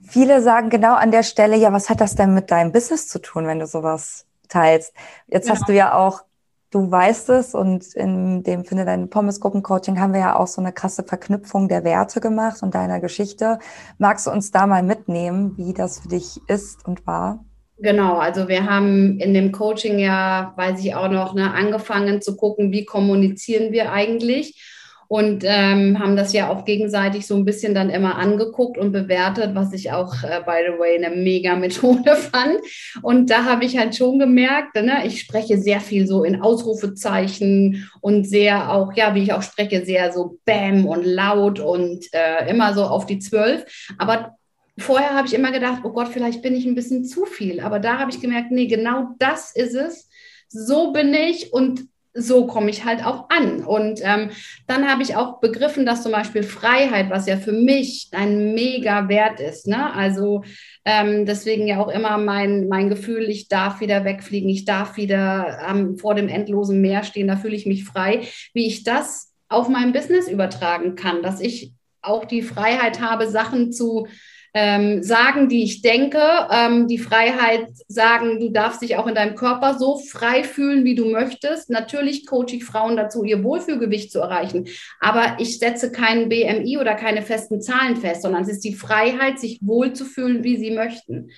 Viele 0.03 0.43
sagen 0.43 0.71
genau 0.71 0.95
an 0.95 1.11
der 1.11 1.23
Stelle, 1.23 1.57
ja, 1.57 1.73
was 1.73 1.89
hat 1.91 2.01
das 2.01 2.15
denn 2.17 2.35
mit 2.35 2.51
deinem 2.51 2.73
Business 2.73 3.09
zu 3.09 3.21
tun, 3.21 3.47
wenn 3.47 3.61
du 3.61 3.67
sowas 3.67 4.27
teilst? 4.49 4.95
Jetzt 5.29 5.45
genau. 5.47 5.55
hast 5.55 5.69
du 5.69 5.75
ja 5.75 5.95
auch 5.95 6.23
du 6.71 6.91
weißt 6.91 7.31
es 7.31 7.55
und 7.55 7.95
in 7.95 8.43
dem 8.43 8.65
Finde 8.65 8.85
deine 8.85 9.09
Pommes-Gruppen-Coaching 9.09 10.01
haben 10.01 10.13
wir 10.13 10.21
ja 10.21 10.37
auch 10.37 10.47
so 10.47 10.61
eine 10.61 10.73
krasse 10.73 11.03
Verknüpfung 11.03 11.69
der 11.69 11.85
Werte 11.85 12.21
gemacht 12.21 12.63
und 12.63 12.75
deiner 12.75 13.01
Geschichte. 13.01 13.59
Magst 13.99 14.27
du 14.27 14.31
uns 14.31 14.53
da 14.53 14.67
mal 14.67 14.83
mitnehmen, 14.83 15.57
wie 15.57 15.75
das 15.75 16.01
für 16.01 16.09
dich 16.09 16.41
ist 16.47 16.87
und 16.87 17.07
war? 17.07 17.45
Genau, 17.79 18.19
also 18.19 18.47
wir 18.47 18.67
haben 18.67 19.19
in 19.19 19.35
dem 19.35 19.53
Coaching 19.53 19.99
ja, 19.99 20.53
weiß 20.57 20.79
ich 20.85 20.95
auch 20.95 21.11
noch, 21.11 21.35
ne, 21.35 21.53
angefangen 21.53 22.23
zu 22.23 22.37
gucken, 22.37 22.73
wie 22.73 22.85
kommunizieren 22.85 23.73
wir 23.73 23.91
eigentlich 23.91 24.63
und 25.11 25.43
ähm, 25.45 25.99
haben 25.99 26.15
das 26.15 26.33
ja 26.33 26.51
auch 26.51 26.65
gegenseitig 26.65 27.27
so 27.27 27.35
ein 27.35 27.45
bisschen 27.45 27.75
dann 27.75 27.91
immer 27.91 28.15
angeguckt 28.15 28.79
und 28.79 28.93
bewertet, 28.93 29.57
was 29.57 29.73
ich 29.73 29.91
auch, 29.91 30.15
äh, 30.23 30.41
by 30.47 30.63
the 30.65 30.79
way, 30.79 31.05
eine 31.05 31.17
mega 31.17 31.57
Methode 31.57 32.15
fand. 32.33 32.61
Und 33.03 33.29
da 33.29 33.45
habe 33.45 33.65
ich 33.65 33.77
halt 33.77 33.97
schon 33.97 34.21
gemerkt, 34.21 34.77
ne, 34.77 35.05
ich 35.05 35.19
spreche 35.19 35.59
sehr 35.59 35.81
viel 35.81 36.07
so 36.07 36.23
in 36.23 36.41
Ausrufezeichen 36.41 37.91
und 38.01 38.29
sehr 38.29 38.73
auch, 38.73 38.93
ja, 38.93 39.17
wie 39.17 39.25
ich 39.25 39.33
auch 39.33 39.43
spreche, 39.43 39.85
sehr 39.85 40.13
so 40.13 40.39
Bäm 40.45 40.87
und 40.87 41.05
laut 41.05 41.59
und 41.59 42.07
äh, 42.13 42.49
immer 42.49 42.73
so 42.73 42.85
auf 42.85 43.05
die 43.05 43.19
Zwölf. 43.19 43.91
Aber 43.99 44.37
vorher 44.79 45.17
habe 45.17 45.27
ich 45.27 45.35
immer 45.35 45.51
gedacht, 45.51 45.81
oh 45.83 45.91
Gott, 45.91 46.11
vielleicht 46.13 46.41
bin 46.41 46.55
ich 46.55 46.67
ein 46.67 46.77
bisschen 46.77 47.05
zu 47.05 47.25
viel. 47.25 47.59
Aber 47.59 47.81
da 47.81 47.99
habe 47.99 48.13
ich 48.13 48.21
gemerkt, 48.21 48.53
nee, 48.53 48.69
genau 48.69 49.09
das 49.19 49.57
ist 49.57 49.75
es. 49.75 50.09
So 50.49 50.93
bin 50.93 51.13
ich 51.15 51.53
und 51.53 51.91
so 52.13 52.47
komme 52.47 52.71
ich 52.71 52.85
halt 52.85 53.05
auch 53.05 53.29
an. 53.31 53.65
Und 53.65 54.01
ähm, 54.03 54.31
dann 54.67 54.91
habe 54.91 55.03
ich 55.03 55.17
auch 55.17 55.41
begriffen, 55.41 55.87
dass 55.87 56.03
zum 56.03 56.13
Beispiel 56.13 56.43
Freiheit, 56.43 57.11
was 57.11 57.27
ja 57.27 57.37
für 57.37 57.53
mich 57.53 58.09
ein 58.13 58.55
mega 58.55 59.09
Wert 59.09 59.41
ist, 59.41 59.67
ne? 59.67 59.95
also 59.95 60.43
ähm, 60.85 61.25
deswegen 61.25 61.67
ja 61.67 61.81
auch 61.81 61.89
immer 61.89 62.19
mein, 62.19 62.69
mein 62.69 62.89
Gefühl, 62.89 63.29
ich 63.29 63.49
darf 63.49 63.81
wieder 63.81 64.05
wegfliegen, 64.05 64.51
ich 64.51 64.65
darf 64.65 64.97
wieder 64.97 65.61
ähm, 65.69 65.97
vor 65.99 66.15
dem 66.15 66.29
endlosen 66.29 66.81
Meer 66.81 67.05
stehen, 67.05 67.29
da 67.29 67.37
fühle 67.37 67.57
ich 67.57 67.67
mich 67.67 67.85
frei, 67.85 68.23
wie 68.55 68.67
ich 68.67 68.83
das 68.83 69.33
auf 69.49 69.69
mein 69.69 69.93
Business 69.93 70.29
übertragen 70.29 70.97
kann, 70.97 71.23
dass 71.23 71.41
ich 71.41 71.73
auch 72.03 72.25
die 72.25 72.43
Freiheit 72.43 73.01
habe, 73.01 73.29
Sachen 73.29 73.73
zu 73.73 74.07
ähm, 74.53 75.03
sagen, 75.03 75.49
die 75.49 75.63
ich 75.63 75.83
denke, 75.83 76.21
ähm, 76.51 76.89
die 76.89 76.99
Freiheit 76.99 77.69
sagen, 77.89 78.41
du 78.41 78.51
darfst 78.51 78.83
dich 78.83 78.97
auch 78.97 79.07
in 79.07 79.15
deinem 79.15 79.37
Körper 79.37 79.79
so 79.79 79.99
frei 79.99 80.43
fühlen, 80.43 80.85
wie 80.85 80.95
du 80.95 81.07
möchtest. 81.07 81.71
Natürlich 81.71 82.27
coache 82.27 82.57
ich 82.57 82.65
Frauen 82.65 82.97
dazu, 82.97 83.25
ihr 83.25 83.45
Wohlfühlgewicht 83.45 84.11
zu 84.11 84.21
erreichen, 84.21 84.67
aber 84.99 85.37
ich 85.39 85.59
setze 85.59 85.93
keinen 85.93 86.29
BMI 86.29 86.79
oder 86.79 86.95
keine 86.95 87.23
festen 87.23 87.61
Zahlen 87.61 87.97
fest, 87.97 88.23
sondern 88.23 88.43
es 88.43 88.49
ist 88.49 88.65
die 88.65 88.75
Freiheit, 88.75 89.39
sich 89.39 89.61
wohlzufühlen, 89.63 90.43
wie 90.43 90.57
sie 90.57 90.73
möchten. 90.73 91.31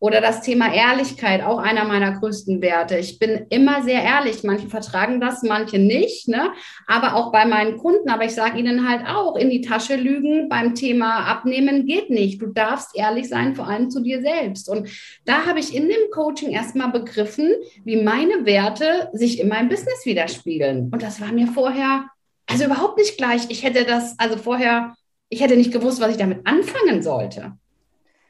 Oder 0.00 0.20
das 0.20 0.42
Thema 0.42 0.72
Ehrlichkeit, 0.72 1.42
auch 1.42 1.58
einer 1.58 1.84
meiner 1.84 2.12
größten 2.12 2.62
Werte. 2.62 2.96
Ich 2.98 3.18
bin 3.18 3.46
immer 3.50 3.82
sehr 3.82 4.00
ehrlich. 4.02 4.44
Manche 4.44 4.68
vertragen 4.68 5.20
das, 5.20 5.42
manche 5.42 5.78
nicht. 5.78 6.28
Ne? 6.28 6.52
Aber 6.86 7.16
auch 7.16 7.32
bei 7.32 7.44
meinen 7.46 7.78
Kunden. 7.78 8.08
Aber 8.08 8.24
ich 8.24 8.34
sage 8.34 8.60
ihnen 8.60 8.88
halt 8.88 9.04
auch, 9.06 9.34
in 9.34 9.50
die 9.50 9.60
Tasche 9.60 9.96
lügen 9.96 10.48
beim 10.48 10.76
Thema 10.76 11.24
Abnehmen 11.26 11.84
geht 11.84 12.10
nicht. 12.10 12.40
Du 12.40 12.46
darfst 12.46 12.96
ehrlich 12.96 13.28
sein, 13.28 13.56
vor 13.56 13.66
allem 13.66 13.90
zu 13.90 14.00
dir 14.00 14.22
selbst. 14.22 14.68
Und 14.68 14.88
da 15.24 15.46
habe 15.46 15.58
ich 15.58 15.74
in 15.74 15.88
dem 15.88 16.10
Coaching 16.12 16.50
erstmal 16.50 16.92
begriffen, 16.92 17.52
wie 17.84 18.00
meine 18.00 18.46
Werte 18.46 19.08
sich 19.12 19.40
in 19.40 19.48
meinem 19.48 19.68
Business 19.68 20.06
widerspiegeln. 20.06 20.90
Und 20.92 21.02
das 21.02 21.20
war 21.20 21.32
mir 21.32 21.48
vorher, 21.48 22.04
also 22.46 22.64
überhaupt 22.64 22.98
nicht 22.98 23.16
gleich. 23.16 23.46
Ich 23.48 23.64
hätte 23.64 23.84
das, 23.84 24.16
also 24.18 24.36
vorher, 24.36 24.94
ich 25.28 25.40
hätte 25.40 25.56
nicht 25.56 25.72
gewusst, 25.72 26.00
was 26.00 26.12
ich 26.12 26.16
damit 26.18 26.46
anfangen 26.46 27.02
sollte. 27.02 27.54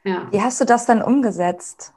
Ja. 0.09 0.27
Wie 0.31 0.41
hast 0.41 0.59
du 0.59 0.65
das 0.65 0.85
dann 0.85 1.01
umgesetzt? 1.01 1.93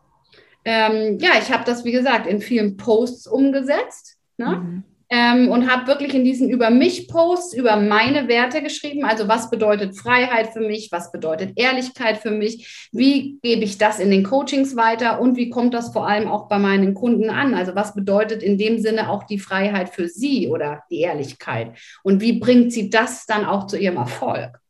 Ähm, 0.65 1.19
ja, 1.19 1.31
ich 1.41 1.51
habe 1.51 1.65
das, 1.65 1.85
wie 1.85 1.93
gesagt, 1.93 2.27
in 2.27 2.41
vielen 2.41 2.77
Posts 2.77 3.27
umgesetzt. 3.27 4.19
Ne? 4.37 4.57
Mhm. 4.57 4.85
Ähm, 5.09 5.51
und 5.51 5.71
habe 5.71 5.87
wirklich 5.87 6.15
in 6.15 6.25
diesen 6.25 6.49
Über 6.49 6.71
mich-Posts 6.71 7.55
über 7.55 7.77
meine 7.77 8.29
Werte 8.29 8.63
geschrieben. 8.63 9.05
Also 9.05 9.29
was 9.29 9.51
bedeutet 9.51 9.97
Freiheit 9.97 10.53
für 10.53 10.61
mich? 10.61 10.91
Was 10.91 11.13
bedeutet 11.13 11.53
Ehrlichkeit 11.57 12.19
für 12.19 12.31
mich? 12.31 12.89
Wie 12.93 13.39
gebe 13.43 13.63
ich 13.63 13.77
das 13.77 13.99
in 13.99 14.11
den 14.11 14.25
Coachings 14.25 14.75
weiter? 14.77 15.21
Und 15.21 15.37
wie 15.37 15.51
kommt 15.51 15.75
das 15.75 15.93
vor 15.93 16.07
allem 16.07 16.29
auch 16.29 16.49
bei 16.49 16.59
meinen 16.59 16.95
Kunden 16.95 17.29
an? 17.29 17.55
Also 17.55 17.75
was 17.75 17.95
bedeutet 17.95 18.43
in 18.43 18.57
dem 18.57 18.79
Sinne 18.79 19.11
auch 19.11 19.25
die 19.25 19.39
Freiheit 19.39 19.91
für 19.91 20.09
sie 20.09 20.49
oder 20.49 20.83
die 20.91 21.01
Ehrlichkeit? 21.01 21.77
Und 22.03 22.23
wie 22.23 22.39
bringt 22.39 22.73
sie 22.73 22.89
das 22.89 23.27
dann 23.27 23.45
auch 23.45 23.67
zu 23.67 23.79
ihrem 23.79 23.97
Erfolg? 23.97 24.61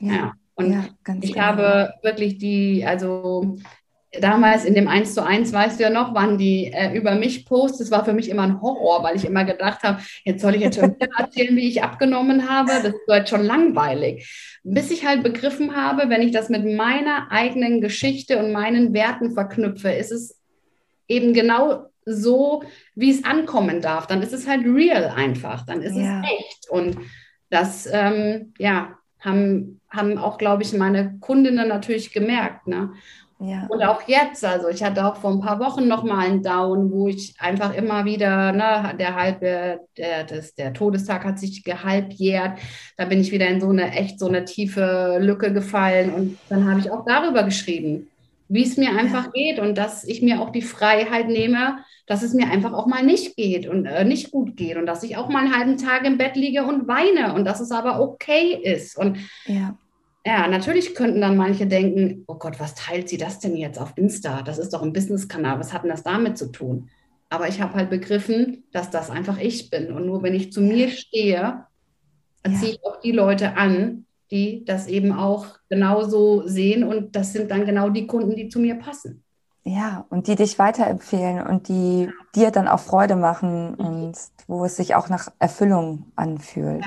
ja. 0.00 0.12
ja. 0.12 0.32
Und 0.56 0.72
ja, 0.72 0.84
ich 1.20 1.34
genau. 1.34 1.46
habe 1.46 1.94
wirklich 2.02 2.38
die, 2.38 2.84
also 2.86 3.58
damals 4.20 4.64
in 4.64 4.74
dem 4.74 4.88
1 4.88 5.14
zu 5.14 5.22
1, 5.22 5.52
weißt 5.52 5.78
du 5.78 5.84
ja 5.84 5.90
noch, 5.90 6.14
waren 6.14 6.38
die 6.38 6.72
äh, 6.72 6.96
über 6.96 7.14
mich 7.14 7.44
Posts. 7.44 7.78
Das 7.78 7.90
war 7.90 8.04
für 8.04 8.14
mich 8.14 8.30
immer 8.30 8.42
ein 8.42 8.60
Horror, 8.62 9.02
weil 9.02 9.16
ich 9.16 9.24
immer 9.24 9.44
gedacht 9.44 9.82
habe, 9.82 10.00
jetzt 10.24 10.40
soll 10.40 10.54
ich 10.54 10.62
jetzt 10.62 10.78
schon 10.78 10.96
erzählen, 11.18 11.56
wie 11.56 11.68
ich 11.68 11.82
abgenommen 11.82 12.48
habe. 12.48 12.68
Das 12.68 12.84
ist 12.84 12.94
halt 13.08 13.28
schon 13.28 13.44
langweilig. 13.44 14.58
Bis 14.64 14.90
ich 14.90 15.06
halt 15.06 15.22
begriffen 15.22 15.76
habe, 15.76 16.08
wenn 16.08 16.22
ich 16.22 16.32
das 16.32 16.48
mit 16.48 16.64
meiner 16.64 17.30
eigenen 17.30 17.80
Geschichte 17.80 18.38
und 18.38 18.52
meinen 18.52 18.94
Werten 18.94 19.32
verknüpfe, 19.32 19.90
ist 19.90 20.10
es 20.10 20.40
eben 21.08 21.34
genau 21.34 21.86
so, 22.06 22.62
wie 22.94 23.10
es 23.10 23.24
ankommen 23.24 23.80
darf. 23.82 24.06
Dann 24.06 24.22
ist 24.22 24.32
es 24.32 24.48
halt 24.48 24.64
real 24.64 25.12
einfach. 25.14 25.66
Dann 25.66 25.82
ist 25.82 25.96
ja. 25.96 26.22
es 26.22 26.30
echt. 26.30 26.70
Und 26.70 26.96
das, 27.50 27.88
ähm, 27.92 28.54
ja, 28.58 28.95
haben, 29.20 29.80
haben 29.90 30.18
auch, 30.18 30.38
glaube 30.38 30.62
ich, 30.62 30.72
meine 30.72 31.18
Kundinnen 31.20 31.68
natürlich 31.68 32.12
gemerkt. 32.12 32.66
Ne? 32.66 32.90
Ja. 33.38 33.66
Und 33.68 33.82
auch 33.82 34.02
jetzt, 34.08 34.44
also 34.44 34.68
ich 34.68 34.82
hatte 34.82 35.04
auch 35.04 35.16
vor 35.16 35.30
ein 35.30 35.40
paar 35.40 35.60
Wochen 35.60 35.86
noch 35.86 36.04
mal 36.04 36.24
einen 36.24 36.42
Down, 36.42 36.90
wo 36.90 37.08
ich 37.08 37.34
einfach 37.38 37.74
immer 37.74 38.06
wieder, 38.06 38.52
ne, 38.52 38.94
der 38.98 39.14
halbe, 39.14 39.80
der, 39.98 40.24
das, 40.24 40.54
der 40.54 40.72
Todestag 40.72 41.24
hat 41.24 41.38
sich 41.38 41.62
gehalbjährt, 41.62 42.58
da 42.96 43.04
bin 43.04 43.20
ich 43.20 43.32
wieder 43.32 43.46
in 43.48 43.60
so 43.60 43.68
eine 43.68 43.92
echt 43.92 44.18
so 44.18 44.26
eine 44.26 44.46
tiefe 44.46 45.18
Lücke 45.20 45.52
gefallen 45.52 46.14
und 46.14 46.38
dann 46.48 46.68
habe 46.68 46.80
ich 46.80 46.90
auch 46.90 47.04
darüber 47.04 47.42
geschrieben, 47.42 48.08
wie 48.48 48.62
es 48.62 48.76
mir 48.76 48.90
einfach 48.90 49.26
ja. 49.26 49.30
geht 49.32 49.58
und 49.58 49.76
dass 49.76 50.04
ich 50.04 50.22
mir 50.22 50.40
auch 50.40 50.50
die 50.50 50.62
Freiheit 50.62 51.28
nehme, 51.28 51.78
dass 52.06 52.22
es 52.22 52.34
mir 52.34 52.48
einfach 52.48 52.72
auch 52.72 52.86
mal 52.86 53.02
nicht 53.02 53.36
geht 53.36 53.66
und 53.66 53.86
äh, 53.86 54.04
nicht 54.04 54.30
gut 54.30 54.56
geht 54.56 54.76
und 54.76 54.86
dass 54.86 55.02
ich 55.02 55.16
auch 55.16 55.28
mal 55.28 55.44
einen 55.44 55.56
halben 55.56 55.76
Tag 55.78 56.04
im 56.04 56.18
Bett 56.18 56.36
liege 56.36 56.64
und 56.64 56.86
weine 56.86 57.34
und 57.34 57.44
dass 57.44 57.60
es 57.60 57.72
aber 57.72 58.00
okay 58.00 58.58
ist. 58.62 58.96
Und 58.96 59.18
ja. 59.46 59.76
Ja, 60.24 60.48
natürlich 60.48 60.96
könnten 60.96 61.20
dann 61.20 61.36
manche 61.36 61.68
denken, 61.68 62.24
oh 62.26 62.34
Gott, 62.34 62.58
was 62.58 62.74
teilt 62.74 63.08
sie 63.08 63.16
das 63.16 63.38
denn 63.38 63.56
jetzt 63.56 63.78
auf 63.78 63.92
Insta? 63.94 64.42
Das 64.42 64.58
ist 64.58 64.72
doch 64.72 64.82
ein 64.82 64.92
Business-Kanal, 64.92 65.60
was 65.60 65.72
hat 65.72 65.84
denn 65.84 65.90
das 65.90 66.02
damit 66.02 66.36
zu 66.36 66.50
tun? 66.50 66.90
Aber 67.28 67.46
ich 67.46 67.60
habe 67.60 67.74
halt 67.74 67.90
begriffen, 67.90 68.64
dass 68.72 68.90
das 68.90 69.08
einfach 69.08 69.38
ich 69.38 69.70
bin. 69.70 69.92
Und 69.92 70.06
nur 70.06 70.24
wenn 70.24 70.34
ich 70.34 70.52
zu 70.52 70.60
mir 70.60 70.88
stehe, 70.88 71.66
ziehe 72.44 72.72
ich 72.72 72.84
auch 72.84 73.00
die 73.00 73.12
Leute 73.12 73.56
an, 73.56 74.05
die 74.30 74.64
das 74.64 74.86
eben 74.86 75.12
auch 75.12 75.46
genauso 75.68 76.46
sehen. 76.46 76.84
Und 76.84 77.14
das 77.16 77.32
sind 77.32 77.50
dann 77.50 77.66
genau 77.66 77.90
die 77.90 78.06
Kunden, 78.06 78.36
die 78.36 78.48
zu 78.48 78.58
mir 78.58 78.76
passen. 78.76 79.22
Ja, 79.64 80.06
und 80.10 80.28
die 80.28 80.36
dich 80.36 80.60
weiterempfehlen 80.60 81.44
und 81.44 81.66
die 81.68 82.08
dir 82.36 82.52
dann 82.52 82.68
auch 82.68 82.78
Freude 82.78 83.16
machen 83.16 83.72
mhm. 83.72 83.86
und 83.86 84.18
wo 84.46 84.64
es 84.64 84.76
sich 84.76 84.94
auch 84.94 85.08
nach 85.08 85.28
Erfüllung 85.40 86.12
anfühlt. 86.14 86.84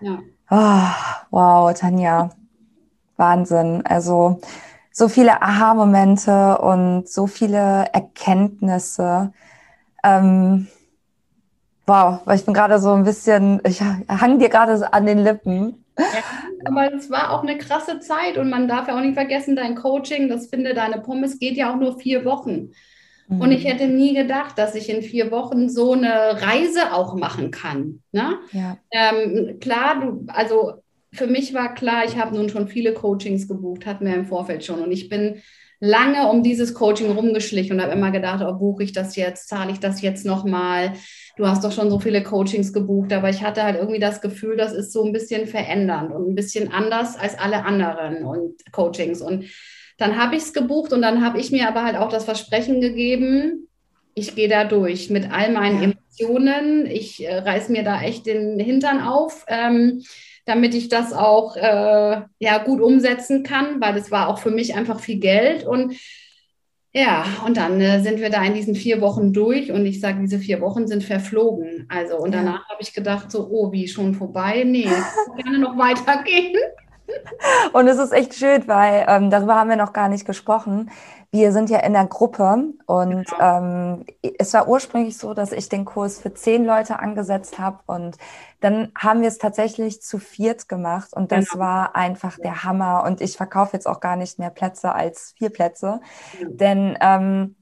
Ja. 0.00 0.18
ja. 0.18 0.18
Oh, 0.48 1.26
wow, 1.30 1.74
Tanja, 1.74 2.30
Wahnsinn. 3.16 3.84
Also 3.84 4.40
so 4.92 5.08
viele 5.08 5.42
Aha-Momente 5.42 6.58
und 6.58 7.08
so 7.08 7.26
viele 7.26 7.86
Erkenntnisse. 7.92 9.32
Ähm, 10.04 10.68
wow, 11.86 12.20
weil 12.24 12.36
ich 12.36 12.44
bin 12.44 12.54
gerade 12.54 12.78
so 12.78 12.92
ein 12.92 13.02
bisschen, 13.02 13.60
ich 13.64 13.82
hang 13.82 14.38
dir 14.38 14.48
gerade 14.48 14.92
an 14.92 15.06
den 15.06 15.18
Lippen. 15.18 15.84
Ja, 15.98 16.22
aber 16.64 16.92
es 16.94 17.10
war 17.10 17.32
auch 17.32 17.42
eine 17.42 17.58
krasse 17.58 18.00
Zeit 18.00 18.36
und 18.36 18.50
man 18.50 18.68
darf 18.68 18.88
ja 18.88 18.96
auch 18.96 19.02
nicht 19.02 19.14
vergessen, 19.14 19.56
dein 19.56 19.74
Coaching, 19.74 20.28
das 20.28 20.48
finde 20.48 20.74
deine 20.74 21.00
Pommes, 21.00 21.38
geht 21.38 21.56
ja 21.56 21.72
auch 21.72 21.76
nur 21.76 21.98
vier 21.98 22.24
Wochen. 22.24 22.72
Mhm. 23.28 23.40
Und 23.40 23.52
ich 23.52 23.64
hätte 23.64 23.86
nie 23.86 24.14
gedacht, 24.14 24.58
dass 24.58 24.74
ich 24.74 24.88
in 24.88 25.02
vier 25.02 25.30
Wochen 25.30 25.68
so 25.68 25.92
eine 25.92 26.40
Reise 26.40 26.92
auch 26.92 27.14
machen 27.14 27.50
kann. 27.50 28.02
Ne? 28.12 28.38
Ja. 28.52 28.78
Ähm, 28.90 29.58
klar, 29.60 30.00
du, 30.00 30.26
also 30.28 30.74
für 31.12 31.26
mich 31.26 31.54
war 31.54 31.74
klar, 31.74 32.04
ich 32.04 32.16
habe 32.18 32.36
nun 32.36 32.48
schon 32.48 32.68
viele 32.68 32.92
Coachings 32.92 33.48
gebucht, 33.48 33.86
hatten 33.86 34.06
wir 34.06 34.14
im 34.14 34.26
Vorfeld 34.26 34.64
schon. 34.64 34.80
Und 34.80 34.92
ich 34.92 35.08
bin 35.08 35.42
lange 35.80 36.28
um 36.28 36.42
dieses 36.42 36.74
Coaching 36.74 37.10
rumgeschlichen 37.10 37.76
und 37.76 37.82
habe 37.82 37.92
immer 37.92 38.10
gedacht, 38.10 38.44
oh, 38.46 38.54
buche 38.54 38.82
ich 38.82 38.92
das 38.92 39.16
jetzt, 39.16 39.48
zahle 39.48 39.72
ich 39.72 39.80
das 39.80 40.02
jetzt 40.02 40.24
nochmal? 40.24 40.92
Du 41.36 41.46
hast 41.46 41.64
doch 41.64 41.72
schon 41.72 41.90
so 41.90 41.98
viele 41.98 42.22
Coachings 42.22 42.72
gebucht, 42.72 43.12
aber 43.12 43.28
ich 43.28 43.42
hatte 43.42 43.62
halt 43.62 43.76
irgendwie 43.76 44.00
das 44.00 44.20
Gefühl, 44.20 44.56
das 44.56 44.72
ist 44.72 44.92
so 44.92 45.04
ein 45.04 45.12
bisschen 45.12 45.46
verändernd 45.46 46.12
und 46.12 46.28
ein 46.28 46.34
bisschen 46.34 46.72
anders 46.72 47.16
als 47.18 47.38
alle 47.38 47.64
anderen 47.64 48.24
und 48.24 48.54
Coachings. 48.72 49.20
Und 49.20 49.44
dann 49.98 50.16
habe 50.16 50.36
ich 50.36 50.42
es 50.42 50.52
gebucht 50.52 50.92
und 50.92 51.02
dann 51.02 51.24
habe 51.24 51.38
ich 51.38 51.50
mir 51.50 51.68
aber 51.68 51.84
halt 51.84 51.96
auch 51.96 52.08
das 52.08 52.24
Versprechen 52.24 52.80
gegeben, 52.80 53.68
ich 54.18 54.34
gehe 54.34 54.48
da 54.48 54.64
durch 54.64 55.10
mit 55.10 55.30
all 55.30 55.52
meinen 55.52 55.82
ja. 55.82 55.90
Emotionen. 55.90 56.86
Ich 56.86 57.22
äh, 57.22 57.36
reiß 57.36 57.68
mir 57.68 57.82
da 57.82 58.00
echt 58.00 58.24
den 58.24 58.58
Hintern 58.58 59.02
auf. 59.02 59.44
Ähm, 59.46 60.02
damit 60.46 60.74
ich 60.74 60.88
das 60.88 61.12
auch 61.12 61.56
äh, 61.56 62.22
ja, 62.38 62.58
gut 62.64 62.80
umsetzen 62.80 63.42
kann, 63.42 63.80
weil 63.80 63.96
es 63.96 64.10
war 64.12 64.28
auch 64.28 64.38
für 64.38 64.52
mich 64.52 64.76
einfach 64.76 65.00
viel 65.00 65.18
Geld. 65.18 65.66
Und 65.66 65.96
ja, 66.96 67.26
und 67.44 67.58
dann 67.58 67.78
äh, 67.78 68.00
sind 68.00 68.20
wir 68.20 68.30
da 68.30 68.42
in 68.42 68.54
diesen 68.54 68.74
vier 68.74 69.02
Wochen 69.02 69.34
durch 69.34 69.70
und 69.70 69.84
ich 69.84 70.00
sage, 70.00 70.18
diese 70.18 70.38
vier 70.38 70.62
Wochen 70.62 70.86
sind 70.86 71.04
verflogen. 71.04 71.86
Also, 71.90 72.16
und 72.16 72.32
danach 72.32 72.62
ja. 72.62 72.68
habe 72.70 72.80
ich 72.80 72.94
gedacht, 72.94 73.30
so, 73.30 73.48
oh, 73.50 73.70
wie 73.70 73.86
schon 73.86 74.14
vorbei? 74.14 74.64
Nee, 74.64 74.88
ich 74.88 75.44
gerne 75.44 75.58
noch 75.58 75.76
weitergehen. 75.76 76.56
Und 77.74 77.86
es 77.86 77.98
ist 77.98 78.12
echt 78.12 78.32
schön, 78.34 78.66
weil 78.66 79.04
ähm, 79.08 79.28
darüber 79.28 79.56
haben 79.56 79.68
wir 79.68 79.76
noch 79.76 79.92
gar 79.92 80.08
nicht 80.08 80.24
gesprochen. 80.24 80.90
Wir 81.32 81.52
sind 81.52 81.68
ja 81.68 81.80
in 81.80 81.92
der 81.92 82.06
Gruppe 82.06 82.72
und 82.86 83.26
genau. 83.26 83.58
ähm, 83.58 84.06
es 84.38 84.54
war 84.54 84.66
ursprünglich 84.66 85.18
so, 85.18 85.34
dass 85.34 85.52
ich 85.52 85.68
den 85.68 85.84
Kurs 85.84 86.18
für 86.18 86.32
zehn 86.32 86.64
Leute 86.64 86.98
angesetzt 86.98 87.58
habe 87.58 87.80
und 87.84 88.16
dann 88.60 88.92
haben 88.96 89.20
wir 89.20 89.28
es 89.28 89.38
tatsächlich 89.38 90.02
zu 90.02 90.18
viert 90.18 90.68
gemacht 90.68 91.12
und 91.12 91.32
das 91.32 91.50
genau. 91.50 91.64
war 91.64 91.96
einfach 91.96 92.38
der 92.38 92.64
Hammer 92.64 93.04
und 93.04 93.20
ich 93.20 93.36
verkaufe 93.36 93.74
jetzt 93.74 93.86
auch 93.86 94.00
gar 94.00 94.16
nicht 94.16 94.38
mehr 94.38 94.50
Plätze 94.50 94.94
als 94.94 95.34
vier 95.36 95.50
Plätze, 95.50 96.00
ja. 96.40 96.48
denn 96.48 96.96
ähm, 97.00 97.56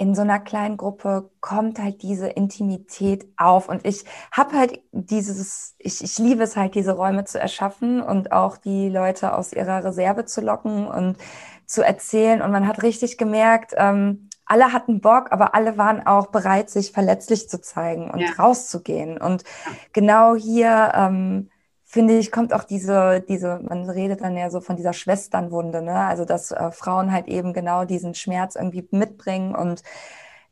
in 0.00 0.14
so 0.14 0.22
einer 0.22 0.40
kleinen 0.40 0.78
Gruppe 0.78 1.30
kommt 1.40 1.78
halt 1.78 2.00
diese 2.00 2.26
Intimität 2.26 3.28
auf. 3.36 3.68
Und 3.68 3.86
ich 3.86 4.06
habe 4.32 4.56
halt 4.56 4.80
dieses, 4.92 5.74
ich, 5.76 6.02
ich 6.02 6.16
liebe 6.16 6.42
es 6.42 6.56
halt, 6.56 6.74
diese 6.74 6.92
Räume 6.92 7.26
zu 7.26 7.38
erschaffen 7.38 8.00
und 8.00 8.32
auch 8.32 8.56
die 8.56 8.88
Leute 8.88 9.34
aus 9.34 9.52
ihrer 9.52 9.84
Reserve 9.84 10.24
zu 10.24 10.40
locken 10.40 10.86
und 10.86 11.18
zu 11.66 11.82
erzählen. 11.84 12.40
Und 12.40 12.50
man 12.50 12.66
hat 12.66 12.82
richtig 12.82 13.18
gemerkt, 13.18 13.74
ähm, 13.76 14.29
alle 14.50 14.72
hatten 14.72 15.00
Bock, 15.00 15.30
aber 15.30 15.54
alle 15.54 15.78
waren 15.78 16.04
auch 16.04 16.26
bereit, 16.26 16.70
sich 16.70 16.90
verletzlich 16.90 17.48
zu 17.48 17.60
zeigen 17.60 18.10
und 18.10 18.18
ja. 18.20 18.32
rauszugehen. 18.36 19.16
Und 19.16 19.44
genau 19.92 20.34
hier 20.34 20.92
ähm, 20.94 21.50
finde 21.84 22.18
ich, 22.18 22.32
kommt 22.32 22.52
auch 22.52 22.64
diese, 22.64 23.24
diese, 23.28 23.60
man 23.60 23.88
redet 23.88 24.22
dann 24.22 24.36
ja 24.36 24.50
so 24.50 24.60
von 24.60 24.74
dieser 24.76 24.92
Schwesternwunde, 24.92 25.82
ne? 25.82 25.94
Also 25.94 26.24
dass 26.24 26.50
äh, 26.50 26.72
Frauen 26.72 27.12
halt 27.12 27.28
eben 27.28 27.52
genau 27.52 27.84
diesen 27.84 28.14
Schmerz 28.14 28.56
irgendwie 28.56 28.86
mitbringen 28.90 29.54
und 29.54 29.84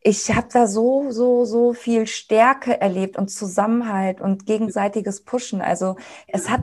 ich 0.01 0.33
habe 0.33 0.47
da 0.53 0.69
so, 0.69 1.11
so, 1.11 1.45
so 1.45 1.73
viel 1.73 2.07
Stärke 2.07 2.81
erlebt 2.81 3.19
und 3.19 3.29
Zusammenhalt 3.29 4.21
und 4.21 4.47
gegenseitiges 4.47 5.25
Pushen. 5.25 5.61
Also 5.61 5.97
es 6.29 6.49
hat, 6.49 6.63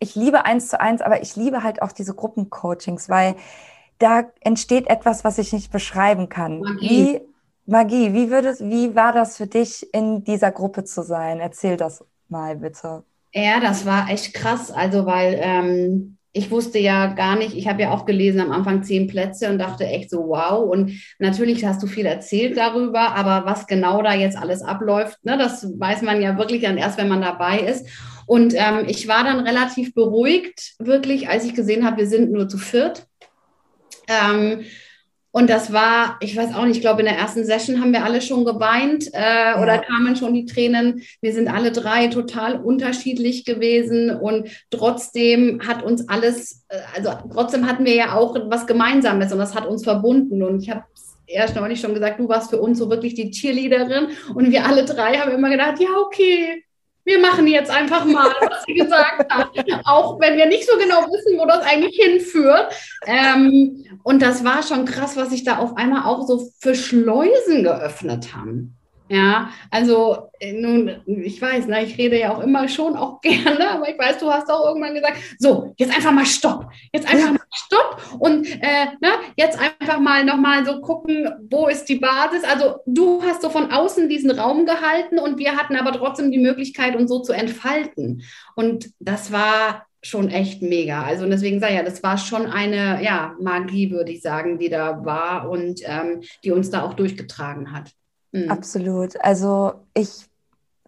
ich 0.00 0.14
liebe 0.14 0.44
eins 0.44 0.68
zu 0.68 0.78
eins, 0.78 1.00
aber 1.00 1.22
ich 1.22 1.34
liebe 1.34 1.62
halt 1.62 1.80
auch 1.80 1.92
diese 1.92 2.14
Gruppencoachings, 2.14 3.08
weil 3.08 3.36
da 3.98 4.24
entsteht 4.40 4.88
etwas, 4.88 5.24
was 5.24 5.38
ich 5.38 5.52
nicht 5.52 5.72
beschreiben 5.72 6.28
kann. 6.28 6.60
Magie. 6.60 6.88
Wie, 6.88 7.20
Magie, 7.66 8.14
wie 8.14 8.30
würdest, 8.30 8.62
wie 8.62 8.94
war 8.94 9.12
das 9.12 9.36
für 9.36 9.46
dich, 9.46 9.86
in 9.92 10.24
dieser 10.24 10.50
Gruppe 10.50 10.84
zu 10.84 11.02
sein? 11.02 11.40
Erzähl 11.40 11.76
das 11.76 12.04
mal 12.28 12.56
bitte. 12.56 13.04
Ja, 13.34 13.60
das 13.60 13.84
war 13.84 14.08
echt 14.10 14.34
krass. 14.34 14.70
Also, 14.70 15.04
weil 15.04 15.38
ähm, 15.42 16.18
ich 16.32 16.50
wusste 16.50 16.78
ja 16.78 17.06
gar 17.08 17.36
nicht, 17.36 17.56
ich 17.56 17.68
habe 17.68 17.82
ja 17.82 17.90
auch 17.90 18.04
gelesen 18.04 18.40
am 18.40 18.52
Anfang 18.52 18.82
zehn 18.82 19.06
Plätze 19.06 19.50
und 19.50 19.58
dachte 19.58 19.86
echt 19.86 20.10
so, 20.10 20.28
wow. 20.28 20.68
Und 20.68 20.92
natürlich 21.18 21.64
hast 21.64 21.82
du 21.82 21.86
viel 21.86 22.06
erzählt 22.06 22.56
darüber, 22.56 23.14
aber 23.16 23.44
was 23.44 23.66
genau 23.66 24.02
da 24.02 24.14
jetzt 24.14 24.36
alles 24.36 24.62
abläuft, 24.62 25.18
ne, 25.24 25.36
das 25.36 25.66
weiß 25.78 26.02
man 26.02 26.22
ja 26.22 26.38
wirklich 26.38 26.62
dann 26.62 26.78
erst, 26.78 26.98
wenn 26.98 27.08
man 27.08 27.22
dabei 27.22 27.60
ist. 27.60 27.86
Und 28.26 28.54
ähm, 28.54 28.84
ich 28.86 29.08
war 29.08 29.24
dann 29.24 29.40
relativ 29.40 29.94
beruhigt, 29.94 30.74
wirklich, 30.78 31.28
als 31.28 31.44
ich 31.44 31.54
gesehen 31.54 31.84
habe, 31.84 31.98
wir 31.98 32.06
sind 32.06 32.30
nur 32.30 32.48
zu 32.48 32.58
viert. 32.58 33.06
Ähm, 34.08 34.64
und 35.30 35.50
das 35.50 35.72
war, 35.72 36.16
ich 36.20 36.36
weiß 36.36 36.54
auch 36.54 36.64
nicht, 36.64 36.76
ich 36.76 36.80
glaube, 36.80 37.00
in 37.00 37.06
der 37.06 37.16
ersten 37.16 37.44
Session 37.44 37.80
haben 37.80 37.92
wir 37.92 38.02
alle 38.02 38.22
schon 38.22 38.44
geweint 38.44 39.12
äh, 39.12 39.20
ja. 39.20 39.62
oder 39.62 39.78
kamen 39.78 40.16
schon 40.16 40.32
die 40.32 40.46
Tränen. 40.46 41.02
Wir 41.20 41.34
sind 41.34 41.48
alle 41.48 41.70
drei 41.70 42.08
total 42.08 42.56
unterschiedlich 42.56 43.44
gewesen 43.44 44.10
und 44.10 44.48
trotzdem 44.70 45.60
hat 45.66 45.82
uns 45.82 46.08
alles, 46.08 46.64
äh, 46.68 46.78
also 46.96 47.10
trotzdem 47.32 47.68
hatten 47.68 47.84
wir 47.84 47.94
ja 47.94 48.14
auch 48.14 48.34
was 48.48 48.66
Gemeinsames 48.66 49.30
und 49.30 49.38
das 49.38 49.54
hat 49.54 49.66
uns 49.66 49.84
verbunden. 49.84 50.42
Und 50.42 50.62
ich 50.62 50.70
habe 50.70 50.84
erst 51.26 51.54
neulich 51.54 51.80
schon 51.80 51.94
gesagt, 51.94 52.18
du 52.18 52.28
warst 52.28 52.50
für 52.50 52.60
uns 52.60 52.78
so 52.78 52.88
wirklich 52.88 53.14
die 53.14 53.30
Cheerleaderin 53.30 54.08
und 54.34 54.50
wir 54.50 54.64
alle 54.64 54.86
drei 54.86 55.18
haben 55.18 55.30
immer 55.30 55.50
gedacht, 55.50 55.78
ja, 55.78 55.90
okay, 56.04 56.64
wir 57.08 57.18
machen 57.18 57.46
jetzt 57.46 57.70
einfach 57.70 58.04
mal, 58.04 58.30
was 58.40 58.64
sie 58.66 58.74
gesagt 58.74 59.32
hat. 59.32 59.50
Auch 59.84 60.20
wenn 60.20 60.36
wir 60.36 60.46
nicht 60.46 60.68
so 60.68 60.76
genau 60.78 61.06
wissen, 61.06 61.38
wo 61.38 61.46
das 61.46 61.64
eigentlich 61.64 61.96
hinführt. 61.96 62.72
Ähm, 63.06 63.84
und 64.02 64.22
das 64.22 64.44
war 64.44 64.62
schon 64.62 64.84
krass, 64.84 65.16
was 65.16 65.30
sich 65.30 65.42
da 65.42 65.58
auf 65.58 65.76
einmal 65.76 66.04
auch 66.04 66.26
so 66.26 66.50
für 66.60 66.74
Schleusen 66.74 67.64
geöffnet 67.64 68.34
haben. 68.36 68.77
Ja, 69.08 69.50
also 69.70 70.28
äh, 70.38 70.52
nun, 70.52 71.00
ich 71.06 71.40
weiß, 71.40 71.66
ne, 71.66 71.84
ich 71.84 71.96
rede 71.96 72.18
ja 72.18 72.34
auch 72.34 72.40
immer 72.40 72.68
schon 72.68 72.96
auch 72.96 73.20
gerne, 73.22 73.70
aber 73.70 73.88
ich 73.88 73.98
weiß, 73.98 74.18
du 74.18 74.30
hast 74.30 74.50
auch 74.50 74.66
irgendwann 74.66 74.94
gesagt, 74.94 75.16
so, 75.38 75.72
jetzt 75.78 75.94
einfach 75.94 76.12
mal 76.12 76.26
Stopp, 76.26 76.66
jetzt 76.92 77.08
einfach 77.08 77.32
mal 77.32 77.40
Stopp 77.54 78.02
und 78.18 78.46
äh, 78.46 78.86
ne, 79.00 79.10
jetzt 79.36 79.58
einfach 79.58 79.98
mal 79.98 80.24
nochmal 80.24 80.64
so 80.66 80.80
gucken, 80.80 81.28
wo 81.50 81.68
ist 81.68 81.86
die 81.86 81.96
Basis. 81.96 82.44
Also 82.44 82.76
du 82.86 83.22
hast 83.22 83.42
so 83.42 83.50
von 83.50 83.70
außen 83.70 84.08
diesen 84.08 84.30
Raum 84.30 84.66
gehalten 84.66 85.18
und 85.18 85.38
wir 85.38 85.56
hatten 85.56 85.76
aber 85.76 85.92
trotzdem 85.92 86.30
die 86.30 86.38
Möglichkeit, 86.38 86.94
uns 86.94 87.10
so 87.10 87.20
zu 87.20 87.32
entfalten. 87.32 88.22
Und 88.54 88.90
das 89.00 89.32
war 89.32 89.86
schon 90.02 90.28
echt 90.28 90.62
mega. 90.62 91.02
Also 91.02 91.26
deswegen 91.26 91.60
sage 91.60 91.72
ich 91.72 91.78
ja, 91.78 91.84
das 91.84 92.02
war 92.02 92.18
schon 92.18 92.46
eine 92.46 93.02
ja, 93.02 93.34
Magie, 93.40 93.90
würde 93.90 94.12
ich 94.12 94.22
sagen, 94.22 94.58
die 94.58 94.68
da 94.68 95.04
war 95.04 95.50
und 95.50 95.80
ähm, 95.84 96.22
die 96.44 96.52
uns 96.52 96.70
da 96.70 96.82
auch 96.82 96.94
durchgetragen 96.94 97.72
hat. 97.72 97.92
Mhm. 98.32 98.50
Absolut. 98.50 99.20
Also 99.22 99.74
ich, 99.94 100.28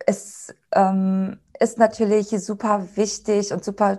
es 0.07 0.55
ähm, 0.73 1.39
ist 1.59 1.79
natürlich 1.79 2.29
super 2.29 2.87
wichtig 2.95 3.53
und 3.53 3.65
super, 3.65 3.99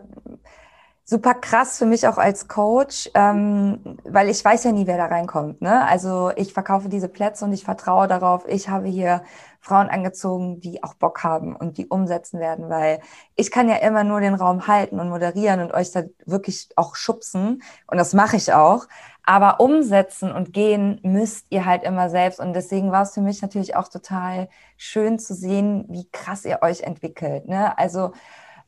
super 1.06 1.34
krass 1.34 1.78
für 1.78 1.86
mich 1.86 2.08
auch 2.08 2.18
als 2.18 2.48
Coach, 2.48 3.10
ähm, 3.14 3.98
weil 4.04 4.30
ich 4.30 4.44
weiß 4.44 4.64
ja 4.64 4.72
nie, 4.72 4.88
wer 4.88 4.98
da 4.98 5.06
reinkommt. 5.08 5.62
Ne? 5.62 5.86
Also 5.86 6.32
ich 6.36 6.54
verkaufe 6.54 6.89
diese 6.89 7.08
Plätze 7.08 7.46
und 7.46 7.54
ich 7.54 7.64
vertraue 7.64 8.08
darauf. 8.08 8.48
Ich 8.48 8.70
habe 8.70 8.88
hier 8.88 9.24
Frauen 9.60 9.89
angezogen, 9.89 10.60
die 10.60 10.84
auch 10.84 10.96
Bock 10.96 11.24
haben 11.24 11.56
und 11.56 11.78
die 11.78 11.88
umsetzen 11.88 12.39
werden, 12.39 12.70
weil 12.70 13.00
ich 13.36 13.52
kann 13.52 13.70
ja 13.70 13.76
immer 13.76 14.04
nur 14.04 14.20
den 14.20 14.34
Raum 14.34 14.66
halten 14.66 15.00
und 15.00 15.10
moderieren 15.10 15.60
und 15.60 15.72
euch 15.72 15.92
da 15.92 16.04
wirklich 16.26 16.70
auch 16.76 16.96
schubsen 16.96 17.62
und 17.86 17.98
das 17.98 18.14
mache 18.14 18.38
ich 18.38 18.54
auch. 18.54 18.88
Aber 19.24 19.59
umsetzen 19.59 20.32
und 20.32 20.53
gehen 20.53 20.99
müsst 21.03 21.47
ihr 21.49 21.65
halt 21.65 21.84
immer 21.84 22.09
selbst. 22.09 22.39
Und 22.39 22.53
deswegen 22.53 22.91
war 22.91 23.03
es 23.03 23.13
für 23.13 23.22
mich 23.22 23.41
natürlich 23.41 23.76
auch 23.76 23.88
total 23.88 24.49
schön 24.78 25.19
zu 25.19 25.34
sehen, 25.34 25.86
wie 25.89 26.09
krass 26.11 26.45
ihr 26.45 26.59
euch 26.61 26.82
entwickelt. 26.82 27.47
Ne? 27.47 27.78
Also 27.78 28.13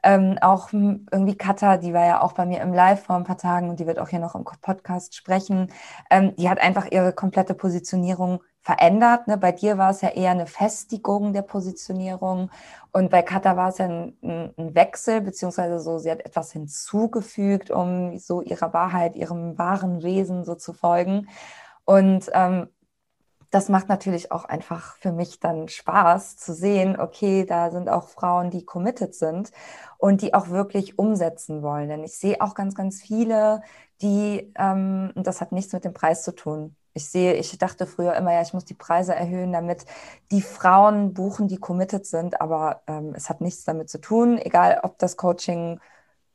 ähm, 0.04 0.38
auch 0.41 0.72
irgendwie 0.74 1.36
Katha, 1.38 1.78
die 1.78 1.93
war 1.93 2.06
ja 2.06 2.22
auch 2.22 2.34
bei 2.34 2.45
mir 2.45 2.62
im 2.62 2.74
Live 2.74 3.06
vor 3.06 3.16
ein 3.16 3.24
paar 3.24 3.38
Tagen 3.38 3.70
und 3.70 3.80
die 3.80 3.88
wird 3.88 3.99
auch 3.99 4.10
hier 4.10 4.20
noch 4.20 4.36
im 4.36 4.43
Podcast 4.43 5.16
sprechen. 5.16 5.72
Ähm, 6.10 6.36
die 6.36 6.49
hat 6.49 6.60
einfach 6.60 6.91
ihre 6.91 7.14
komplette 7.14 7.54
Positionierung 7.56 8.41
verändert. 8.64 9.28
Ne? 9.28 9.38
Bei 9.38 9.51
dir 9.51 9.78
war 9.78 9.91
es 9.91 10.01
ja 10.01 10.09
eher 10.09 10.32
eine 10.32 10.47
Festigung 10.47 11.34
der 11.34 11.41
Positionierung 11.43 12.49
und 12.91 13.09
bei 13.11 13.22
Katha 13.22 13.57
war 13.57 13.70
es 13.70 13.78
ja 13.78 13.86
ein, 13.86 14.18
ein, 14.24 14.76
Wechsel, 14.76 15.22
beziehungsweise 15.22 15.80
so, 15.80 15.99
sie 15.99 16.09
hat 16.09 16.26
etwas 16.26 16.51
hinzugefügt, 16.53 17.70
um 17.72 18.18
so 18.18 18.41
ihrer 18.41 18.74
Wahrheit, 18.74 19.16
ihrem 19.16 19.57
wahren 19.57 20.01
Wesen 20.01 20.45
so 20.45 20.55
zu 20.55 20.74
folgen. 20.74 21.28
Und 21.86 22.32
ähm, 22.34 22.70
das 23.51 23.70
macht 23.70 23.89
natürlich 23.89 24.32
auch 24.32 24.45
einfach 24.45 24.95
für 24.95 25.11
mich 25.11 25.39
dann 25.39 25.68
Spaß 25.68 26.38
zu 26.38 26.53
sehen, 26.53 26.99
okay, 26.99 27.45
da 27.45 27.70
sind 27.70 27.89
auch 27.89 28.07
Frauen, 28.07 28.49
die 28.49 28.66
committed 28.66 29.14
sind 29.14 29.51
und 29.97 30.22
die 30.22 30.34
auch 30.34 30.49
wirklich 30.49 30.97
umsetzen 30.97 31.61
wollen. 31.61 31.89
Denn 31.89 32.03
ich 32.03 32.18
sehe 32.18 32.41
auch 32.41 32.55
ganz, 32.55 32.74
ganz 32.76 33.01
viele, 33.01 33.61
die, 34.01 34.51
ähm, 34.57 35.11
und 35.16 35.28
das 35.28 35.41
hat 35.41 35.51
nichts 35.51 35.74
mit 35.74 35.86
dem 35.86 35.93
Preis 35.93 36.24
zu 36.24 36.34
tun, 36.34 36.76
ich 36.94 37.10
sehe, 37.10 37.34
ich 37.34 37.58
dachte 37.58 37.88
früher 37.88 38.14
immer, 38.16 38.34
ja, 38.34 38.41
ich 38.41 38.54
muss 38.54 38.66
die 38.66 38.74
Preise 38.74 39.16
erhöhen, 39.16 39.52
damit 39.52 39.86
die 40.32 40.41
Frauen 40.41 41.14
buchen, 41.14 41.48
die 41.48 41.58
committed 41.58 42.06
sind, 42.06 42.39
aber 42.39 42.82
ähm, 42.88 43.14
es 43.16 43.30
hat 43.30 43.41
nichts 43.41 43.64
damit 43.64 43.89
zu 43.89 44.00
tun, 44.00 44.38
egal 44.38 44.80
ob 44.84 45.00
das 45.00 45.18
Coaching 45.18 45.80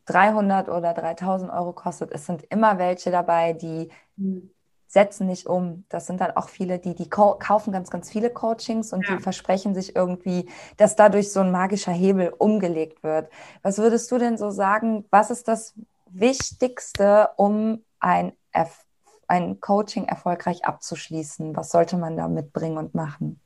300 0.06 0.68
oder 0.68 0.94
3000 0.94 1.52
Euro 1.52 1.72
kostet, 1.72 2.10
es 2.12 2.26
sind 2.26 2.44
immer 2.50 2.78
welche 2.78 3.10
dabei, 3.10 3.52
die 3.52 3.90
mhm. 4.16 4.50
setzen 4.86 5.26
nicht 5.26 5.46
um. 5.46 5.84
Das 5.90 6.06
sind 6.06 6.20
dann 6.20 6.32
auch 6.32 6.48
viele, 6.48 6.78
die, 6.78 6.94
die 6.94 7.08
kaufen 7.10 7.72
ganz, 7.72 7.90
ganz 7.90 8.10
viele 8.10 8.30
Coachings 8.30 8.92
und 8.92 9.06
ja. 9.06 9.16
die 9.16 9.22
versprechen 9.22 9.74
sich 9.74 9.94
irgendwie, 9.94 10.48
dass 10.76 10.96
dadurch 10.96 11.30
so 11.30 11.40
ein 11.40 11.52
magischer 11.52 11.92
Hebel 11.92 12.32
umgelegt 12.36 13.02
wird. 13.02 13.30
Was 13.62 13.78
würdest 13.78 14.10
du 14.10 14.18
denn 14.18 14.38
so 14.38 14.50
sagen, 14.50 15.04
was 15.10 15.30
ist 15.30 15.46
das 15.46 15.74
Wichtigste, 16.10 17.28
um 17.36 17.84
ein 18.00 18.32
Erfolg 18.50 18.87
ein 19.28 19.60
Coaching 19.60 20.04
erfolgreich 20.04 20.64
abzuschließen? 20.64 21.56
Was 21.56 21.70
sollte 21.70 21.96
man 21.96 22.16
da 22.16 22.28
mitbringen 22.28 22.78
und 22.78 22.94
machen? 22.94 23.40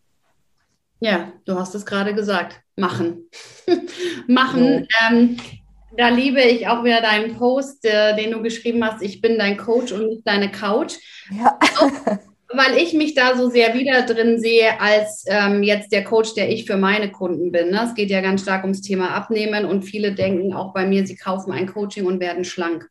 Ja, 1.01 1.33
du 1.45 1.59
hast 1.59 1.75
es 1.75 1.85
gerade 1.85 2.15
gesagt. 2.15 2.61
Machen. 2.77 3.29
machen. 4.29 4.87
Ja. 4.89 5.11
Ähm, 5.11 5.37
da 5.97 6.09
liebe 6.09 6.41
ich 6.41 6.69
auch 6.69 6.85
wieder 6.85 7.03
deinen 7.03 7.37
Post, 7.37 7.85
äh, 7.85 8.17
den 8.17 8.31
du 8.31 8.41
geschrieben 8.41 8.83
hast. 8.85 9.03
Ich 9.03 9.21
bin 9.21 9.39
dein 9.39 9.57
Coach 9.57 9.93
und 9.93 10.07
nicht 10.07 10.27
deine 10.27 10.51
Couch. 10.51 10.95
Ja. 11.31 11.59
weil 12.55 12.77
ich 12.77 12.93
mich 12.93 13.15
da 13.15 13.37
so 13.37 13.49
sehr 13.49 13.75
wieder 13.75 14.03
drin 14.03 14.39
sehe, 14.39 14.81
als 14.81 15.25
ähm, 15.27 15.63
jetzt 15.63 15.93
der 15.93 16.05
Coach, 16.05 16.35
der 16.35 16.51
ich 16.51 16.67
für 16.67 16.77
meine 16.77 17.11
Kunden 17.11 17.51
bin. 17.51 17.71
Ne? 17.71 17.83
Es 17.85 17.95
geht 17.95 18.11
ja 18.11 18.21
ganz 18.21 18.43
stark 18.43 18.63
ums 18.63 18.83
Thema 18.83 19.11
Abnehmen 19.11 19.65
und 19.65 19.83
viele 19.83 20.15
denken 20.15 20.53
auch 20.53 20.73
bei 20.73 20.87
mir, 20.87 21.07
sie 21.07 21.17
kaufen 21.17 21.53
ein 21.53 21.67
Coaching 21.67 22.07
und 22.07 22.21
werden 22.21 22.45
schlank, 22.45 22.89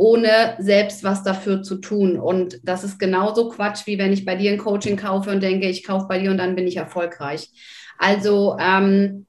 ohne 0.00 0.56
selbst 0.58 1.04
was 1.04 1.22
dafür 1.22 1.62
zu 1.62 1.76
tun. 1.76 2.18
Und 2.18 2.58
das 2.62 2.84
ist 2.84 2.98
genauso 2.98 3.50
Quatsch, 3.50 3.86
wie 3.86 3.98
wenn 3.98 4.14
ich 4.14 4.24
bei 4.24 4.34
dir 4.34 4.50
ein 4.50 4.56
Coaching 4.56 4.96
kaufe 4.96 5.28
und 5.30 5.42
denke, 5.42 5.68
ich 5.68 5.84
kaufe 5.84 6.06
bei 6.08 6.18
dir 6.18 6.30
und 6.30 6.38
dann 6.38 6.54
bin 6.54 6.66
ich 6.66 6.78
erfolgreich. 6.78 7.50
Also 7.98 8.56
ähm, 8.58 9.26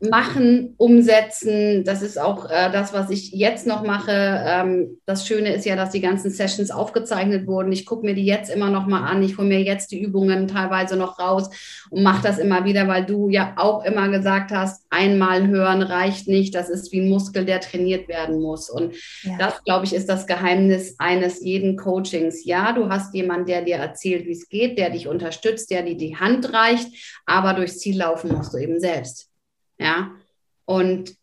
machen, 0.00 0.74
umsetzen. 0.76 1.84
Das 1.84 2.02
ist 2.02 2.18
auch 2.18 2.50
äh, 2.50 2.70
das, 2.70 2.92
was 2.92 3.10
ich 3.10 3.32
jetzt 3.32 3.66
noch 3.66 3.82
mache. 3.82 4.12
Ähm, 4.12 4.98
das 5.06 5.26
Schöne 5.26 5.54
ist 5.54 5.66
ja, 5.66 5.76
dass 5.76 5.90
die 5.90 6.00
ganzen 6.00 6.30
Sessions 6.30 6.70
aufgezeichnet 6.70 7.46
wurden. 7.46 7.72
Ich 7.72 7.86
gucke 7.86 8.06
mir 8.06 8.14
die 8.14 8.24
jetzt 8.24 8.50
immer 8.50 8.70
noch 8.70 8.86
mal 8.86 9.04
an. 9.04 9.22
Ich 9.22 9.38
hole 9.38 9.48
mir 9.48 9.62
jetzt 9.62 9.90
die 9.90 10.00
Übungen 10.00 10.46
teilweise 10.46 10.96
noch 10.96 11.18
raus 11.18 11.50
und 11.90 12.02
mache 12.02 12.22
das 12.22 12.38
immer 12.38 12.64
wieder, 12.64 12.86
weil 12.86 13.04
du 13.06 13.28
ja 13.28 13.54
auch 13.56 13.84
immer 13.84 14.08
gesagt 14.08 14.52
hast, 14.52 14.84
einmal 14.90 15.46
hören 15.48 15.82
reicht 15.82 16.28
nicht. 16.28 16.54
Das 16.54 16.68
ist 16.68 16.92
wie 16.92 17.00
ein 17.00 17.08
Muskel, 17.08 17.44
der 17.44 17.60
trainiert 17.60 18.08
werden 18.08 18.40
muss. 18.40 18.70
Und 18.70 18.94
ja. 19.22 19.36
das, 19.38 19.64
glaube 19.64 19.84
ich, 19.84 19.94
ist 19.94 20.08
das 20.08 20.26
Geheimnis 20.26 20.94
eines 20.98 21.42
jeden 21.42 21.76
Coachings. 21.76 22.44
Ja, 22.44 22.72
du 22.72 22.88
hast 22.88 23.14
jemanden, 23.14 23.46
der 23.46 23.62
dir 23.62 23.76
erzählt, 23.76 24.26
wie 24.26 24.32
es 24.32 24.48
geht, 24.48 24.78
der 24.78 24.90
dich 24.90 25.08
unterstützt, 25.08 25.70
der 25.70 25.82
dir 25.82 25.96
die 25.96 26.16
Hand 26.16 26.52
reicht, 26.52 26.88
aber 27.26 27.54
durchs 27.54 27.78
Ziel 27.78 27.98
laufen 27.98 28.34
musst 28.34 28.54
du 28.54 28.58
eben 28.58 28.78
selbst. 28.78 29.28
Ja, 29.78 30.12
und 30.64 31.14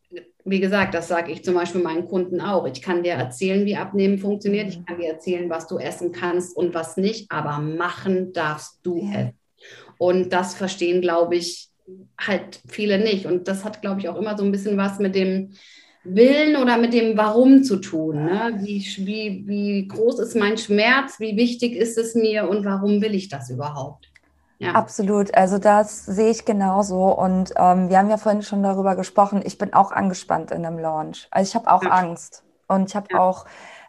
wie 0.46 0.60
gesagt, 0.60 0.94
das 0.94 1.08
sage 1.08 1.32
ich 1.32 1.44
zum 1.44 1.56
Beispiel 1.56 1.82
meinen 1.82 2.06
Kunden 2.08 2.40
auch. 2.40 2.68
Ich 2.68 2.82
kann 2.82 3.04
dir 3.04 3.14
erzählen, 3.14 3.66
wie 3.66 3.76
Abnehmen 3.76 4.20
funktioniert. 4.20 4.70
Ich 4.70 4.86
kann 4.86 5.00
dir 5.00 5.10
erzählen, 5.10 5.50
was 5.50 5.68
du 5.68 5.78
essen 5.80 6.12
kannst 6.12 6.56
und 6.56 6.74
was 6.74 6.98
nicht, 6.98 7.32
aber 7.32 7.60
machen 7.60 8.32
darfst 8.32 8.80
du 8.84 9.10
es. 9.14 9.34
Und 9.98 10.32
das 10.34 10.54
verstehen, 10.54 11.02
glaube 11.02 11.36
ich, 11.36 11.70
halt 12.20 12.62
viele 12.68 13.00
nicht. 13.00 13.26
Und 13.26 13.48
das 13.48 13.66
hat, 13.66 13.82
glaube 13.82 14.02
ich, 14.02 14.10
auch 14.10 14.18
immer 14.18 14.38
so 14.38 14.44
ein 14.44 14.52
bisschen 14.52 14.78
was 14.78 15.00
mit 15.00 15.16
dem 15.16 15.54
Willen 16.04 16.56
oder 16.56 16.78
mit 16.78 16.94
dem 16.94 17.18
Warum 17.18 17.64
zu 17.64 17.78
tun. 17.78 18.26
Ne? 18.26 18.60
Wie, 18.62 18.86
wie, 19.00 19.44
wie 19.48 19.88
groß 19.88 20.20
ist 20.20 20.36
mein 20.36 20.58
Schmerz? 20.58 21.20
Wie 21.20 21.36
wichtig 21.36 21.76
ist 21.76 21.98
es 21.98 22.14
mir 22.14 22.48
und 22.48 22.66
warum 22.66 23.02
will 23.02 23.16
ich 23.16 23.30
das 23.30 23.50
überhaupt? 23.50 24.10
Ja. 24.58 24.72
Absolut, 24.72 25.36
also 25.36 25.58
das 25.58 26.06
sehe 26.06 26.30
ich 26.30 26.46
genauso. 26.46 27.08
Und 27.08 27.54
ähm, 27.58 27.90
wir 27.90 27.98
haben 27.98 28.10
ja 28.10 28.18
vorhin 28.18 28.42
schon 28.42 28.64
darüber 28.64 28.96
gesprochen, 28.96 29.42
ich 29.44 29.58
bin 29.58 29.74
auch 29.74 29.92
angespannt 29.92 30.52
in 30.52 30.66
einem 30.66 30.80
Launch. 30.80 31.28
Also 31.32 31.50
ich 31.50 31.56
habe 31.56 31.72
auch 31.72 31.84
ja. 31.84 31.90
Angst 31.90 32.44
und 32.68 32.90
ich 32.90 32.96
habe 32.96 33.08
ja. 33.12 33.20
auch 33.20 33.46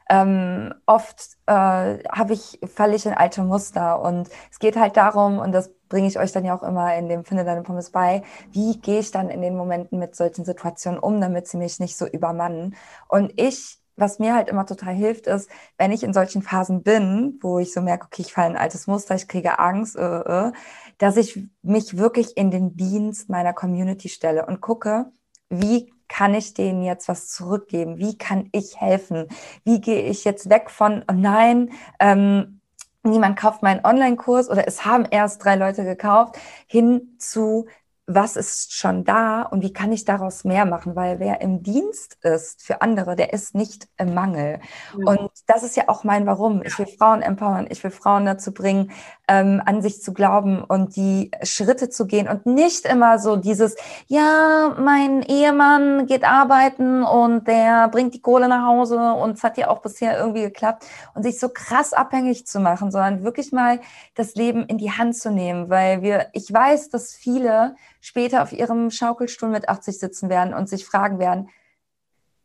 ähm, 0.08 0.74
oft 0.86 1.36
äh, 1.46 1.52
habe 1.52 2.32
ich, 2.32 2.60
falle 2.72 2.94
ich 2.94 3.06
in 3.06 3.14
alte 3.14 3.42
Muster 3.42 4.00
und 4.00 4.28
es 4.50 4.58
geht 4.58 4.76
halt 4.76 4.96
darum, 4.96 5.38
und 5.38 5.52
das 5.52 5.70
bringe 5.88 6.06
ich 6.06 6.18
euch 6.18 6.32
dann 6.32 6.44
ja 6.44 6.56
auch 6.56 6.62
immer 6.62 6.94
in 6.96 7.08
dem 7.08 7.24
Finde 7.24 7.44
deine 7.44 7.62
Pommes 7.62 7.90
bei, 7.90 8.22
wie 8.52 8.78
gehe 8.78 9.00
ich 9.00 9.10
dann 9.10 9.28
in 9.28 9.42
den 9.42 9.56
Momenten 9.56 9.98
mit 9.98 10.14
solchen 10.14 10.44
Situationen 10.44 11.00
um, 11.00 11.20
damit 11.20 11.48
sie 11.48 11.56
mich 11.56 11.80
nicht 11.80 11.96
so 11.96 12.06
übermannen. 12.06 12.76
Und 13.08 13.32
ich 13.36 13.80
was 13.96 14.18
mir 14.18 14.34
halt 14.34 14.48
immer 14.48 14.66
total 14.66 14.94
hilft, 14.94 15.26
ist, 15.26 15.50
wenn 15.78 15.92
ich 15.92 16.02
in 16.02 16.12
solchen 16.12 16.42
Phasen 16.42 16.82
bin, 16.82 17.38
wo 17.40 17.58
ich 17.58 17.72
so 17.72 17.80
merke, 17.80 18.06
okay, 18.06 18.22
ich 18.22 18.32
falle 18.32 18.48
in 18.48 18.56
ein 18.56 18.62
altes 18.62 18.86
Muster, 18.86 19.14
ich 19.14 19.28
kriege 19.28 19.58
Angst, 19.58 19.96
äh, 19.96 20.48
äh, 20.48 20.52
dass 20.98 21.16
ich 21.16 21.42
mich 21.62 21.96
wirklich 21.96 22.36
in 22.36 22.50
den 22.50 22.76
Dienst 22.76 23.28
meiner 23.28 23.52
Community 23.52 24.08
stelle 24.08 24.46
und 24.46 24.60
gucke, 24.60 25.06
wie 25.48 25.92
kann 26.08 26.34
ich 26.34 26.54
denen 26.54 26.82
jetzt 26.82 27.08
was 27.08 27.28
zurückgeben? 27.28 27.98
Wie 27.98 28.16
kann 28.16 28.48
ich 28.52 28.80
helfen? 28.80 29.28
Wie 29.64 29.80
gehe 29.80 30.02
ich 30.02 30.24
jetzt 30.24 30.48
weg 30.50 30.70
von, 30.70 31.04
oh 31.08 31.14
nein, 31.14 31.70
ähm, 32.00 32.60
niemand 33.02 33.38
kauft 33.38 33.62
meinen 33.62 33.84
Online-Kurs 33.84 34.50
oder 34.50 34.66
es 34.66 34.84
haben 34.84 35.06
erst 35.10 35.44
drei 35.44 35.56
Leute 35.56 35.84
gekauft, 35.84 36.36
hin 36.66 37.16
zu, 37.18 37.66
was 38.06 38.36
ist 38.36 38.72
schon 38.72 39.04
da 39.04 39.42
und 39.42 39.62
wie 39.62 39.72
kann 39.72 39.90
ich 39.90 40.04
daraus 40.04 40.44
mehr 40.44 40.64
machen? 40.64 40.94
Weil 40.94 41.18
wer 41.18 41.40
im 41.40 41.62
Dienst 41.62 42.18
ist 42.22 42.62
für 42.62 42.80
andere, 42.80 43.16
der 43.16 43.32
ist 43.32 43.54
nicht 43.54 43.88
im 43.98 44.14
Mangel. 44.14 44.60
Ja. 44.96 45.12
Und 45.12 45.30
das 45.46 45.64
ist 45.64 45.76
ja 45.76 45.84
auch 45.88 46.04
mein 46.04 46.24
Warum. 46.26 46.62
Ich 46.62 46.78
will 46.78 46.86
Frauen 46.86 47.22
empowern, 47.22 47.66
ich 47.68 47.82
will 47.82 47.90
Frauen 47.90 48.24
dazu 48.24 48.54
bringen, 48.54 48.92
ähm, 49.28 49.60
an 49.64 49.82
sich 49.82 50.02
zu 50.02 50.12
glauben 50.12 50.62
und 50.62 50.94
die 50.96 51.30
Schritte 51.42 51.88
zu 51.88 52.06
gehen 52.06 52.28
und 52.28 52.46
nicht 52.46 52.86
immer 52.86 53.18
so 53.18 53.36
dieses, 53.36 53.76
ja, 54.06 54.74
mein 54.78 55.22
Ehemann 55.22 56.06
geht 56.06 56.24
arbeiten 56.24 57.02
und 57.02 57.48
der 57.48 57.88
bringt 57.88 58.14
die 58.14 58.20
Kohle 58.20 58.48
nach 58.48 58.66
Hause 58.66 59.14
und 59.14 59.36
es 59.36 59.42
hat 59.42 59.58
ja 59.58 59.68
auch 59.68 59.80
bisher 59.80 60.18
irgendwie 60.18 60.42
geklappt 60.42 60.86
und 61.14 61.24
sich 61.24 61.40
so 61.40 61.48
krass 61.48 61.92
abhängig 61.92 62.46
zu 62.46 62.60
machen, 62.60 62.90
sondern 62.90 63.24
wirklich 63.24 63.52
mal 63.52 63.80
das 64.14 64.36
Leben 64.36 64.64
in 64.66 64.78
die 64.78 64.92
Hand 64.92 65.16
zu 65.16 65.30
nehmen, 65.30 65.70
weil 65.70 66.02
wir, 66.02 66.28
ich 66.32 66.52
weiß, 66.52 66.90
dass 66.90 67.14
viele 67.14 67.74
später 68.00 68.42
auf 68.42 68.52
ihrem 68.52 68.90
Schaukelstuhl 68.90 69.48
mit 69.48 69.68
80 69.68 69.98
sitzen 69.98 70.28
werden 70.28 70.54
und 70.54 70.68
sich 70.68 70.86
fragen 70.86 71.18
werden, 71.18 71.48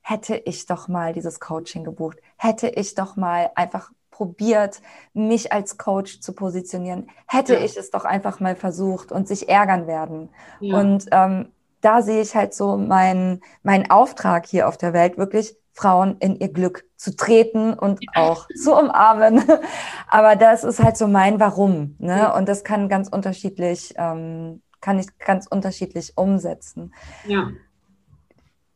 hätte 0.01 0.36
ich 0.36 0.65
doch 0.65 0.88
mal 0.88 1.13
dieses 1.13 1.39
Coaching 1.39 1.84
gebucht, 1.84 2.17
hätte 2.38 2.67
ich 2.67 2.95
doch 2.95 3.15
mal 3.15 3.51
einfach 3.53 3.91
probiert, 4.12 4.82
mich 5.14 5.51
als 5.51 5.78
Coach 5.78 6.22
zu 6.22 6.34
positionieren, 6.34 7.09
hätte 7.28 7.55
ja. 7.55 7.62
ich 7.62 7.78
es 7.78 7.89
doch 7.89 8.05
einfach 8.05 8.39
mal 8.39 8.55
versucht 8.55 9.12
und 9.12 9.28
sich 9.28 9.49
ärgern 9.49 9.88
werden. 9.88 10.30
Ja. 10.59 10.80
Und 10.80 11.07
ähm, 11.12 11.49
da 11.82 12.01
sehe 12.01 12.22
ich 12.22 12.36
halt 12.36 12.53
so 12.53 12.78
meinen 12.78 13.41
mein 13.64 13.89
Auftrag 13.89 14.45
hier 14.45 14.68
auf 14.68 14.78
der 14.78 14.93
Welt, 14.93 15.18
wirklich 15.18 15.55
Frauen 15.74 16.18
in 16.20 16.36
ihr 16.36 16.49
Glück 16.49 16.86
zu 16.97 17.16
treten 17.16 17.74
und 17.74 17.99
ja. 18.03 18.22
auch 18.22 18.47
zu 18.62 18.76
umarmen. 18.76 19.43
Aber 20.07 20.36
das 20.36 20.64
ist 20.64 20.84
halt 20.84 20.97
so 20.97 21.07
mein 21.07 21.39
Warum. 21.39 21.95
Ne? 21.97 22.32
Und 22.34 22.47
das 22.47 22.64
kann 22.64 22.89
ganz 22.89 23.07
unterschiedlich 23.07 23.95
ähm, 23.97 24.62
kann 24.82 24.99
ich 24.99 25.18
ganz 25.20 25.47
unterschiedlich 25.47 26.18
umsetzen. 26.18 26.93
Ja. 27.26 27.51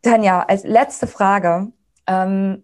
Tanja, 0.03 0.43
als 0.43 0.63
letzte 0.63 1.07
Frage, 1.07 1.71
ähm, 2.07 2.63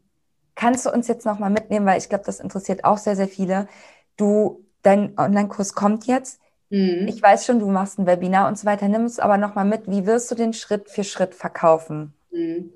kannst 0.61 0.85
du 0.85 0.91
uns 0.91 1.07
jetzt 1.07 1.25
nochmal 1.25 1.49
mitnehmen, 1.49 1.87
weil 1.87 1.97
ich 1.97 2.07
glaube, 2.07 2.23
das 2.23 2.39
interessiert 2.39 2.83
auch 2.85 2.99
sehr, 2.99 3.15
sehr 3.15 3.27
viele. 3.27 3.67
Du, 4.15 4.63
dein 4.83 5.17
Online-Kurs 5.17 5.73
kommt 5.73 6.05
jetzt. 6.05 6.39
Mhm. 6.69 7.07
Ich 7.07 7.19
weiß 7.19 7.47
schon, 7.47 7.57
du 7.57 7.67
machst 7.67 7.97
ein 7.97 8.05
Webinar 8.05 8.47
und 8.47 8.59
so 8.59 8.67
weiter. 8.67 8.87
Nimm 8.87 9.05
es 9.05 9.17
aber 9.17 9.37
nochmal 9.37 9.65
mit. 9.65 9.89
Wie 9.89 10.05
wirst 10.05 10.29
du 10.29 10.35
den 10.35 10.53
Schritt 10.53 10.87
für 10.87 11.03
Schritt 11.03 11.33
verkaufen? 11.33 12.13
Mhm. 12.29 12.73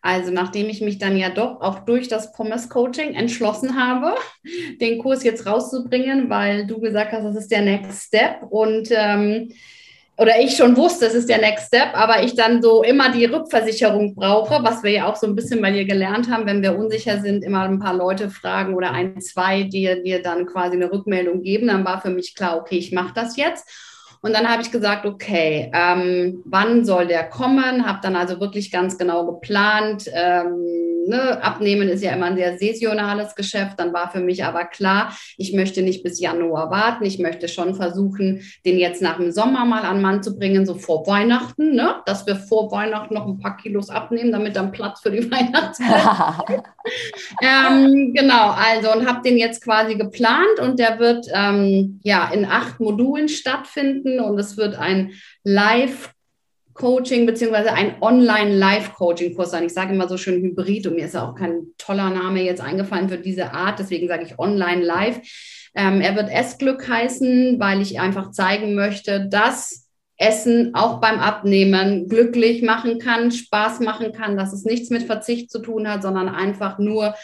Also 0.00 0.30
nachdem 0.30 0.68
ich 0.68 0.80
mich 0.80 0.98
dann 0.98 1.16
ja 1.16 1.28
doch 1.28 1.60
auch 1.60 1.80
durch 1.80 2.06
das 2.06 2.32
Pommes 2.32 2.68
Coaching 2.68 3.14
entschlossen 3.14 3.74
habe, 3.74 4.14
den 4.80 5.00
Kurs 5.00 5.24
jetzt 5.24 5.44
rauszubringen, 5.44 6.30
weil 6.30 6.68
du 6.68 6.78
gesagt 6.78 7.10
hast, 7.10 7.24
das 7.24 7.34
ist 7.34 7.50
der 7.50 7.62
Next 7.62 8.04
Step 8.04 8.44
und 8.48 8.90
ähm, 8.92 9.50
oder 10.16 10.40
ich 10.40 10.56
schon 10.56 10.76
wusste, 10.76 11.06
es 11.06 11.14
ist 11.14 11.28
der 11.28 11.38
Next 11.38 11.68
Step, 11.68 11.88
aber 11.94 12.22
ich 12.22 12.34
dann 12.34 12.62
so 12.62 12.82
immer 12.82 13.10
die 13.10 13.24
Rückversicherung 13.24 14.14
brauche, 14.14 14.62
was 14.62 14.82
wir 14.82 14.92
ja 14.92 15.06
auch 15.06 15.16
so 15.16 15.26
ein 15.26 15.34
bisschen 15.34 15.60
bei 15.60 15.72
dir 15.72 15.84
gelernt 15.84 16.30
haben, 16.30 16.46
wenn 16.46 16.62
wir 16.62 16.78
unsicher 16.78 17.20
sind, 17.20 17.42
immer 17.42 17.62
ein 17.62 17.80
paar 17.80 17.94
Leute 17.94 18.30
fragen 18.30 18.74
oder 18.74 18.92
ein, 18.92 19.20
zwei, 19.20 19.64
die 19.64 20.02
dir 20.04 20.22
dann 20.22 20.46
quasi 20.46 20.76
eine 20.76 20.92
Rückmeldung 20.92 21.42
geben, 21.42 21.66
dann 21.66 21.84
war 21.84 22.00
für 22.00 22.10
mich 22.10 22.34
klar, 22.34 22.58
okay, 22.58 22.78
ich 22.78 22.92
mache 22.92 23.12
das 23.14 23.36
jetzt. 23.36 23.68
Und 24.24 24.32
dann 24.32 24.48
habe 24.48 24.62
ich 24.62 24.70
gesagt, 24.70 25.04
okay, 25.04 25.70
ähm, 25.74 26.40
wann 26.46 26.86
soll 26.86 27.06
der 27.06 27.24
kommen? 27.24 27.86
Habe 27.86 27.98
dann 28.02 28.16
also 28.16 28.40
wirklich 28.40 28.72
ganz 28.72 28.96
genau 28.96 29.26
geplant. 29.26 30.10
Ähm, 30.14 31.04
ne, 31.06 31.44
Abnehmen 31.44 31.90
ist 31.90 32.02
ja 32.02 32.12
immer 32.12 32.26
ein 32.26 32.36
sehr 32.36 32.56
saisonales 32.56 33.34
Geschäft. 33.34 33.78
Dann 33.78 33.92
war 33.92 34.10
für 34.10 34.20
mich 34.20 34.42
aber 34.42 34.64
klar, 34.64 35.14
ich 35.36 35.52
möchte 35.52 35.82
nicht 35.82 36.02
bis 36.02 36.20
Januar 36.20 36.70
warten. 36.70 37.04
Ich 37.04 37.18
möchte 37.18 37.48
schon 37.48 37.74
versuchen, 37.74 38.40
den 38.64 38.78
jetzt 38.78 39.02
nach 39.02 39.18
dem 39.18 39.30
Sommer 39.30 39.66
mal 39.66 39.82
an 39.82 40.00
Mann 40.00 40.22
zu 40.22 40.38
bringen, 40.38 40.64
so 40.64 40.74
vor 40.74 41.06
Weihnachten, 41.06 41.74
ne? 41.74 41.96
dass 42.06 42.26
wir 42.26 42.36
vor 42.36 42.72
Weihnachten 42.72 43.12
noch 43.12 43.26
ein 43.26 43.38
paar 43.38 43.58
Kilos 43.58 43.90
abnehmen, 43.90 44.32
damit 44.32 44.56
dann 44.56 44.72
Platz 44.72 45.00
für 45.00 45.10
die 45.10 45.30
Weihnachtszeit 45.30 46.62
ähm, 47.42 48.14
Genau, 48.14 48.50
also 48.50 48.92
und 48.92 49.06
habe 49.06 49.22
den 49.22 49.36
jetzt 49.36 49.62
quasi 49.62 49.96
geplant 49.96 50.60
und 50.60 50.78
der 50.78 50.98
wird 50.98 51.26
ähm, 51.34 52.00
ja 52.04 52.30
in 52.32 52.44
acht 52.44 52.80
Modulen 52.80 53.28
stattfinden 53.28 54.13
und 54.20 54.38
es 54.38 54.56
wird 54.56 54.76
ein 54.76 55.12
Live- 55.42 56.10
Coaching 56.74 57.24
beziehungsweise 57.24 57.72
ein 57.72 58.02
Online-Live-Coaching-Kurs 58.02 59.52
sein. 59.52 59.64
Ich 59.64 59.72
sage 59.72 59.94
immer 59.94 60.08
so 60.08 60.16
schön 60.16 60.42
Hybrid 60.42 60.88
und 60.88 60.96
mir 60.96 61.06
ist 61.06 61.14
ja 61.14 61.26
auch 61.26 61.36
kein 61.36 61.68
toller 61.78 62.10
Name 62.10 62.42
jetzt 62.42 62.60
eingefallen 62.60 63.08
für 63.08 63.18
diese 63.18 63.52
Art, 63.52 63.78
deswegen 63.78 64.08
sage 64.08 64.24
ich 64.24 64.38
Online-Live. 64.38 65.20
Ähm, 65.76 66.00
er 66.00 66.16
wird 66.16 66.30
Essglück 66.30 66.88
heißen, 66.88 67.58
weil 67.60 67.80
ich 67.80 68.00
einfach 68.00 68.32
zeigen 68.32 68.74
möchte, 68.74 69.28
dass 69.28 69.88
Essen 70.16 70.74
auch 70.74 71.00
beim 71.00 71.18
Abnehmen 71.18 72.08
glücklich 72.08 72.62
machen 72.62 72.98
kann, 72.98 73.32
Spaß 73.32 73.80
machen 73.80 74.12
kann, 74.12 74.36
dass 74.36 74.52
es 74.52 74.64
nichts 74.64 74.90
mit 74.90 75.02
Verzicht 75.04 75.50
zu 75.50 75.60
tun 75.60 75.88
hat, 75.88 76.02
sondern 76.02 76.28
einfach 76.28 76.78
nur 76.78 77.14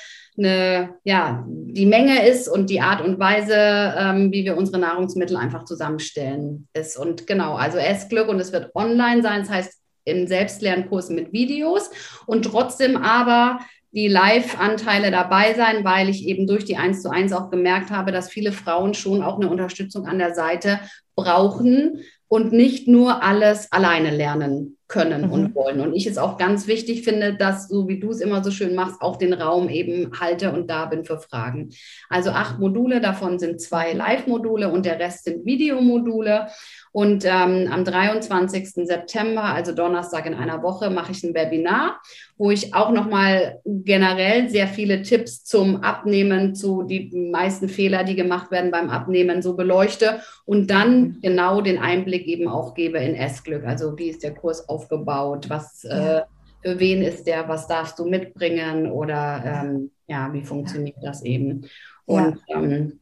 eine, 0.41 0.97
ja, 1.05 1.45
die 1.47 1.87
Menge 1.87 2.27
ist 2.27 2.49
und 2.49 2.69
die 2.69 2.81
Art 2.81 3.01
und 3.01 3.21
Weise, 3.21 3.55
ähm, 3.55 4.33
wie 4.33 4.45
wir 4.45 4.57
unsere 4.57 4.79
Nahrungsmittel 4.79 5.37
einfach 5.37 5.65
zusammenstellen 5.65 6.67
ist. 6.73 6.97
Und 6.97 7.27
genau, 7.27 7.55
also 7.55 7.79
Essglück 7.79 8.29
und 8.29 8.41
es 8.41 8.53
wird 8.53 8.75
online 8.75 9.23
sein, 9.23 9.41
das 9.41 9.51
heißt 9.51 9.81
in 10.05 10.27
Selbstlernkursen 10.27 11.15
mit 11.15 11.33
Videos 11.33 11.91
und 12.27 12.45
trotzdem 12.47 12.97
aber 12.97 13.61
die 13.93 14.09
Live-Anteile 14.09 15.11
dabei 15.11 15.55
sein, 15.55 15.85
weil 15.85 16.09
ich 16.09 16.27
eben 16.27 16.47
durch 16.47 16.65
die 16.65 16.77
1 16.77 17.03
zu 17.03 17.11
1 17.11 17.33
auch 17.33 17.51
gemerkt 17.51 17.91
habe, 17.91 18.13
dass 18.13 18.31
viele 18.31 18.53
Frauen 18.53 18.95
schon 18.95 19.23
auch 19.23 19.37
eine 19.37 19.51
Unterstützung 19.51 20.07
an 20.07 20.19
der 20.19 20.35
Seite 20.35 20.81
brauchen 21.17 22.01
und 22.31 22.53
nicht 22.53 22.87
nur 22.87 23.25
alles 23.25 23.73
alleine 23.73 24.17
lernen 24.17 24.79
können 24.87 25.27
mhm. 25.27 25.33
und 25.33 25.55
wollen. 25.57 25.81
Und 25.81 25.95
ich 25.95 26.07
es 26.07 26.17
auch 26.17 26.39
ganz 26.39 26.69
wichtig 26.69 27.03
finde, 27.03 27.35
dass, 27.35 27.67
so 27.67 27.89
wie 27.89 27.99
du 27.99 28.11
es 28.11 28.21
immer 28.21 28.45
so 28.45 28.53
schön 28.53 28.77
machst, 28.77 29.03
auch 29.03 29.17
den 29.17 29.33
Raum 29.33 29.69
eben 29.69 30.13
halte 30.21 30.53
und 30.53 30.71
da 30.71 30.87
bin 30.87 31.05
für 31.05 31.19
Fragen. 31.19 31.71
Also 32.09 32.31
acht 32.31 32.61
Module, 32.61 33.01
davon 33.01 33.41
sind 33.41 33.61
zwei 33.61 33.95
Live-Module 33.95 34.71
und 34.71 34.87
der 34.87 35.01
Rest 35.01 35.25
sind 35.25 35.45
Videomodule. 35.45 36.47
Und 36.93 37.25
ähm, 37.25 37.69
am 37.71 37.85
23. 37.85 38.87
September, 38.87 39.45
also 39.45 39.73
Donnerstag 39.73 40.27
in 40.27 40.35
einer 40.35 40.63
Woche, 40.63 40.91
mache 40.91 41.13
ich 41.13 41.23
ein 41.23 41.35
Webinar, 41.35 42.01
wo 42.37 42.51
ich 42.51 42.75
auch 42.75 42.91
nochmal 42.91 43.61
generell 43.65 44.49
sehr 44.49 44.67
viele 44.67 45.03
Tipps 45.03 45.45
zum 45.45 45.85
Abnehmen, 45.85 46.55
zu 46.55 46.83
die 46.83 47.11
meisten 47.31 47.69
Fehler, 47.69 48.03
die 48.03 48.17
gemacht 48.17 48.51
werden 48.51 48.73
beim 48.73 48.91
Abnehmen, 48.91 49.41
so 49.41 49.55
beleuchte 49.55 50.21
und 50.45 50.69
dann 50.71 51.01
mhm. 51.01 51.19
genau 51.23 51.61
den 51.61 51.79
Einblick 51.79 52.27
eben 52.27 52.49
auch 52.49 52.75
gebe 52.75 52.99
in 52.99 53.15
Essglück. 53.15 53.65
Also 53.65 53.97
wie 53.97 54.09
ist 54.09 54.25
der 54.25 54.35
Kurs 54.35 54.69
aufgebaut, 54.69 55.49
was 55.49 55.85
äh, 55.85 56.23
für 56.63 56.79
wen 56.79 57.03
ist 57.03 57.27
der, 57.27 57.49
was 57.49 57.69
darfst 57.69 57.99
du 57.99 58.05
mitbringen 58.05 58.91
oder 58.91 59.43
ähm, 59.45 59.91
ja, 60.09 60.33
wie 60.33 60.43
funktioniert 60.43 60.99
das 61.03 61.23
eben? 61.23 61.67
Und 62.05 62.41
ja. 62.49 62.61
Ähm, 62.61 63.01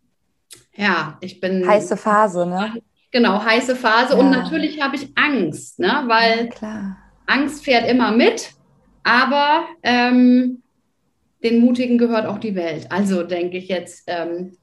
ja, 0.76 1.18
ich 1.20 1.40
bin. 1.40 1.66
Heiße 1.66 1.96
Phase, 1.96 2.46
ne? 2.46 2.74
Genau, 3.10 3.42
heiße 3.42 3.76
Phase. 3.76 4.14
Ja. 4.14 4.20
Und 4.20 4.30
natürlich 4.30 4.80
habe 4.82 4.96
ich 4.96 5.10
Angst, 5.14 5.78
ne? 5.78 6.04
weil 6.06 6.50
ja, 6.60 6.96
Angst 7.26 7.64
fährt 7.64 7.88
immer 7.88 8.12
mit, 8.12 8.50
aber 9.02 9.64
ähm, 9.82 10.62
den 11.42 11.60
Mutigen 11.60 11.98
gehört 11.98 12.26
auch 12.26 12.38
die 12.38 12.54
Welt. 12.54 12.90
Also 12.90 13.22
denke 13.22 13.58
ich 13.58 13.68
jetzt, 13.68 14.04
ähm, 14.06 14.56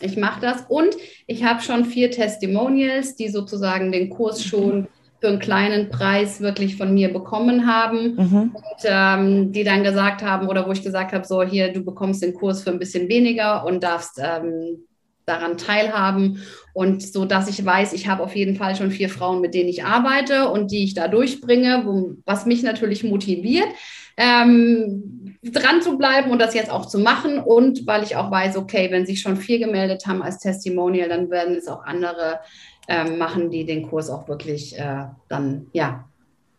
ich 0.00 0.16
mache 0.16 0.40
das. 0.40 0.64
Und 0.68 0.96
ich 1.26 1.44
habe 1.44 1.62
schon 1.62 1.84
vier 1.84 2.10
Testimonials, 2.10 3.14
die 3.16 3.28
sozusagen 3.28 3.92
den 3.92 4.10
Kurs 4.10 4.44
schon 4.44 4.88
für 5.20 5.28
einen 5.28 5.38
kleinen 5.38 5.88
Preis 5.88 6.40
wirklich 6.40 6.76
von 6.76 6.92
mir 6.92 7.12
bekommen 7.12 7.66
haben 7.66 8.16
mhm. 8.16 8.54
und 8.54 8.84
ähm, 8.84 9.52
die 9.52 9.64
dann 9.64 9.82
gesagt 9.82 10.22
haben 10.22 10.48
oder 10.48 10.66
wo 10.66 10.72
ich 10.72 10.82
gesagt 10.82 11.12
habe, 11.12 11.26
so 11.26 11.42
hier, 11.42 11.72
du 11.72 11.82
bekommst 11.82 12.22
den 12.22 12.34
Kurs 12.34 12.62
für 12.62 12.70
ein 12.70 12.78
bisschen 12.78 13.08
weniger 13.08 13.64
und 13.64 13.82
darfst 13.82 14.20
ähm, 14.22 14.84
daran 15.26 15.56
teilhaben 15.56 16.42
und 16.72 17.02
so, 17.02 17.24
dass 17.24 17.48
ich 17.48 17.64
weiß, 17.64 17.92
ich 17.92 18.08
habe 18.08 18.22
auf 18.22 18.34
jeden 18.34 18.56
Fall 18.56 18.76
schon 18.76 18.90
vier 18.90 19.08
Frauen, 19.08 19.40
mit 19.40 19.54
denen 19.54 19.68
ich 19.68 19.84
arbeite 19.84 20.50
und 20.50 20.70
die 20.70 20.84
ich 20.84 20.94
da 20.94 21.08
durchbringe, 21.08 21.82
wo, 21.84 22.16
was 22.24 22.46
mich 22.46 22.62
natürlich 22.62 23.04
motiviert, 23.04 23.68
ähm, 24.16 25.36
dran 25.42 25.82
zu 25.82 25.98
bleiben 25.98 26.30
und 26.30 26.40
das 26.40 26.54
jetzt 26.54 26.70
auch 26.70 26.86
zu 26.86 26.98
machen 26.98 27.38
und 27.38 27.86
weil 27.86 28.02
ich 28.02 28.16
auch 28.16 28.30
weiß, 28.30 28.56
okay, 28.56 28.90
wenn 28.90 29.06
sich 29.06 29.20
schon 29.20 29.36
vier 29.36 29.58
gemeldet 29.58 30.06
haben 30.06 30.22
als 30.22 30.38
Testimonial, 30.38 31.08
dann 31.08 31.30
werden 31.30 31.56
es 31.56 31.68
auch 31.68 31.84
andere 31.84 32.40
ähm, 32.88 33.18
machen, 33.18 33.50
die 33.50 33.64
den 33.64 33.88
Kurs 33.88 34.10
auch 34.10 34.28
wirklich 34.28 34.78
äh, 34.78 35.06
dann 35.28 35.66
ja 35.72 36.04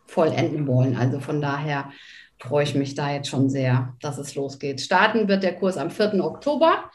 vollenden 0.05 0.67
wollen. 0.67 0.95
Also 0.95 1.19
von 1.19 1.41
daher 1.41 1.91
freue 2.39 2.63
ich 2.63 2.75
mich 2.75 2.95
da 2.95 3.11
jetzt 3.11 3.29
schon 3.29 3.49
sehr, 3.49 3.93
dass 4.01 4.17
es 4.17 4.35
losgeht. 4.35 4.81
Starten 4.81 5.27
wird 5.27 5.43
der 5.43 5.55
Kurs 5.55 5.77
am 5.77 5.89
4. 5.89 6.23
Oktober 6.23 6.89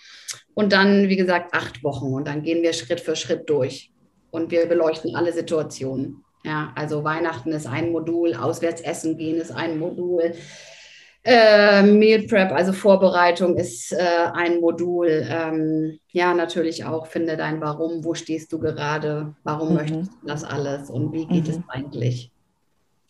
und 0.55 0.73
dann, 0.73 1.09
wie 1.09 1.17
gesagt, 1.17 1.55
acht 1.55 1.83
Wochen. 1.85 2.13
Und 2.13 2.27
dann 2.27 2.43
gehen 2.43 2.63
wir 2.63 2.73
Schritt 2.73 3.01
für 3.01 3.17
Schritt 3.17 3.49
durch. 3.49 3.91
Und 4.31 4.51
wir 4.51 4.67
beleuchten 4.67 5.17
alle 5.17 5.33
Situationen. 5.33 6.25
Ja, 6.45 6.73
also 6.75 7.05
Weihnachten 7.05 7.53
ist 7.53 7.67
ein 7.67 7.93
Modul, 7.93 8.35
auswärts 8.35 8.81
essen 8.81 9.19
gehen 9.19 9.37
ist 9.37 9.51
ein 9.51 9.79
Modul. 9.79 10.35
Äh, 11.23 11.83
Meal 11.83 12.23
Prep, 12.23 12.51
also 12.51 12.73
Vorbereitung, 12.73 13.59
ist 13.59 13.93
äh, 13.93 13.99
ein 14.33 14.61
Modul. 14.61 15.27
Ähm, 15.29 15.99
ja, 16.13 16.33
natürlich 16.33 16.85
auch, 16.85 17.07
finde 17.07 17.37
dein 17.37 17.61
Warum, 17.61 18.05
wo 18.05 18.15
stehst 18.15 18.53
du 18.53 18.59
gerade, 18.59 19.35
warum 19.45 19.71
mhm. 19.71 19.75
möchtest 19.75 20.13
du 20.13 20.27
das 20.27 20.45
alles 20.45 20.89
und 20.89 21.13
wie 21.13 21.27
geht 21.27 21.45
mhm. 21.45 21.51
es 21.51 21.61
eigentlich? 21.69 22.31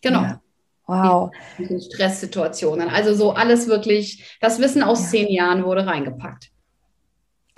Genau. 0.00 0.22
Ja. 0.22 0.40
Wow. 0.86 1.30
Stresssituationen. 1.56 2.88
Also 2.88 3.14
so 3.14 3.30
alles 3.30 3.68
wirklich, 3.68 4.38
das 4.40 4.58
Wissen 4.58 4.82
aus 4.82 5.02
ja. 5.02 5.08
zehn 5.10 5.28
Jahren 5.28 5.64
wurde 5.64 5.86
reingepackt. 5.86 6.50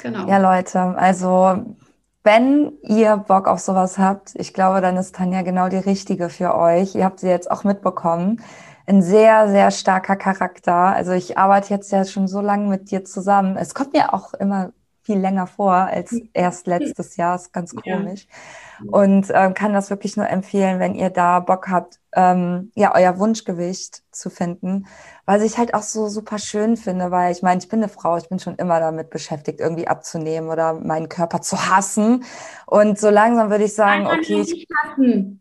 Genau. 0.03 0.27
Ja, 0.29 0.39
Leute, 0.39 0.81
also 0.81 1.65
wenn 2.25 2.73
ihr 2.83 3.17
Bock 3.17 3.49
auf 3.49 3.61
sowas 3.61 3.99
habt, 3.99 4.35
ich 4.35 4.53
glaube, 4.53 4.81
dann 4.81 4.97
ist 4.97 5.15
Tanja 5.15 5.43
genau 5.43 5.69
die 5.69 5.77
richtige 5.77 6.29
für 6.29 6.55
euch. 6.57 6.95
Ihr 6.95 7.05
habt 7.05 7.21
sie 7.21 7.29
jetzt 7.29 7.51
auch 7.51 7.65
mitbekommen. 7.65 8.41
Ein 8.87 9.03
sehr, 9.03 9.49
sehr 9.49 9.71
starker 9.71 10.17
Charakter. 10.17 10.75
Also 10.75 11.13
ich 11.13 11.39
arbeite 11.39 11.73
jetzt 11.73 11.91
ja 11.93 12.05
schon 12.05 12.29
so 12.29 12.41
lange 12.41 12.69
mit 12.69 12.91
dir 12.91 13.05
zusammen. 13.05 13.57
Es 13.57 13.75
kommt 13.75 13.93
mir 13.93 14.13
auch 14.13 14.35
immer 14.35 14.73
viel 15.03 15.19
länger 15.19 15.47
vor 15.47 15.73
als 15.73 16.21
erst 16.33 16.67
letztes 16.67 17.17
Jahr. 17.17 17.37
Ist 17.37 17.53
ganz 17.53 17.75
komisch. 17.75 18.27
Ja. 18.29 18.35
Und 18.91 19.31
äh, 19.31 19.53
kann 19.53 19.73
das 19.73 19.91
wirklich 19.91 20.17
nur 20.17 20.29
empfehlen, 20.29 20.79
wenn 20.79 20.95
ihr 20.95 21.11
da 21.11 21.41
Bock 21.41 21.69
habt, 21.69 22.01
ähm, 22.15 22.73
ja, 22.75 22.95
euer 22.95 23.19
Wunschgewicht 23.19 24.03
zu 24.11 24.29
finden, 24.29 24.87
was 25.25 25.43
ich 25.43 25.57
halt 25.57 25.73
auch 25.73 25.83
so 25.83 26.09
super 26.09 26.39
schön 26.39 26.77
finde, 26.77 27.11
weil 27.11 27.33
ich 27.33 27.43
meine, 27.43 27.61
ich 27.61 27.69
bin 27.69 27.79
eine 27.79 27.89
Frau, 27.89 28.17
ich 28.19 28.29
bin 28.29 28.39
schon 28.39 28.57
immer 28.57 28.81
damit 28.81 29.09
beschäftigt, 29.09 29.61
irgendwie 29.61 29.89
abzunehmen 29.89 30.51
oder 30.51 30.75
meinen 30.75 31.09
Körper 31.09 31.41
zu 31.41 31.71
hassen. 31.71 32.25
Und 32.67 32.99
so 32.99 33.09
langsam 33.09 33.49
würde 33.51 33.65
ich 33.65 33.75
sagen, 33.75 34.07
okay, 34.07 34.43
ich, 34.43 34.67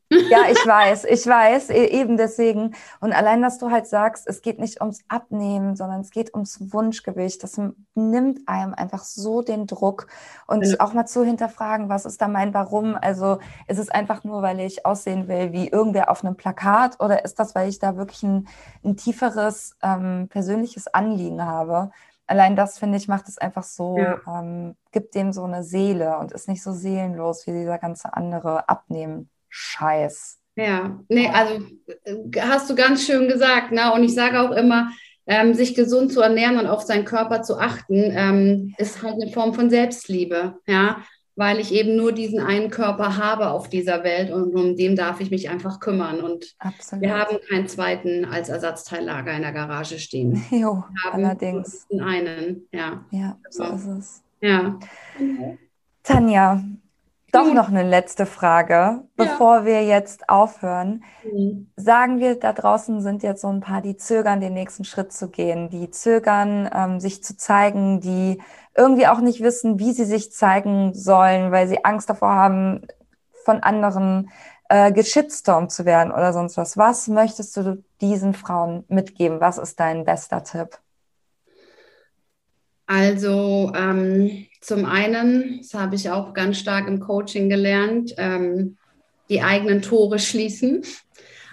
ja, 0.10 0.40
ich 0.52 0.66
weiß, 0.66 1.06
ich 1.06 1.26
weiß, 1.26 1.72
e, 1.72 1.86
eben 1.88 2.16
deswegen. 2.16 2.76
Und 3.02 3.12
allein, 3.12 3.42
dass 3.42 3.58
du 3.58 3.72
halt 3.72 3.88
sagst, 3.88 4.28
es 4.28 4.42
geht 4.42 4.60
nicht 4.60 4.80
ums 4.80 5.00
Abnehmen, 5.10 5.76
sondern 5.76 6.02
es 6.02 6.12
geht 6.12 6.34
ums 6.34 6.72
Wunschgewicht, 6.72 7.44
das 7.44 7.60
nimmt 7.96 8.48
einem 8.48 8.74
einfach 8.74 9.04
so 9.04 9.42
den 9.42 9.68
Druck 9.68 10.08
und 10.48 10.66
ja. 10.66 10.80
auch 10.80 10.94
mal 10.94 11.06
zu 11.06 11.26
hinterfragen, 11.26 11.90
was 11.90 12.06
ist 12.06 12.22
da 12.22 12.28
mein 12.28 12.54
Warum? 12.54 12.96
Also 12.96 13.21
ist 13.68 13.80
es 13.80 13.90
einfach 13.90 14.24
nur, 14.24 14.42
weil 14.42 14.60
ich 14.60 14.86
aussehen 14.86 15.28
will 15.28 15.52
wie 15.52 15.68
irgendwer 15.68 16.10
auf 16.10 16.24
einem 16.24 16.36
Plakat 16.36 17.00
oder 17.00 17.24
ist 17.26 17.40
das, 17.40 17.56
weil 17.56 17.70
ich 17.70 17.80
da 17.80 17.98
wirklich 17.98 18.24
ein, 18.24 18.48
ein 18.84 18.98
tieferes 18.98 19.76
ähm, 19.82 20.28
persönliches 20.30 20.88
Anliegen 20.88 21.46
habe? 21.46 21.92
Allein 22.28 22.56
das, 22.56 22.80
finde 22.80 22.98
ich, 22.98 23.08
macht 23.08 23.28
es 23.28 23.38
einfach 23.38 23.64
so, 23.64 23.98
ja. 23.98 24.22
ähm, 24.28 24.76
gibt 24.92 25.16
dem 25.16 25.34
so 25.34 25.44
eine 25.44 25.64
Seele 25.64 26.18
und 26.18 26.32
ist 26.32 26.48
nicht 26.48 26.64
so 26.64 26.72
seelenlos 26.72 27.46
wie 27.46 27.52
dieser 27.52 27.78
ganze 27.78 28.14
andere 28.14 28.70
Abnehmen-Scheiß. 28.70 30.40
Ja, 30.56 31.00
nee, 31.10 31.30
also 31.30 31.64
äh, 32.06 32.42
hast 32.42 32.70
du 32.70 32.76
ganz 32.76 33.06
schön 33.06 33.28
gesagt, 33.28 33.72
ne? 33.72 33.94
Und 33.94 34.04
ich 34.04 34.14
sage 34.14 34.40
auch 34.40 34.52
immer, 34.52 34.92
ähm, 35.28 35.54
sich 35.54 35.76
gesund 35.76 36.12
zu 36.12 36.22
ernähren 36.22 36.58
und 36.58 36.68
auf 36.68 36.82
seinen 36.82 37.06
Körper 37.06 37.42
zu 37.42 37.60
achten, 37.60 38.12
ähm, 38.16 38.76
ist 38.78 39.02
halt 39.04 39.22
eine 39.22 39.32
Form 39.32 39.54
von 39.54 39.70
Selbstliebe, 39.70 40.58
ja 40.68 40.98
weil 41.42 41.60
ich 41.60 41.74
eben 41.74 41.96
nur 41.96 42.12
diesen 42.12 42.40
einen 42.40 42.70
Körper 42.70 43.18
habe 43.18 43.50
auf 43.50 43.68
dieser 43.68 44.04
Welt 44.04 44.30
und 44.30 44.54
um 44.54 44.76
den 44.76 44.96
darf 44.96 45.20
ich 45.22 45.32
mich 45.32 45.50
einfach 45.50 45.80
kümmern. 45.80 46.22
Und 46.22 46.54
Absolut. 46.60 47.02
wir 47.02 47.18
haben 47.18 47.38
keinen 47.50 47.68
zweiten 47.68 48.26
als 48.26 48.50
Ersatzteillager 48.50 49.34
in 49.34 49.42
der 49.42 49.52
Garage 49.52 49.98
stehen. 49.98 50.46
Jo, 50.52 50.84
allerdings. 51.12 51.88
einen, 52.00 52.68
ja. 52.72 53.04
Ja, 53.10 53.40
so 53.50 53.64
ist 53.64 53.88
es. 53.88 54.24
Ja. 54.40 54.78
Tanja, 56.04 56.64
doch 57.32 57.54
noch 57.54 57.70
eine 57.70 57.84
letzte 57.84 58.26
Frage, 58.26 59.04
bevor 59.16 59.60
ja. 59.60 59.66
wir 59.66 59.86
jetzt 59.86 60.30
aufhören. 60.30 61.04
Mhm. 61.24 61.72
Sagen 61.76 62.20
wir, 62.20 62.40
da 62.40 62.54
draußen 62.54 63.02
sind 63.02 63.24
jetzt 63.24 63.42
so 63.42 63.48
ein 63.48 63.62
paar, 63.62 63.82
die 63.82 63.98
zögern, 63.98 64.42
den 64.42 64.54
nächsten 64.54 64.84
Schritt 64.84 65.14
zu 65.14 65.30
gehen, 65.30 65.70
die 65.70 65.90
zögern, 65.90 66.70
ähm, 66.74 67.00
sich 67.00 67.24
zu 67.24 67.38
zeigen, 67.38 68.02
die 68.02 68.42
irgendwie 68.76 69.08
auch 69.08 69.20
nicht 69.20 69.42
wissen, 69.42 69.80
wie 69.80 69.94
sie 69.94 70.06
sich 70.06 70.32
zeigen 70.32 70.94
sollen, 70.94 71.52
weil 71.52 71.68
sie 71.68 71.86
Angst 71.86 72.10
davor 72.10 72.34
haben, 72.34 72.86
von 73.44 73.62
anderen 73.62 74.30
äh, 74.70 74.92
geschitstormt 74.92 75.72
zu 75.72 75.86
werden 75.86 76.12
oder 76.12 76.34
sonst 76.34 76.58
was. 76.58 76.78
Was 76.78 77.08
möchtest 77.08 77.58
du 77.58 77.84
diesen 78.02 78.34
Frauen 78.34 78.86
mitgeben? 78.88 79.42
Was 79.42 79.58
ist 79.58 79.80
dein 79.80 80.06
bester 80.06 80.44
Tipp? 80.44 80.80
Also 82.94 83.72
ähm, 83.74 84.48
zum 84.60 84.84
einen, 84.84 85.60
das 85.60 85.74
habe 85.74 85.96
ich 85.96 86.10
auch 86.10 86.34
ganz 86.34 86.58
stark 86.58 86.90
im 86.90 87.00
Coaching 87.00 87.48
gelernt, 87.48 88.14
ähm, 88.18 88.76
die 89.30 89.42
eigenen 89.42 89.82
Tore 89.82 90.20
schließen. 90.20 90.84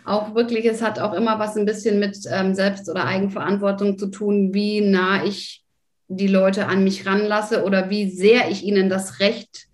Auch 0.05 0.34
wirklich, 0.34 0.64
es 0.64 0.82
hat 0.82 0.99
auch 0.99 1.12
immer 1.12 1.39
was 1.39 1.57
ein 1.57 1.64
bisschen 1.64 2.01
mit 2.01 2.18
ähm, 2.28 2.57
Selbst- 2.57 2.91
oder 2.91 3.05
Eigenverantwortung 3.05 3.99
zu 3.99 4.09
tun, 4.09 4.53
wie 4.53 4.80
nah 4.80 5.24
ich 5.24 5.62
die 6.09 6.26
Leute 6.26 6.66
an 6.66 6.82
mich 6.82 7.07
ranlasse 7.07 7.62
oder 7.62 7.89
wie 7.89 8.11
sehr 8.11 8.51
ich 8.51 8.64
ihnen 8.64 8.89
das 8.89 9.20
Recht 9.20 9.68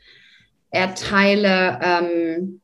erteile, 0.71 1.79
ähm, 1.83 2.61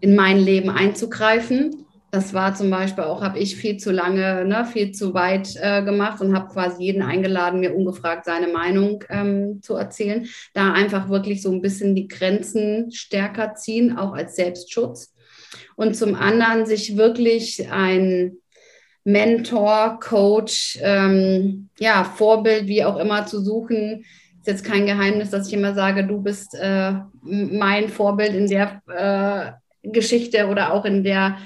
in 0.00 0.16
mein 0.16 0.38
Leben 0.38 0.70
einzugreifen. 0.70 1.86
Das 2.12 2.34
war 2.34 2.54
zum 2.56 2.70
Beispiel 2.70 3.04
auch, 3.04 3.22
habe 3.22 3.38
ich 3.38 3.54
viel 3.54 3.76
zu 3.76 3.92
lange, 3.92 4.44
ne, 4.44 4.64
viel 4.64 4.90
zu 4.90 5.14
weit 5.14 5.54
äh, 5.60 5.82
gemacht 5.84 6.20
und 6.20 6.34
habe 6.34 6.52
quasi 6.52 6.82
jeden 6.82 7.02
eingeladen, 7.02 7.60
mir 7.60 7.74
ungefragt 7.74 8.24
seine 8.24 8.48
Meinung 8.48 9.04
ähm, 9.08 9.60
zu 9.62 9.76
erzählen. 9.76 10.26
Da 10.52 10.72
einfach 10.72 11.08
wirklich 11.08 11.40
so 11.40 11.52
ein 11.52 11.62
bisschen 11.62 11.94
die 11.94 12.08
Grenzen 12.08 12.90
stärker 12.90 13.54
ziehen, 13.54 13.96
auch 13.96 14.12
als 14.12 14.34
Selbstschutz. 14.34 15.14
Und 15.76 15.96
zum 15.96 16.16
anderen 16.16 16.66
sich 16.66 16.96
wirklich 16.96 17.70
ein 17.70 18.38
Mentor, 19.04 19.98
Coach, 20.00 20.78
ähm, 20.82 21.68
ja, 21.78 22.04
Vorbild, 22.04 22.66
wie 22.66 22.84
auch 22.84 22.98
immer 22.98 23.26
zu 23.26 23.40
suchen. 23.40 24.04
Ist 24.40 24.46
jetzt 24.46 24.64
kein 24.64 24.86
Geheimnis, 24.86 25.30
dass 25.30 25.46
ich 25.46 25.54
immer 25.54 25.74
sage, 25.74 26.06
du 26.06 26.20
bist 26.20 26.54
äh, 26.54 26.94
mein 27.22 27.88
Vorbild 27.88 28.34
in 28.34 28.48
der 28.48 28.82
äh, 28.88 29.88
Geschichte 29.88 30.48
oder 30.48 30.72
auch 30.72 30.84
in 30.84 31.04
der 31.04 31.38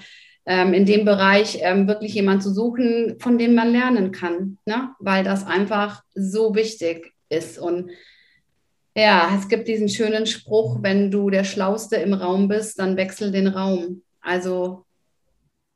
ähm, 0.47 0.75
in 0.75 0.85
dem 0.85 1.05
Bereich 1.05 1.59
ähm, 1.63 1.89
wirklich 1.89 2.15
jemand 2.15 2.43
zu 2.43 2.53
suchen, 2.53 3.17
von 3.19 3.39
dem 3.39 3.55
man 3.55 3.73
lernen 3.73 4.13
kann, 4.13 4.59
ne? 4.67 4.91
weil 4.99 5.25
das 5.25 5.47
einfach 5.47 6.03
so 6.15 6.55
wichtig 6.55 7.13
ist. 7.29 7.59
Und 7.59 7.91
ja, 8.95 9.31
es 9.37 9.49
gibt 9.49 9.69
diesen 9.69 9.89
schönen 9.89 10.27
Spruch, 10.27 10.79
wenn 10.83 11.11
du 11.11 11.31
der 11.31 11.45
Schlauste 11.45 11.97
im 11.97 12.13
Raum 12.13 12.49
bist, 12.49 12.79
dann 12.79 12.97
wechsel 12.97 13.33
den 13.33 13.49
Raum. 13.49 14.03
Also 14.21 14.85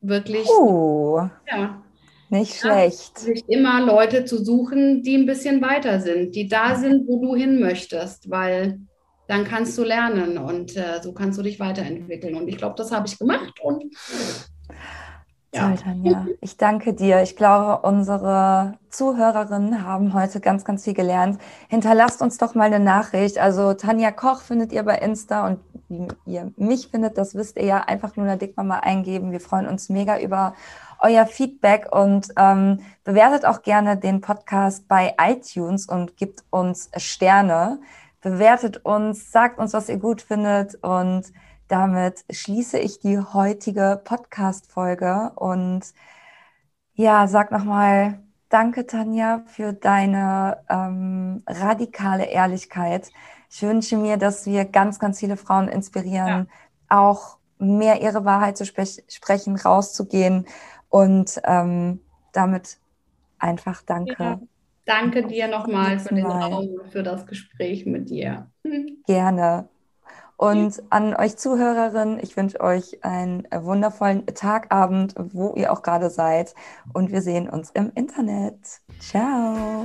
wirklich. 0.00 0.46
Uh, 0.48 1.28
ja. 1.50 1.82
Nicht 2.30 2.56
schlecht. 2.56 3.12
Ja, 3.16 3.20
sich 3.20 3.48
immer 3.48 3.84
Leute 3.84 4.26
zu 4.26 4.44
suchen, 4.44 5.02
die 5.02 5.16
ein 5.16 5.24
bisschen 5.24 5.62
weiter 5.62 5.98
sind, 6.00 6.34
die 6.34 6.46
da 6.46 6.74
sind, 6.74 7.08
wo 7.08 7.22
du 7.22 7.34
hin 7.34 7.58
möchtest, 7.58 8.30
weil 8.30 8.80
dann 9.28 9.44
kannst 9.44 9.76
du 9.78 9.82
lernen 9.82 10.36
und 10.36 10.76
äh, 10.76 11.00
so 11.02 11.12
kannst 11.12 11.38
du 11.38 11.42
dich 11.42 11.58
weiterentwickeln. 11.58 12.34
Und 12.34 12.48
ich 12.48 12.58
glaube, 12.58 12.74
das 12.76 12.92
habe 12.92 13.06
ich 13.06 13.18
gemacht 13.18 13.54
und 13.62 13.84
ja. 15.54 15.74
Tanja. 15.76 16.26
Ich 16.40 16.56
danke 16.56 16.92
dir. 16.92 17.22
Ich 17.22 17.36
glaube, 17.36 17.86
unsere 17.86 18.74
Zuhörerinnen 18.90 19.84
haben 19.84 20.12
heute 20.12 20.40
ganz, 20.40 20.64
ganz 20.64 20.84
viel 20.84 20.94
gelernt. 20.94 21.40
Hinterlasst 21.68 22.20
uns 22.20 22.38
doch 22.38 22.54
mal 22.54 22.64
eine 22.64 22.80
Nachricht. 22.80 23.38
Also 23.38 23.72
Tanja 23.74 24.10
Koch 24.10 24.40
findet 24.42 24.72
ihr 24.72 24.82
bei 24.82 24.96
Insta 24.96 25.46
und 25.46 25.60
wie 25.88 26.06
ihr 26.26 26.52
mich 26.56 26.88
findet, 26.88 27.16
das 27.16 27.34
wisst 27.34 27.56
ihr 27.56 27.64
ja. 27.64 27.78
Einfach 27.80 28.16
nur 28.16 28.26
eine 28.26 28.36
Dickmama 28.36 28.80
eingeben. 28.80 29.32
Wir 29.32 29.40
freuen 29.40 29.66
uns 29.66 29.88
mega 29.88 30.18
über 30.18 30.54
euer 31.00 31.26
Feedback 31.26 31.88
und 31.90 32.28
ähm, 32.36 32.80
bewertet 33.04 33.46
auch 33.46 33.62
gerne 33.62 33.96
den 33.96 34.20
Podcast 34.20 34.86
bei 34.88 35.14
iTunes 35.18 35.86
und 35.86 36.16
gibt 36.16 36.42
uns 36.50 36.90
Sterne. 36.96 37.80
Bewertet 38.20 38.84
uns, 38.84 39.30
sagt 39.30 39.58
uns, 39.58 39.72
was 39.72 39.88
ihr 39.88 39.98
gut 39.98 40.20
findet 40.20 40.74
und 40.82 41.32
damit 41.68 42.24
schließe 42.30 42.78
ich 42.78 42.98
die 42.98 43.18
heutige 43.18 44.00
Podcast-Folge 44.04 45.32
und 45.36 45.82
ja, 46.94 47.28
sag 47.28 47.52
nochmal 47.52 48.20
Danke, 48.48 48.86
Tanja, 48.86 49.42
für 49.44 49.74
deine 49.74 50.58
ähm, 50.70 51.42
radikale 51.46 52.24
Ehrlichkeit. 52.24 53.10
Ich 53.50 53.62
wünsche 53.62 53.98
mir, 53.98 54.16
dass 54.16 54.46
wir 54.46 54.64
ganz, 54.64 54.98
ganz 54.98 55.20
viele 55.20 55.36
Frauen 55.36 55.68
inspirieren, 55.68 56.46
ja. 56.46 56.46
auch 56.88 57.36
mehr 57.58 58.00
ihre 58.00 58.24
Wahrheit 58.24 58.56
zu 58.56 58.64
spre 58.64 58.86
sprechen, 58.86 59.56
rauszugehen 59.56 60.46
und 60.88 61.40
ähm, 61.44 62.00
damit 62.32 62.78
einfach 63.38 63.82
danke. 63.82 64.16
Ja. 64.18 64.40
Danke 64.86 65.26
dir 65.26 65.48
nochmal 65.48 65.98
für 65.98 66.14
den 66.14 66.24
Raum, 66.24 66.80
für 66.90 67.02
das 67.02 67.26
Gespräch 67.26 67.84
mit 67.84 68.08
dir. 68.08 68.50
Gerne. 69.06 69.68
Und 70.38 70.84
an 70.90 71.16
euch 71.16 71.36
Zuhörerinnen, 71.36 72.20
ich 72.22 72.36
wünsche 72.36 72.60
euch 72.60 73.04
einen 73.04 73.46
wundervollen 73.52 74.24
Tagabend, 74.26 75.14
wo 75.18 75.54
ihr 75.56 75.72
auch 75.72 75.82
gerade 75.82 76.10
seid. 76.10 76.54
Und 76.92 77.10
wir 77.10 77.22
sehen 77.22 77.50
uns 77.50 77.70
im 77.74 77.90
Internet. 77.96 78.54
Ciao. 79.00 79.84